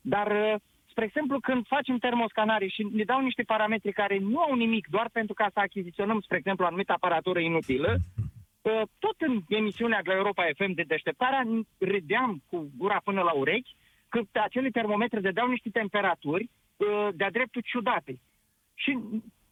dar 0.00 0.28
uh, 0.30 0.54
spre 0.90 1.04
exemplu, 1.04 1.40
când 1.40 1.66
facem 1.66 1.96
termoscanare 1.98 2.66
și 2.66 2.82
ne 2.92 3.04
dau 3.04 3.20
niște 3.20 3.42
parametri 3.42 3.92
care 3.92 4.18
nu 4.18 4.38
au 4.38 4.54
nimic, 4.54 4.86
doar 4.88 5.08
pentru 5.12 5.34
ca 5.34 5.46
să 5.52 5.60
achiziționăm, 5.60 6.20
spre 6.20 6.36
exemplu, 6.36 6.64
anumită 6.64 6.92
aparatură 6.92 7.38
inutilă, 7.38 7.96
uh, 7.96 8.82
tot 8.98 9.16
în 9.18 9.40
emisiunea 9.48 10.00
la 10.04 10.14
Europa 10.14 10.44
FM 10.56 10.72
de 10.74 10.84
deșteptarea 10.86 11.42
râdeam 11.78 12.42
cu 12.48 12.70
gura 12.76 13.00
până 13.04 13.20
la 13.20 13.32
urechi 13.32 13.76
că 14.08 14.20
acele 14.32 14.68
termometre 14.68 15.20
dădeau 15.20 15.48
niște 15.48 15.68
temperaturi 15.70 16.50
uh, 16.76 17.08
de-a 17.14 17.30
dreptul 17.30 17.62
ciudate. 17.64 18.18
Și 18.74 18.98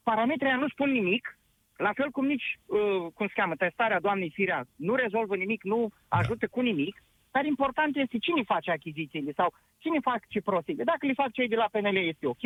parametrii 0.02 0.56
nu 0.58 0.68
spun 0.68 0.90
nimic, 0.90 1.38
la 1.76 1.92
fel 1.92 2.10
cum 2.10 2.26
nici, 2.26 2.58
uh, 2.66 3.06
cum 3.14 3.26
se 3.26 3.32
cheamă, 3.34 3.54
testarea 3.54 4.00
doamnei 4.00 4.30
Firea 4.30 4.64
nu 4.76 4.94
rezolvă 4.94 5.36
nimic, 5.36 5.62
nu 5.62 5.88
ajută 6.08 6.46
cu 6.46 6.60
nimic, 6.60 7.02
dar 7.30 7.44
important 7.44 7.96
este 7.96 8.18
cine 8.18 8.42
face 8.52 8.70
achizițiile 8.70 9.32
sau 9.36 9.54
cine 9.78 9.98
fac 10.02 10.20
ce 10.28 10.40
prostii. 10.40 10.74
Dacă 10.92 11.06
le 11.06 11.12
fac 11.12 11.30
cei 11.32 11.48
de 11.48 11.56
la 11.56 11.68
PNL 11.72 11.96
este 11.96 12.26
ok, 12.26 12.44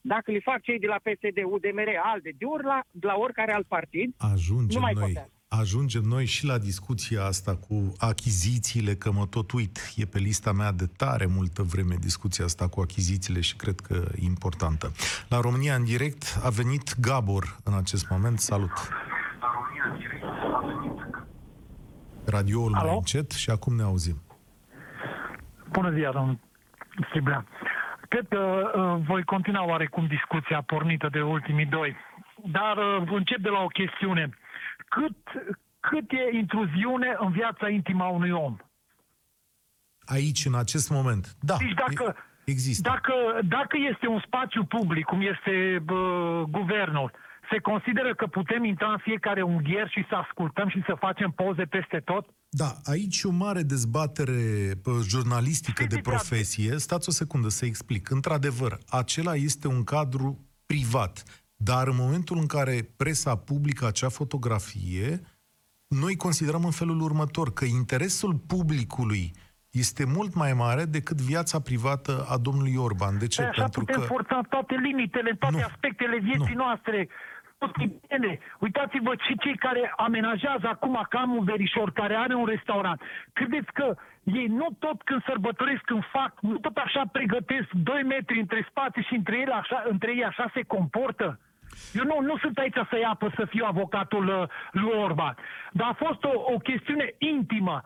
dacă 0.00 0.30
le 0.30 0.40
fac 0.40 0.60
cei 0.62 0.78
de 0.78 0.86
la 0.86 0.98
PSD, 1.06 1.36
UDMR, 1.54 1.88
ALDE, 2.02 2.32
de 2.38 2.44
ori 2.44 2.64
la, 2.64 2.80
la 3.00 3.14
oricare 3.16 3.52
alt 3.52 3.66
partid, 3.66 4.14
Ajungem 4.16 4.74
nu 4.80 4.80
mai 4.80 4.92
noi, 4.92 5.02
contează. 5.02 5.30
ajungem 5.48 6.02
noi 6.02 6.26
și 6.26 6.44
la 6.46 6.58
discuția 6.58 7.24
asta 7.24 7.56
cu 7.56 7.92
achizițiile, 7.98 8.94
că 8.94 9.12
mă 9.12 9.26
tot 9.26 9.52
uit. 9.52 9.92
E 9.96 10.04
pe 10.04 10.18
lista 10.18 10.52
mea 10.52 10.72
de 10.72 10.86
tare 10.96 11.26
multă 11.26 11.62
vreme 11.62 11.94
discuția 12.00 12.44
asta 12.44 12.68
cu 12.68 12.80
achizițiile 12.80 13.40
și 13.40 13.56
cred 13.56 13.80
că 13.80 13.94
e 14.20 14.24
importantă. 14.24 14.92
La 15.28 15.40
România 15.40 15.74
în 15.74 15.84
direct 15.84 16.38
a 16.44 16.48
venit 16.48 17.00
Gabor 17.00 17.56
în 17.64 17.74
acest 17.74 18.08
moment. 18.10 18.38
Salut! 18.38 18.72
Radioul 22.32 22.70
mai 22.70 22.80
Alo? 22.80 22.96
încet 22.96 23.30
și 23.30 23.50
acum 23.50 23.74
ne 23.76 23.82
auzim. 23.82 24.16
Bună 25.72 25.90
ziua, 25.90 26.12
domnul 26.12 26.38
Striblea. 27.08 27.46
Cred 28.08 28.26
că 28.28 28.72
uh, 28.74 29.06
voi 29.06 29.22
continua 29.24 29.64
oarecum 29.64 30.06
discuția 30.06 30.60
pornită 30.62 31.08
de 31.12 31.20
ultimii 31.20 31.66
doi, 31.66 31.96
dar 32.44 32.76
uh, 32.76 33.08
încep 33.10 33.38
de 33.38 33.48
la 33.48 33.60
o 33.62 33.66
chestiune. 33.66 34.30
Cât, 34.88 35.16
cât 35.80 36.10
e 36.12 36.36
intruziune 36.36 37.16
în 37.18 37.30
viața 37.32 37.68
intimă 37.68 38.04
a 38.04 38.08
unui 38.08 38.30
om? 38.30 38.56
Aici, 40.04 40.44
în 40.44 40.54
acest 40.54 40.90
moment. 40.90 41.34
Da, 41.40 41.56
Deci 41.56 41.74
dacă, 41.74 42.16
e- 42.16 42.50
există. 42.50 42.88
dacă, 42.88 43.12
dacă 43.48 43.76
este 43.92 44.06
un 44.06 44.20
spațiu 44.26 44.64
public, 44.64 45.04
cum 45.04 45.20
este 45.20 45.78
bă, 45.84 46.00
guvernul, 46.50 47.10
se 47.52 47.58
consideră 47.60 48.14
că 48.14 48.26
putem 48.26 48.64
intra 48.64 48.90
în 48.92 48.98
fiecare 48.98 49.42
unghier 49.42 49.88
și 49.88 50.04
să 50.08 50.14
ascultăm 50.14 50.68
și 50.68 50.82
să 50.86 50.94
facem 50.98 51.30
poze 51.30 51.64
peste 51.64 51.98
tot? 52.04 52.26
Da, 52.48 52.70
aici 52.84 53.20
e 53.22 53.28
o 53.28 53.30
mare 53.30 53.62
dezbatere 53.62 54.40
pă, 54.82 54.90
jurnalistică 55.08 55.82
de 55.82 55.96
Știți, 55.96 56.08
profesie. 56.10 56.78
Stați 56.78 57.08
o 57.08 57.12
secundă 57.12 57.48
să 57.48 57.64
explic. 57.64 58.10
Într-adevăr, 58.10 58.78
acela 58.88 59.34
este 59.34 59.68
un 59.68 59.84
cadru 59.84 60.46
privat. 60.66 61.22
Dar 61.56 61.86
în 61.86 61.96
momentul 61.96 62.36
în 62.38 62.46
care 62.46 62.92
presa 62.96 63.36
publică 63.36 63.86
acea 63.86 64.08
fotografie, 64.08 65.20
noi 65.88 66.16
considerăm 66.16 66.64
în 66.64 66.70
felul 66.70 67.00
următor 67.00 67.52
că 67.52 67.64
interesul 67.64 68.34
publicului 68.34 69.32
este 69.70 70.04
mult 70.04 70.34
mai 70.34 70.52
mare 70.52 70.84
decât 70.84 71.20
viața 71.20 71.60
privată 71.60 72.26
a 72.28 72.36
domnului 72.36 72.74
Orban. 72.76 73.18
De 73.18 73.26
ce? 73.26 73.40
Păi 73.40 73.50
așa 73.50 73.62
Pentru 73.62 73.80
putem 73.80 74.00
că 74.00 74.06
forța 74.06 74.40
toate 74.48 74.74
limitele, 74.82 75.36
toate 75.38 75.56
Nu. 75.56 75.62
aspectele 75.70 76.18
vieții 76.18 76.54
Nu. 76.54 76.64
noastre. 76.64 77.08
Tot 77.62 77.76
bine. 77.76 78.38
Uitați-vă 78.58 79.12
și 79.26 79.38
cei 79.38 79.56
care 79.56 79.92
amenajează 79.96 80.66
acum 80.68 81.06
că 81.08 81.16
am 81.16 81.30
un 81.36 81.44
verișor 81.44 81.92
care 81.92 82.14
are 82.14 82.34
un 82.34 82.44
restaurant. 82.44 83.00
Credeți 83.32 83.72
că 83.72 83.94
ei 84.22 84.46
nu 84.46 84.68
tot 84.78 85.02
când 85.02 85.24
sărbătoresc, 85.24 85.80
când 85.80 86.04
fac, 86.12 86.32
nu 86.40 86.58
tot 86.58 86.76
așa 86.76 87.02
pregătesc 87.12 87.68
2 87.70 88.02
metri 88.02 88.40
între 88.40 88.66
spații 88.70 89.02
și 89.02 89.14
între, 89.14 89.36
ele 89.38 89.54
așa, 89.54 89.84
între 89.88 90.10
ei 90.16 90.24
așa 90.24 90.50
se 90.54 90.62
comportă? 90.62 91.38
Eu 91.92 92.04
nu, 92.04 92.20
nu 92.20 92.36
sunt 92.36 92.58
aici 92.58 92.78
să-i 92.90 93.04
apă 93.04 93.32
să 93.36 93.44
fiu 93.44 93.64
avocatul 93.66 94.26
uh, 94.28 94.48
lui 94.72 94.92
Orban, 95.06 95.36
dar 95.72 95.88
a 95.88 96.04
fost 96.04 96.24
o, 96.24 96.52
o 96.54 96.56
chestiune 96.58 97.14
intimă. 97.18 97.80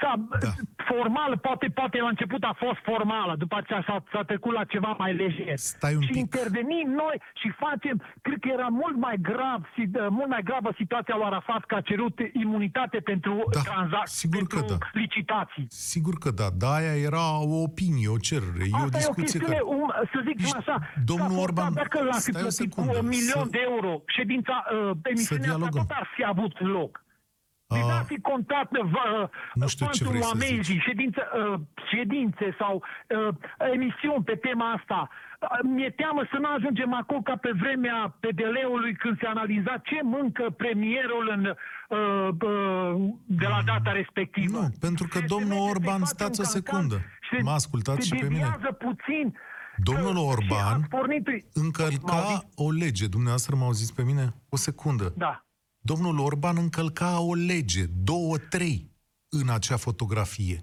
S-a, 0.00 0.12
Da. 0.40 0.48
formal, 0.90 1.38
poate, 1.38 1.66
poate 1.80 1.98
la 1.98 2.08
început 2.08 2.42
a 2.42 2.54
fost 2.64 2.78
formală, 2.90 3.34
după 3.38 3.56
aceea 3.56 3.82
s-a, 3.86 4.04
s-a 4.12 4.22
trecut 4.22 4.52
la 4.52 4.64
ceva 4.64 4.94
mai 4.98 5.14
lejer. 5.14 5.56
Stai 5.56 5.94
un 5.94 6.00
și 6.00 6.06
pic. 6.06 6.16
intervenim 6.16 6.88
noi 6.90 7.16
și 7.40 7.48
facem, 7.64 8.02
cred 8.22 8.38
că 8.40 8.48
era 8.52 8.66
mult 8.82 8.96
mai 8.96 9.16
grav, 9.30 9.60
si- 9.74 9.90
uh, 9.98 10.06
mult 10.10 10.28
mai 10.28 10.42
gravă 10.42 10.70
situația 10.76 11.14
lui 11.16 11.24
Arafat 11.24 11.64
că 11.64 11.74
a 11.74 11.80
cerut 11.80 12.18
imunitate 12.32 12.98
pentru 12.98 13.34
Da, 13.52 13.60
tranzacții, 13.60 14.16
sigur 14.16 14.36
pentru 14.36 14.58
că 14.58 14.64
da. 14.72 14.76
licitații. 14.92 15.66
Sigur 15.68 16.14
că 16.22 16.30
da, 16.30 16.48
da, 16.62 16.70
aia 16.74 16.94
era 17.10 17.26
o 17.40 17.56
opinie, 17.68 18.08
o 18.08 18.18
cerere, 18.28 18.64
e 18.70 18.72
o 18.72 18.76
Asta 18.76 18.86
e 18.86 18.88
o 18.90 18.98
discuție 18.98 19.22
chestiune, 19.40 19.54
care... 19.56 19.64
um, 19.76 19.88
să 20.12 20.18
zic 20.28 20.38
Ești- 20.40 20.56
așa, 20.56 20.76
domnul 21.10 21.30
s-a 21.36 21.40
Orban, 21.46 21.64
forțat, 21.72 21.82
dacă 21.82 21.96
l-a 22.08 22.12
fi 22.12 22.30
stai 22.32 22.42
o 22.42 22.44
plătit 22.46 22.70
cu 22.74 22.80
secundă, 22.80 22.98
un 23.02 23.06
milion 23.16 23.44
să- 23.48 23.54
de 23.56 23.60
euro, 23.72 23.92
ședința, 24.16 24.56
uh, 24.64 24.90
emisiunea 25.02 25.44
asta 25.48 25.56
dialogăm. 25.56 25.80
tot 25.86 25.90
ar 26.00 26.06
fi 26.14 26.22
avut 26.24 26.54
loc. 26.60 26.92
Deci 27.68 27.82
A, 27.82 27.96
ar 27.98 28.04
fi 28.04 28.20
contat 28.20 28.68
uh, 28.72 29.28
Nu 29.54 29.66
știu 29.68 29.86
ce 29.90 30.04
vrei 30.04 30.22
să 30.22 30.30
amenzi, 30.34 30.72
zici. 30.72 30.82
ședință, 30.82 31.20
uh, 31.52 31.60
ședințe 31.92 32.56
sau 32.58 32.74
uh, 32.82 33.34
emisiuni 33.74 34.24
pe 34.24 34.34
tema 34.46 34.72
asta. 34.72 35.08
Uh, 35.08 35.48
Mi-e 35.62 35.90
teamă 35.90 36.22
să 36.32 36.36
nu 36.40 36.48
ajungem 36.56 36.94
acolo 36.94 37.20
ca 37.20 37.36
pe 37.36 37.50
vremea 37.62 38.16
PDL-ului 38.20 38.94
când 38.96 39.18
se 39.20 39.26
analiza 39.26 39.74
ce 39.88 39.98
mâncă 40.02 40.44
premierul 40.56 41.26
în, 41.36 41.44
uh, 41.44 42.28
uh, 42.50 43.10
de 43.26 43.46
la 43.46 43.60
data 43.72 43.92
respectivă. 43.92 44.58
Nu, 44.60 44.68
pentru 44.80 45.06
că 45.12 45.18
Se- 45.18 45.24
domnul 45.28 45.48
se 45.56 45.62
merge, 45.62 45.70
Orban, 45.70 46.00
se 46.04 46.14
face 46.18 46.32
stați 46.32 46.40
un 46.40 46.46
o 46.46 46.50
cancan 46.52 46.80
secundă. 46.80 46.96
se- 47.30 47.42
Mă 47.42 47.50
ascultați 47.50 48.06
se 48.08 48.14
și 48.14 48.20
pe 48.22 48.28
mine. 48.28 48.40
deviază 48.42 48.70
puțin. 48.86 49.26
Domnul 49.76 50.12
Că- 50.12 50.18
și 50.20 50.26
Orban 50.52 50.74
ați 50.80 50.88
pornit, 50.88 51.26
încălca 51.52 52.12
M-auziți? 52.12 52.46
o 52.56 52.70
lege. 52.70 53.06
Dumneavoastră 53.06 53.56
m-auziți 53.56 53.94
pe 53.94 54.02
mine? 54.02 54.34
O 54.48 54.56
secundă. 54.56 55.12
Da. 55.16 55.40
Domnul 55.90 56.18
Orban 56.18 56.56
încălca 56.56 57.20
o 57.20 57.34
lege, 57.34 57.82
două, 58.10 58.36
trei, 58.38 58.90
în 59.28 59.48
acea 59.48 59.76
fotografie. 59.76 60.58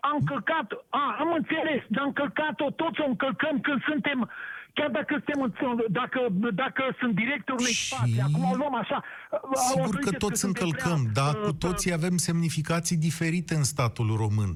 Am 0.00 0.16
încălcat, 0.20 0.66
a, 0.88 1.16
am 1.22 1.30
înțeles, 1.40 1.82
dar 1.88 2.02
am 2.02 2.06
încălcat-o, 2.12 2.70
toți 2.70 3.00
o 3.04 3.06
încălcăm 3.08 3.60
când 3.60 3.80
suntem, 3.90 4.30
chiar 4.72 4.90
dacă 4.90 5.12
suntem, 5.24 5.38
în, 5.42 5.52
dacă, 6.00 6.20
dacă 6.62 6.82
sunt 7.00 7.14
directorul 7.14 7.60
unei 7.60 7.72
Și- 7.72 7.94
spații, 7.94 8.20
acum 8.20 8.44
o 8.50 8.54
luăm 8.56 8.74
așa. 8.74 9.02
o 9.30 9.58
Sigur 9.70 9.94
că 9.94 10.02
ziceți 10.04 10.24
toți 10.24 10.40
suntem 10.40 10.62
încălcăm, 10.62 11.00
prea, 11.02 11.12
dar 11.22 11.34
uh, 11.34 11.44
cu 11.44 11.52
toții 11.52 11.92
avem 11.92 12.16
semnificații 12.16 12.96
diferite 12.96 13.54
în 13.54 13.64
statul 13.64 14.16
român. 14.16 14.52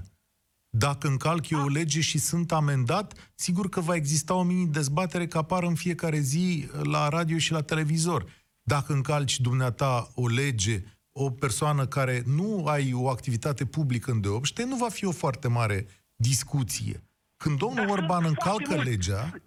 Dacă 0.70 1.08
încalc 1.08 1.48
eu 1.48 1.62
o 1.64 1.68
lege 1.68 2.00
și 2.00 2.18
sunt 2.18 2.52
amendat, 2.52 3.32
sigur 3.34 3.68
că 3.68 3.80
va 3.80 3.94
exista 3.94 4.34
o 4.34 4.42
mini-dezbatere 4.42 5.26
care 5.26 5.44
apar 5.44 5.62
în 5.62 5.74
fiecare 5.74 6.18
zi 6.18 6.68
la 6.82 7.08
radio 7.08 7.38
și 7.38 7.52
la 7.52 7.62
televizor. 7.62 8.24
Dacă 8.68 8.92
încalci 8.92 9.40
dumneata 9.40 10.10
o 10.14 10.26
lege, 10.26 10.82
o 11.12 11.30
persoană 11.30 11.86
care 11.86 12.22
nu 12.26 12.66
ai 12.66 12.92
o 12.92 13.08
activitate 13.08 13.64
publică 13.64 14.10
în 14.10 14.20
deopște, 14.20 14.64
nu 14.64 14.76
va 14.76 14.88
fi 14.88 15.04
o 15.04 15.10
foarte 15.10 15.48
mare 15.48 15.86
discuție. 16.16 17.02
Când 17.36 17.58
domnul 17.58 17.86
Dar 17.86 17.98
Orban 17.98 18.22
sunt 18.24 18.26
încalcă 18.26 18.62
foarte 18.64 18.74
mulți. 18.74 18.90
legea, 18.90 19.22
Uh, 19.24 19.30
Când- 19.30 19.42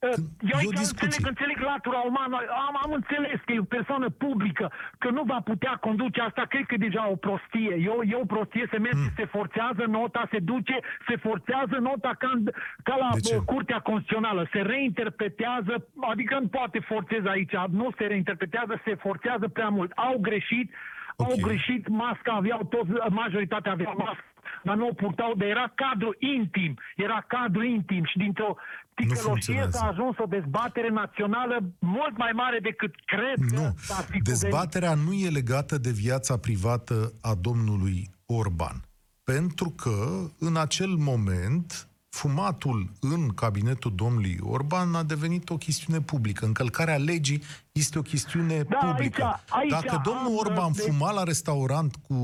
Eu 0.00 0.10
e 0.40 0.52
o 0.52 0.56
aici 0.56 0.78
discuție. 0.78 1.06
înțeleg, 1.06 1.26
înțeleg 1.32 1.58
latura 1.72 1.98
umană, 1.98 2.36
am, 2.66 2.74
am 2.84 2.92
înțeles 2.92 3.38
că 3.44 3.52
e 3.52 3.58
o 3.58 3.74
persoană 3.78 4.08
publică, 4.10 4.72
că 4.98 5.10
nu 5.10 5.22
va 5.22 5.40
putea 5.44 5.74
conduce 5.86 6.20
asta, 6.20 6.42
cred 6.48 6.64
că 6.66 6.74
e 6.74 6.86
deja 6.88 7.08
o 7.10 7.16
prostie. 7.16 7.74
E 7.86 7.88
o, 7.88 8.02
e 8.04 8.14
o 8.14 8.24
prostie, 8.34 8.66
se 8.70 8.78
merge, 8.78 8.98
Hmm. 8.98 9.12
se 9.16 9.24
forțează 9.24 9.84
nota, 9.88 10.28
se 10.30 10.38
duce, 10.38 10.76
se 11.08 11.16
forțează 11.16 11.76
nota 11.80 12.14
ca, 12.18 12.30
în- 12.34 12.50
ca 12.82 12.96
la 12.96 13.08
De 13.12 13.20
ce? 13.20 13.34
bă, 13.36 13.42
Curtea 13.52 13.78
Constituțională, 13.78 14.48
se 14.52 14.60
reinterpretează, 14.60 15.86
adică 16.10 16.38
nu 16.40 16.48
poate 16.48 16.78
forțeza 16.78 17.30
aici, 17.30 17.54
nu 17.70 17.88
se 17.98 18.04
reinterpretează, 18.06 18.80
se 18.84 18.94
forțează 18.94 19.48
prea 19.48 19.68
mult. 19.68 19.90
Au 19.94 20.18
greșit, 20.20 20.72
Ok. 21.16 21.28
au 21.30 21.36
greșit, 21.40 21.88
masca 21.88 22.32
aveau 22.32 22.64
toți, 22.64 22.90
majoritatea 23.10 23.72
aveau 23.72 23.94
mască, 23.98 24.24
dar 24.62 24.76
nu 24.76 24.86
o 24.86 24.92
purtau, 24.92 25.34
dar 25.34 25.48
era 25.48 25.72
cadru 25.74 26.14
intim, 26.18 26.78
era 26.96 27.24
cadru 27.28 27.62
intim 27.62 28.04
și 28.04 28.16
dintr-o 28.18 28.56
ticăloșie 28.94 29.22
funcționează. 29.28 29.78
s-a 29.78 29.86
ajuns 29.86 30.16
o 30.18 30.24
dezbatere 30.26 30.88
națională 30.88 31.56
mult 31.78 32.16
mai 32.16 32.30
mare 32.34 32.58
decât 32.58 32.94
cred 33.04 33.38
că 33.48 33.54
Nu. 33.60 33.74
s-ar 33.76 34.04
fi 34.10 34.18
Dezbaterea 34.18 34.94
nu 34.94 35.12
e 35.12 35.28
legată 35.28 35.78
de 35.78 35.90
viața 35.90 36.36
privată 36.38 37.12
a 37.20 37.34
domnului 37.40 38.10
Orban. 38.26 38.76
Pentru 39.24 39.70
că, 39.70 39.96
în 40.38 40.56
acel 40.56 40.88
moment, 40.88 41.88
fumatul 42.16 42.90
în 43.00 43.28
cabinetul 43.28 43.92
domnului 43.94 44.38
Orban 44.42 44.94
a 44.94 45.02
devenit 45.02 45.50
o 45.50 45.56
chestiune 45.56 46.00
publică. 46.00 46.44
Încălcarea 46.44 46.96
legii 46.96 47.42
este 47.72 47.98
o 47.98 48.02
chestiune 48.02 48.62
Da, 48.62 48.76
publică. 48.76 49.22
aici- 49.24 49.44
aici 49.48 49.70
Dacă 49.70 50.00
domnul 50.04 50.26
am, 50.26 50.36
Orban 50.36 50.72
deci- 50.72 50.84
fuma 50.86 51.10
la 51.10 51.22
restaurant 51.22 51.96
cu 51.96 52.14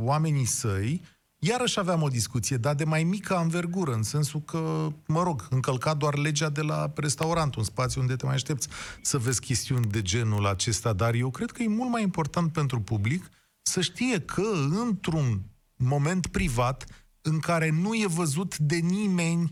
oamenii 0.00 0.44
săi, 0.44 1.00
iarăși 1.38 1.78
aveam 1.78 2.02
o 2.02 2.08
discuție, 2.08 2.56
dar 2.56 2.74
de 2.74 2.84
mai 2.84 3.04
mică 3.04 3.34
anvergură, 3.36 3.92
în 3.92 4.02
sensul 4.02 4.40
că, 4.40 4.88
mă 5.06 5.22
rog, 5.22 5.46
încălca 5.50 5.94
doar 5.94 6.16
legea 6.16 6.48
de 6.48 6.62
la 6.62 6.92
restaurant, 6.96 7.54
un 7.54 7.64
spațiu 7.64 8.00
unde 8.00 8.16
te 8.16 8.24
mai 8.26 8.34
aștepți 8.34 8.68
să 9.02 9.18
vezi 9.18 9.40
chestiuni 9.40 9.86
de 9.86 10.02
genul 10.02 10.46
acesta, 10.46 10.92
dar 10.92 11.14
eu 11.14 11.30
cred 11.30 11.50
că 11.50 11.62
e 11.62 11.68
mult 11.68 11.90
mai 11.90 12.02
important 12.02 12.52
pentru 12.52 12.80
public 12.80 13.30
să 13.62 13.80
știe 13.80 14.20
că 14.20 14.42
într-un 14.86 15.40
moment 15.76 16.26
privat 16.26 16.84
în 17.32 17.38
care 17.40 17.68
nu 17.82 17.94
e 17.94 18.06
văzut 18.20 18.58
de 18.58 18.76
nimeni 18.76 19.44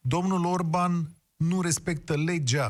domnul 0.00 0.44
Orban 0.44 0.92
nu 1.36 1.60
respectă 1.60 2.14
legea. 2.26 2.68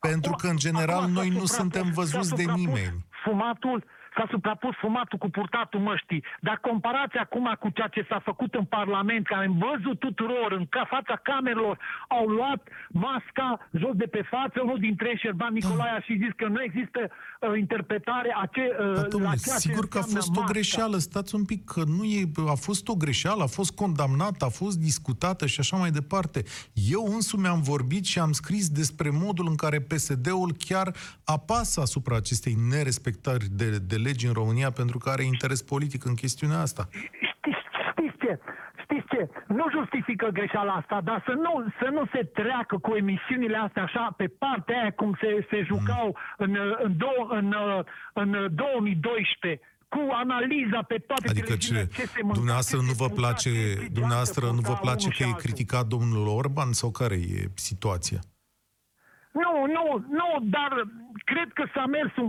Pentru 0.00 0.32
că, 0.40 0.46
în 0.46 0.56
general, 0.56 1.02
Acum 1.02 1.14
s-a 1.14 1.20
noi 1.20 1.28
nu 1.28 1.44
suprapus- 1.44 1.56
suntem 1.60 1.84
s-a 1.84 1.92
văzuți 2.00 2.34
de 2.34 2.42
suprapus 2.42 2.64
nimeni. 2.64 3.06
Fumatul 3.24 3.84
s-a 4.16 4.26
suprapus 4.30 4.74
fumatul 4.76 5.18
cu 5.18 5.30
purtatul 5.30 5.80
măștii. 5.80 6.24
Dar 6.40 6.58
comparați 6.58 7.16
acum 7.16 7.56
cu 7.60 7.68
ceea 7.68 7.88
ce 7.88 8.06
s-a 8.08 8.18
făcut 8.18 8.54
în 8.54 8.64
Parlament, 8.64 9.26
care 9.26 9.46
am 9.46 9.58
văzut 9.68 9.98
tuturor, 9.98 10.52
în 10.52 10.66
ca 10.66 10.84
fața 10.88 11.16
camerelor, 11.22 11.78
au 12.08 12.26
luat 12.26 12.68
masca 12.88 13.68
jos 13.72 13.94
de 13.94 14.06
pe 14.06 14.22
față, 14.22 14.60
unul 14.62 14.78
dintre 14.78 15.08
ei, 15.08 15.18
Șerban 15.18 15.52
Nicolae, 15.52 15.90
a 15.96 16.00
și 16.00 16.20
zis 16.24 16.32
că 16.36 16.46
nu 16.46 16.62
există 16.62 17.00
uh, 17.40 17.58
interpretare 17.58 18.34
a 18.42 18.46
ce, 18.46 18.60
uh, 18.80 18.94
Da, 18.94 19.00
la 19.00 19.06
domnule, 19.08 19.36
ceea 19.44 19.54
ce 19.54 19.60
sigur 19.60 19.88
că 19.88 19.98
a 19.98 20.00
înseamnă 20.00 20.24
fost 20.24 20.36
o 20.36 20.40
masca. 20.40 20.52
greșeală. 20.52 20.96
Stați 20.98 21.34
un 21.34 21.44
pic, 21.44 21.64
că 21.64 21.82
nu 21.86 22.04
e, 22.04 22.30
a 22.48 22.54
fost 22.54 22.88
o 22.88 22.94
greșeală, 22.94 23.42
a 23.42 23.46
fost 23.46 23.72
condamnată, 23.74 24.44
a 24.44 24.48
fost 24.48 24.78
discutată 24.78 25.46
și 25.46 25.60
așa 25.60 25.76
mai 25.76 25.90
departe. 25.90 26.42
Eu 26.90 27.04
însumi 27.14 27.46
am 27.46 27.62
vorbit 27.62 28.04
și 28.04 28.18
am 28.18 28.32
scris 28.32 28.68
despre 28.68 29.10
modul 29.10 29.46
în 29.48 29.54
care 29.54 29.80
PSD-ul 29.80 30.54
chiar 30.58 30.92
apasă 31.24 31.80
asupra 31.80 32.16
acestei 32.16 32.56
nerespectări 32.70 33.46
de, 33.50 33.78
de 33.78 33.96
legi 33.96 34.26
în 34.26 34.32
România 34.32 34.70
pentru 34.70 34.98
că 34.98 35.08
are 35.10 35.24
interes 35.24 35.62
politic 35.62 36.04
în 36.04 36.14
chestiunea 36.14 36.60
asta. 36.60 36.88
Știți, 36.90 37.58
știți 37.90 38.16
ce? 38.18 38.38
Știți 39.16 39.32
ce? 39.32 39.54
Nu 39.58 39.64
justifică 39.70 40.26
greșeala 40.32 40.72
asta, 40.72 41.00
dar 41.04 41.22
să 41.26 41.32
nu, 41.32 41.52
să 41.80 41.88
nu 41.92 42.02
se 42.12 42.22
treacă 42.38 42.78
cu 42.78 42.94
emisiunile 42.94 43.56
astea 43.56 43.82
așa 43.82 44.14
pe 44.16 44.26
partea 44.26 44.80
aia 44.80 44.92
cum 44.92 45.16
se, 45.20 45.46
se 45.50 45.62
jucau 45.62 46.16
în, 46.36 46.56
în, 46.82 46.96
dou, 46.96 47.28
în, 47.30 47.54
în 48.12 48.30
2012 48.54 49.60
cu 49.88 50.00
analiza 50.12 50.82
pe 50.82 50.98
toate 50.98 51.28
Adică 51.28 51.46
televiziunile, 51.46 51.86
ce, 51.86 52.06
se 52.06 52.18
mânca, 52.22 52.34
dumneavoastră 52.34 52.78
ce 52.78 52.84
nu 52.84 52.92
se 52.92 52.96
vă 53.02 53.06
mânca, 53.06 53.20
place, 53.20 53.50
ce 53.50 53.58
ingrediente 53.58 53.92
dumneavoastră 53.98 54.44
nu 54.46 54.60
vă 54.70 54.74
purta 54.74 54.80
place 54.86 55.06
unul 55.06 55.16
că 55.16 55.16
și 55.16 55.22
e 55.22 55.26
altul. 55.26 55.42
criticat 55.42 55.86
domnul 55.86 56.26
Orban 56.26 56.72
sau 56.72 56.90
care 56.90 57.14
e 57.14 57.50
situația? 57.54 58.20
Nu, 59.42 59.52
nu, 59.76 59.84
nu, 60.20 60.28
dar 60.56 60.72
cred 61.32 61.48
că 61.58 61.64
s-a 61.74 61.86
mers, 61.96 62.12
un, 62.22 62.28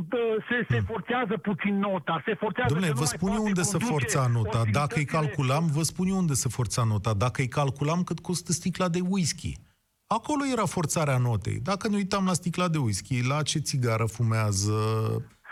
se, 0.49 0.57
se 0.73 0.79
forțează 0.91 1.35
puțin 1.49 1.75
nota, 1.87 2.15
se 2.25 2.33
forțează 2.43 2.73
Hmm. 2.73 2.81
Domnule, 2.81 2.91
că 2.93 2.99
vă 3.03 3.07
nu 3.07 3.09
mai 3.09 3.17
spun 3.17 3.29
eu 3.29 3.35
poate 3.35 3.49
unde 3.51 3.63
să 3.71 3.77
conduce 3.77 3.91
forța 3.93 4.21
nota. 4.37 4.59
Dacă 4.79 4.93
îi 4.95 5.05
ostilitățile- 5.07 5.17
calculam, 5.19 5.63
vă 5.77 5.83
spun 5.91 6.07
eu 6.07 6.17
unde 6.17 6.33
să 6.43 6.47
forța 6.49 6.83
nota. 6.83 7.11
Dacă 7.25 7.41
îi 7.41 7.47
calculam 7.59 8.03
cât 8.03 8.19
costă 8.19 8.51
sticla 8.51 8.87
de 8.95 9.01
whisky. 9.13 9.51
Acolo 10.17 10.41
era 10.55 10.65
forțarea 10.65 11.17
notei. 11.17 11.59
Dacă 11.69 11.87
ne 11.87 11.95
uitam 11.95 12.25
la 12.25 12.33
sticla 12.33 12.67
de 12.67 12.77
whisky, 12.77 13.27
la 13.31 13.41
ce 13.41 13.59
țigară 13.59 14.05
fumează 14.05 14.73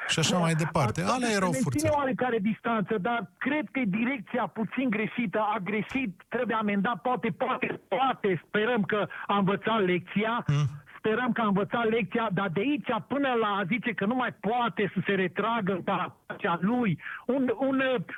și 0.07 0.19
așa 0.19 0.37
mai 0.37 0.53
departe. 0.53 0.99
Atunci 1.01 1.15
Alea 1.15 1.27
se 1.29 1.33
erau 1.35 1.49
menține 1.51 1.71
forțate. 1.71 1.95
oarecare 1.99 2.37
distanță, 2.51 2.97
dar 3.01 3.31
cred 3.37 3.65
că 3.71 3.79
e 3.79 3.85
direcția 4.01 4.45
puțin 4.59 4.89
greșită, 4.89 5.39
a 5.55 5.57
greșit, 5.63 6.11
trebuie 6.29 6.55
amendat, 6.55 7.01
poate, 7.01 7.29
poate, 7.43 7.81
poate, 7.87 8.41
sperăm 8.47 8.81
că 8.83 9.07
a 9.27 9.37
învățat 9.37 9.79
lecția, 9.85 10.43
Hmm. 10.47 10.67
Sperăm 11.05 11.31
că 11.31 11.41
a 11.41 11.47
învățat 11.53 11.85
lecția, 11.89 12.27
dar 12.33 12.49
de 12.53 12.59
aici 12.67 12.89
până 13.07 13.29
la 13.43 13.47
a 13.59 13.63
zice 13.73 13.91
că 13.99 14.05
nu 14.05 14.15
mai 14.15 14.33
poate 14.47 14.91
să 14.93 14.99
se 15.07 15.13
retragă 15.23 15.71
în 15.77 15.81
partea 15.81 16.57
lui, 16.61 16.91
un, 17.35 17.43
un, 17.69 17.77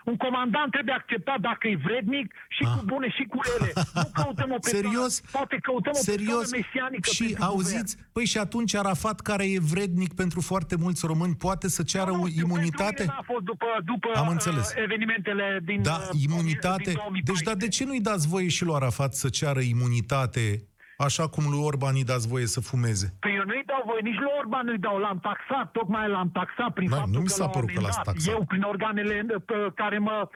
un 0.10 0.16
comandant 0.26 0.72
trebuie 0.72 0.94
acceptat 1.02 1.40
dacă 1.40 1.68
e 1.68 1.76
vrednic 1.90 2.28
și 2.56 2.64
cu 2.74 2.80
bune 2.86 3.10
și 3.18 3.24
cu 3.32 3.40
rele. 3.50 3.72
Nu 3.96 4.10
căutăm 4.22 4.50
o 4.52 4.60
persoană, 4.60 4.76
Ah. 4.88 4.94
Serios? 4.94 5.14
poate 5.38 5.56
căutăm 5.68 5.92
o 5.96 6.04
Serios? 6.12 6.38
persoană 6.38 6.64
mesianică 6.64 7.10
Și 7.18 7.24
pentru 7.24 7.44
auziți, 7.44 7.92
păi 8.14 8.26
și 8.26 8.38
atunci 8.38 8.76
Arafat, 8.76 9.18
care 9.30 9.46
e 9.56 9.60
vrednic 9.76 10.12
pentru 10.14 10.40
foarte 10.42 10.76
mulți 10.84 11.06
români, 11.06 11.36
poate 11.36 11.68
să 11.70 11.84
ceară 11.84 12.12
Nu 12.12 12.22
o 12.22 12.28
știu, 12.28 12.46
imunitate? 12.46 12.94
pentru 12.96 13.04
mine 13.04 13.14
n-a 13.18 13.34
fost 13.34 13.44
după, 13.52 13.66
după 13.86 14.10
Am 14.16 14.28
înțeles. 14.28 14.68
uh, 14.70 14.82
evenimentele 14.88 15.60
din 15.70 15.82
Da, 15.82 15.98
uh, 16.14 16.22
imunitate. 16.28 16.84
din 16.84 16.94
2014. 16.94 17.32
Deci, 17.32 17.42
dar 17.48 17.56
de 17.56 17.68
ce 17.68 17.86
nu-i 17.86 18.02
dați 18.10 18.28
voie 18.28 18.48
și 18.48 18.64
lui 18.66 18.76
Arafat 18.76 19.14
să 19.14 19.30
ceară 19.30 19.60
imunitate, 19.60 20.62
așa 20.98 21.28
cum 21.28 21.44
lui 21.50 21.60
Orban 21.60 21.96
îi 21.96 22.04
dați 22.04 22.28
voie 22.28 22.46
să 22.46 22.60
fumeze? 22.60 23.14
Păi 23.20 23.36
eu 23.36 23.44
nu-i 23.46 23.64
dau 23.66 23.82
voie, 23.86 24.02
nici 24.02 24.20
lui 24.20 24.32
Orban 24.40 24.66
nu-i 24.66 24.80
dau, 24.80 24.98
l-am 24.98 25.20
taxat, 25.20 25.72
tocmai 25.72 26.10
l-am 26.10 26.32
taxat 26.32 26.74
prin 26.74 26.90
Da, 26.90 26.96
faptul 26.96 27.14
nu 27.14 27.20
mi 27.20 27.26
că 27.28 27.34
s-a 27.34 27.44
l-au 27.44 27.52
părut 27.52 27.70
că 27.74 27.80
l-ați 27.82 28.00
amendat. 28.00 28.14
taxat. 28.14 28.34
Eu, 28.34 28.46
prin 28.46 28.62
organele 28.62 29.26
uh, 29.36 29.42
pe 29.46 29.72
care 29.76 29.98
mă, 29.98 30.30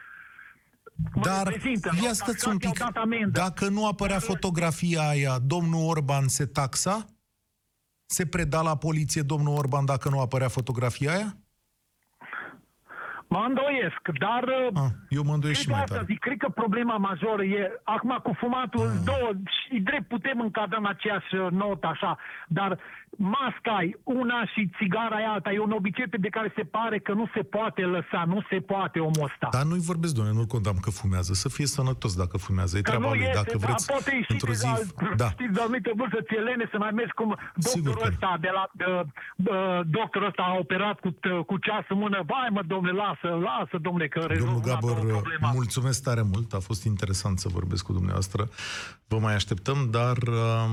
mă 1.14 1.22
Dar 1.24 1.48
reprezintă. 1.48 1.90
ia 1.96 2.02
l-au 2.02 2.14
stați 2.14 2.32
taxat, 2.32 2.54
un 2.54 2.58
i-au 2.62 2.72
pic, 2.74 2.80
dat 2.84 2.96
amendă. 3.04 3.40
dacă 3.40 3.70
nu 3.70 3.88
apărea 3.88 4.20
fotografia 4.20 5.02
aia, 5.08 5.40
domnul 5.40 5.88
Orban 5.90 6.28
se 6.28 6.46
taxa? 6.46 7.06
Se 8.06 8.26
preda 8.26 8.62
la 8.62 8.78
poliție 8.78 9.22
domnul 9.22 9.56
Orban 9.58 9.86
dacă 9.86 10.10
nu 10.10 10.20
apărea 10.20 10.48
fotografia 10.48 11.12
aia? 11.14 11.38
Mă 13.34 13.44
îndoiesc, 13.48 14.02
dar... 14.26 14.44
uh, 14.44 14.68
Ah, 14.84 14.90
eu 15.18 15.24
mă 15.24 15.34
îndoiesc 15.34 15.60
Cred 15.62 15.62
și 15.62 15.66
că 15.68 15.72
mai 15.74 15.82
asta 15.84 15.96
tare. 15.96 16.08
zic, 16.10 16.20
cred 16.20 16.38
că 16.38 16.50
problema 16.50 16.98
majoră 16.98 17.44
e, 17.44 17.72
acum 17.84 18.20
cu 18.24 18.32
fumatul, 18.42 18.88
Ah. 18.88 19.02
două, 19.06 19.30
și 19.58 19.80
drept 19.80 20.08
putem 20.08 20.40
încadra 20.40 20.78
în 20.78 20.86
aceeași 20.96 21.36
uh, 21.36 21.48
notă 21.52 21.88
așa, 21.88 22.18
dar 22.48 22.78
masca 23.18 23.84
e 23.84 23.92
una 24.04 24.46
și 24.54 24.70
țigara 24.78 25.20
e 25.22 25.26
alta, 25.28 25.52
e 25.52 25.60
un 25.60 25.72
obicei 25.72 26.08
pe 26.08 26.18
de 26.18 26.30
care 26.30 26.52
se 26.56 26.64
pare 26.64 27.00
că 27.00 27.14
nu 27.14 27.26
se 27.36 27.42
poate 27.42 27.82
lăsa, 27.82 28.24
nu 28.28 28.40
se 28.50 28.60
poate 28.60 29.00
omul 29.00 29.24
ăsta. 29.30 29.48
Dar 29.52 29.64
nu-i 29.64 29.80
vorbesc, 29.92 30.14
doamne, 30.14 30.34
nu-l 30.34 30.46
condamn 30.46 30.80
că 30.80 30.90
fumează. 30.90 31.34
Să 31.34 31.50
fie 31.50 31.66
sănătos 31.66 32.16
dacă 32.16 32.38
fumează. 32.38 32.78
E 32.78 32.82
Că 32.82 32.90
treaba 32.90 33.08
nu 33.08 33.14
lui. 33.14 33.22
este, 33.24 33.34
Dacă 33.42 33.58
dar 33.58 33.66
vreți 33.70 33.86
poate 33.92 34.10
ieși 34.16 34.32
într-o 34.32 34.52
de 34.52 34.58
zi... 34.58 34.66
la, 34.66 34.76
Da. 35.24 35.30
Știți, 35.30 35.54
de 35.54 35.60
o 35.60 35.64
anumită 35.64 35.92
vârstă 35.96 36.20
ți 36.28 36.34
lene 36.34 36.66
să 36.72 36.78
mai 36.78 36.92
mergi 37.00 37.12
cum 37.20 37.30
Sigur 37.58 37.82
doctorul 37.84 38.02
că 38.02 38.08
ăsta 38.12 38.38
de 38.46 38.50
la 38.58 38.64
de, 38.80 38.86
de, 39.36 39.52
doctorul 40.00 40.28
ăsta 40.28 40.44
a 40.52 40.58
operat 40.66 40.98
cu, 41.00 41.10
cu 41.50 41.58
ceas 41.58 41.86
în 41.90 41.98
mână. 41.98 42.18
Vai 42.32 42.48
mă, 42.52 42.62
domnule, 42.68 42.94
lasă, 43.04 43.28
lasă, 43.50 43.76
domnule, 43.82 44.08
că 44.08 44.20
Domnul 44.20 44.36
rezolvăm 44.38 44.62
Gabor, 44.72 44.96
problema. 45.18 45.52
mulțumesc 45.54 46.04
tare 46.04 46.22
mult. 46.34 46.54
A 46.54 46.60
fost 46.60 46.84
interesant 46.84 47.40
să 47.40 47.48
vorbesc 47.58 47.84
cu 47.86 47.94
dumneavoastră. 47.94 48.42
Vă 49.08 49.18
mai 49.20 49.34
așteptăm, 49.34 49.78
dar 49.92 50.18
uh, 50.18 50.70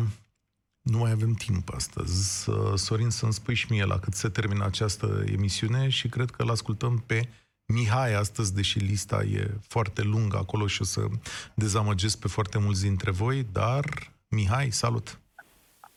nu 0.88 0.98
mai 0.98 1.10
avem 1.10 1.32
timp 1.32 1.74
astăzi. 1.74 2.50
Uh, 2.50 2.72
Sorin, 2.74 3.10
să-mi 3.10 3.32
spui 3.32 3.54
și 3.54 3.66
mie 3.70 3.84
la 3.84 3.98
cât 3.98 4.14
se 4.14 4.28
termină 4.28 4.64
această 4.64 5.24
emisiune 5.26 5.88
și 5.88 6.08
cred 6.08 6.30
că 6.30 6.42
îl 6.42 6.50
ascultăm 6.50 7.02
pe 7.06 7.28
Mihai 7.66 8.14
astăzi, 8.14 8.54
deși 8.54 8.78
lista 8.78 9.22
e 9.22 9.50
foarte 9.68 10.02
lungă 10.02 10.36
acolo 10.36 10.66
și 10.66 10.80
o 10.80 10.84
să 10.84 11.06
dezamăgesc 11.54 12.18
pe 12.18 12.28
foarte 12.28 12.58
mulți 12.58 12.82
dintre 12.82 13.10
voi, 13.10 13.46
dar 13.52 13.84
Mihai, 14.28 14.70
salut! 14.70 15.18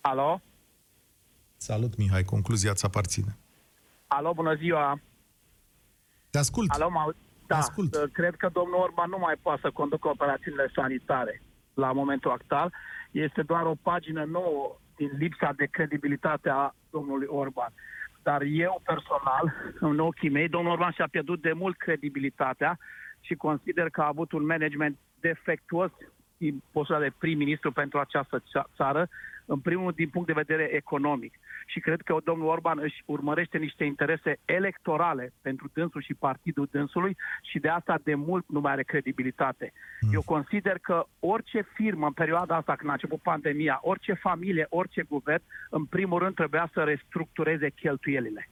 Alo? 0.01 0.41
Salut, 1.57 1.97
Mihai, 1.97 2.23
concluzia 2.23 2.73
ți 2.73 2.85
aparține. 2.85 3.37
Alo, 4.07 4.33
bună 4.33 4.55
ziua! 4.55 4.99
Te 6.29 6.37
ascult! 6.37 6.69
Alo, 6.69 6.89
mă, 6.89 7.13
da, 7.47 7.57
Ascult. 7.57 7.95
uh, 7.95 8.03
cred 8.11 8.35
că 8.35 8.49
domnul 8.53 8.79
Orban 8.79 9.09
nu 9.09 9.17
mai 9.17 9.35
poate 9.41 9.61
să 9.63 9.71
conducă 9.71 10.07
operațiunile 10.07 10.71
sanitare 10.75 11.41
la 11.73 11.91
momentul 11.91 12.31
actual. 12.31 12.73
Este 13.11 13.41
doar 13.41 13.65
o 13.65 13.75
pagină 13.81 14.23
nouă 14.23 14.79
din 15.01 15.17
lipsa 15.17 15.53
de 15.55 15.65
credibilitate 15.65 16.49
a 16.49 16.73
domnului 16.91 17.27
Orban. 17.29 17.71
Dar 18.23 18.41
eu 18.41 18.81
personal, 18.83 19.45
în 19.79 19.99
ochii 19.99 20.29
mei, 20.29 20.49
domnul 20.49 20.71
Orban 20.71 20.91
și-a 20.91 21.07
pierdut 21.11 21.41
de 21.41 21.53
mult 21.53 21.77
credibilitatea 21.77 22.77
și 23.19 23.35
consider 23.35 23.89
că 23.89 24.01
a 24.01 24.07
avut 24.07 24.31
un 24.31 24.45
management 24.45 24.97
defectuos 25.19 25.91
din 25.97 26.07
postura 26.71 26.99
de 26.99 27.11
prim-ministru 27.17 27.71
pentru 27.71 27.99
această 27.99 28.43
ța- 28.51 28.69
țară, 28.75 29.07
în 29.45 29.59
primul 29.59 29.91
din 29.91 30.09
punct 30.09 30.27
de 30.27 30.33
vedere 30.43 30.63
economic. 30.63 31.33
Și 31.65 31.79
cred 31.79 32.01
că 32.01 32.17
domnul 32.23 32.47
Orban 32.47 32.79
își 32.81 33.01
urmărește 33.05 33.57
niște 33.57 33.83
interese 33.83 34.39
electorale 34.45 35.33
pentru 35.41 35.69
dânsul 35.73 36.01
și 36.01 36.13
partidul 36.13 36.67
dânsului 36.71 37.17
și 37.41 37.59
de 37.59 37.67
asta 37.69 37.99
de 38.03 38.15
mult 38.15 38.45
nu 38.47 38.59
mai 38.59 38.71
are 38.71 38.83
credibilitate. 38.83 39.73
Eu 40.13 40.21
consider 40.25 40.77
că 40.77 41.05
orice 41.19 41.65
firmă 41.73 42.05
în 42.05 42.11
perioada 42.13 42.55
asta, 42.55 42.75
când 42.75 42.89
a 42.89 42.93
început 42.93 43.21
pandemia, 43.21 43.79
orice 43.81 44.13
familie, 44.13 44.65
orice 44.69 45.01
guvern, 45.09 45.43
în 45.69 45.85
primul 45.85 46.19
rând 46.19 46.35
trebuia 46.35 46.69
să 46.73 46.83
restructureze 46.83 47.69
cheltuielile 47.69 48.49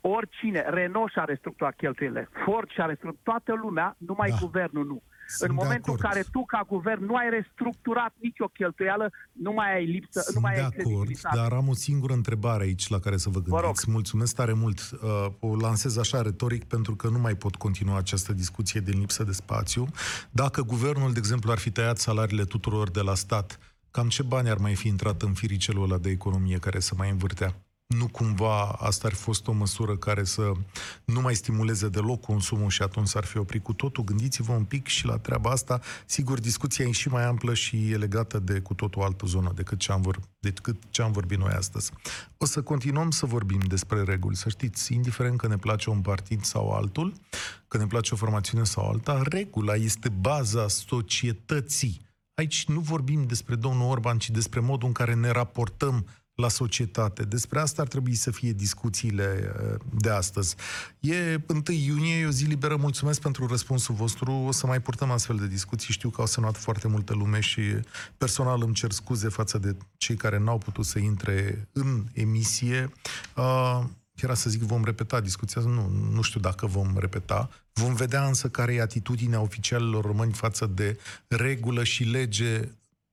oricine, 0.00 0.64
Renault 0.68 1.10
și-a 1.12 1.24
restructurat 1.24 1.74
cheltuielile, 1.76 2.28
Ford 2.44 2.70
și-a 2.70 2.84
restructurat, 2.86 3.22
toată 3.42 3.60
lumea, 3.62 3.94
numai 3.98 4.28
Da. 4.28 4.36
guvernul 4.40 4.86
nu. 4.86 5.02
Sunt 5.28 5.50
în 5.50 5.56
de 5.56 5.62
momentul 5.62 5.92
în 5.92 5.98
acord. 5.98 6.12
care 6.12 6.24
tu, 6.32 6.44
ca 6.44 6.64
guvern, 6.68 7.04
nu 7.04 7.14
ai 7.14 7.30
restructurat 7.30 8.14
nicio 8.20 8.46
cheltuială, 8.46 9.10
nu 9.32 9.52
mai 9.52 9.74
ai 9.74 9.86
lipsă, 9.86 10.18
nu 10.26 10.30
Sunt 10.32 10.42
mai 10.42 10.54
de 10.54 10.60
ai 10.60 10.66
acord, 10.66 10.84
credibilitate. 10.86 11.36
dar 11.36 11.52
am 11.52 11.68
o 11.68 11.74
singură 11.74 12.12
întrebare 12.12 12.62
aici 12.64 12.88
la 12.88 12.98
care 12.98 13.16
să 13.16 13.28
vă 13.30 13.40
rog. 13.46 13.60
gândiți. 13.62 13.90
Mulțumesc 13.90 14.34
tare 14.34 14.52
mult. 14.52 14.80
Uh, 15.02 15.26
O 15.40 15.56
lansez 15.56 15.96
așa 15.96 16.22
retoric 16.22 16.64
pentru 16.64 16.96
că 16.96 17.08
nu 17.08 17.18
mai 17.18 17.34
pot 17.34 17.54
continua 17.56 17.96
această 17.96 18.32
discuție 18.32 18.80
din 18.80 18.98
lipsă 18.98 19.24
de 19.24 19.32
spațiu. 19.32 19.86
Dacă 20.30 20.62
guvernul, 20.62 21.12
de 21.12 21.18
exemplu, 21.18 21.50
ar 21.50 21.58
fi 21.58 21.70
tăiat 21.70 21.98
salariile 21.98 22.44
tuturor 22.44 22.90
de 22.90 23.00
la 23.00 23.14
stat, 23.14 23.58
cam 23.90 24.08
ce 24.08 24.22
bani 24.22 24.50
ar 24.50 24.58
mai 24.58 24.74
fi 24.74 24.88
intrat 24.88 25.22
în 25.22 25.32
firicelul 25.32 25.82
ăla 25.84 25.98
de 25.98 26.10
economie 26.10 26.58
care 26.58 26.80
să 26.80 26.94
mai 26.96 27.10
învârtea? 27.10 27.54
Nu 27.86 28.08
cumva 28.08 28.68
asta 28.68 29.06
ar 29.06 29.14
fi 29.14 29.22
fost 29.22 29.46
o 29.46 29.52
măsură 29.52 29.96
care 29.96 30.24
să 30.24 30.52
nu 31.04 31.20
mai 31.20 31.34
stimuleze 31.34 31.88
deloc 31.88 32.20
consumul 32.20 32.70
și 32.70 32.82
atunci 32.82 33.08
s-ar 33.08 33.24
fi 33.24 33.38
oprit 33.38 33.62
cu 33.62 33.72
totul? 33.72 34.04
Gândiți-vă 34.04 34.52
un 34.52 34.64
pic 34.64 34.86
și 34.86 35.06
la 35.06 35.18
treaba 35.18 35.50
asta. 35.50 35.80
Sigur, 36.06 36.40
discuția 36.40 36.84
e 36.84 36.90
și 36.90 37.08
mai 37.08 37.24
amplă 37.24 37.54
și 37.54 37.90
e 37.90 37.96
legată 37.96 38.38
de 38.38 38.60
cu 38.60 38.74
totul 38.74 39.02
altă 39.02 39.26
zonă 39.26 39.52
decât 39.54 39.78
ce 39.78 39.92
am, 39.92 40.00
vor, 40.00 40.20
decât 40.38 40.76
ce 40.90 41.02
am 41.02 41.12
vorbit 41.12 41.38
noi 41.38 41.52
astăzi. 41.52 41.90
O 42.36 42.44
să 42.44 42.62
continuăm 42.62 43.10
să 43.10 43.26
vorbim 43.26 43.60
despre 43.60 44.02
reguli. 44.02 44.36
Să 44.36 44.48
știți, 44.48 44.92
indiferent 44.92 45.38
că 45.38 45.46
ne 45.46 45.56
place 45.56 45.90
un 45.90 46.00
partid 46.00 46.44
sau 46.44 46.70
altul, 46.70 47.12
că 47.68 47.78
ne 47.78 47.86
place 47.86 48.14
o 48.14 48.16
formațiune 48.16 48.64
sau 48.64 48.88
alta, 48.88 49.22
regula 49.24 49.74
este 49.74 50.08
baza 50.08 50.68
societății. 50.68 52.00
Aici 52.34 52.66
nu 52.66 52.80
vorbim 52.80 53.26
despre 53.26 53.54
domnul 53.54 53.90
Orban, 53.90 54.18
ci 54.18 54.30
despre 54.30 54.60
modul 54.60 54.86
în 54.88 54.94
care 54.94 55.14
ne 55.14 55.30
raportăm 55.30 56.06
la 56.36 56.48
societate. 56.48 57.22
Despre 57.22 57.60
asta 57.60 57.82
ar 57.82 57.88
trebui 57.88 58.14
să 58.14 58.30
fie 58.30 58.52
discuțiile 58.52 59.54
uh, 59.62 59.80
de 60.00 60.10
astăzi. 60.10 60.56
E 61.00 61.40
1 61.48 61.62
iunie, 61.68 62.16
e 62.16 62.26
o 62.26 62.30
zi 62.30 62.44
liberă. 62.44 62.76
Mulțumesc 62.76 63.20
pentru 63.20 63.46
răspunsul 63.46 63.94
vostru. 63.94 64.32
O 64.32 64.52
să 64.52 64.66
mai 64.66 64.80
purtăm 64.80 65.10
astfel 65.10 65.36
de 65.36 65.46
discuții. 65.46 65.92
Știu 65.92 66.10
că 66.10 66.20
au 66.20 66.26
semnat 66.26 66.56
foarte 66.56 66.88
multă 66.88 67.14
lume 67.14 67.40
și 67.40 67.60
personal 68.18 68.62
îmi 68.62 68.74
cer 68.74 68.90
scuze 68.90 69.28
față 69.28 69.58
de 69.58 69.76
cei 69.96 70.16
care 70.16 70.38
n-au 70.38 70.58
putut 70.58 70.84
să 70.84 70.98
intre 70.98 71.68
în 71.72 72.04
emisie. 72.12 72.92
Uh, 73.36 73.84
era 74.14 74.34
să 74.34 74.50
zic 74.50 74.62
vom 74.62 74.84
repeta 74.84 75.20
discuția, 75.20 75.62
nu, 75.62 75.88
nu 75.88 76.22
știu 76.22 76.40
dacă 76.40 76.66
vom 76.66 76.96
repeta. 76.98 77.50
Vom 77.72 77.94
vedea 77.94 78.26
însă 78.26 78.48
care 78.48 78.74
e 78.74 78.80
atitudinea 78.80 79.40
oficialilor 79.40 80.04
români 80.04 80.32
față 80.32 80.66
de 80.66 80.98
regulă 81.26 81.84
și 81.84 82.04
lege 82.04 82.68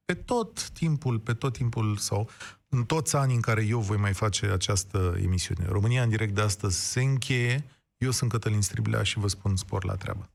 pe 0.05 0.13
tot 0.13 0.69
timpul, 0.69 1.19
pe 1.19 1.33
tot 1.33 1.53
timpul 1.53 1.97
sau 1.97 2.29
în 2.73 2.83
toți 2.83 3.15
anii 3.15 3.35
în 3.35 3.41
care 3.41 3.65
eu 3.69 3.79
voi 3.79 3.97
mai 3.97 4.13
face 4.13 4.45
această 4.45 5.17
emisiune. 5.23 5.65
România 5.69 6.03
în 6.03 6.09
direct 6.09 6.35
de 6.35 6.41
astăzi 6.41 6.91
se 6.91 7.01
încheie. 7.01 7.65
Eu 7.97 8.11
sunt 8.11 8.31
Cătălin 8.31 8.61
Striblea 8.61 9.03
și 9.03 9.19
vă 9.19 9.27
spun 9.27 9.55
spor 9.55 9.85
la 9.85 9.95
treabă. 9.95 10.29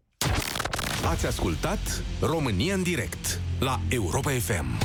Ați 1.04 1.26
ascultat 1.26 2.02
România 2.20 2.74
în 2.74 2.82
direct 2.82 3.40
la 3.58 3.80
Europa 3.88 4.30
FM. 4.30 4.78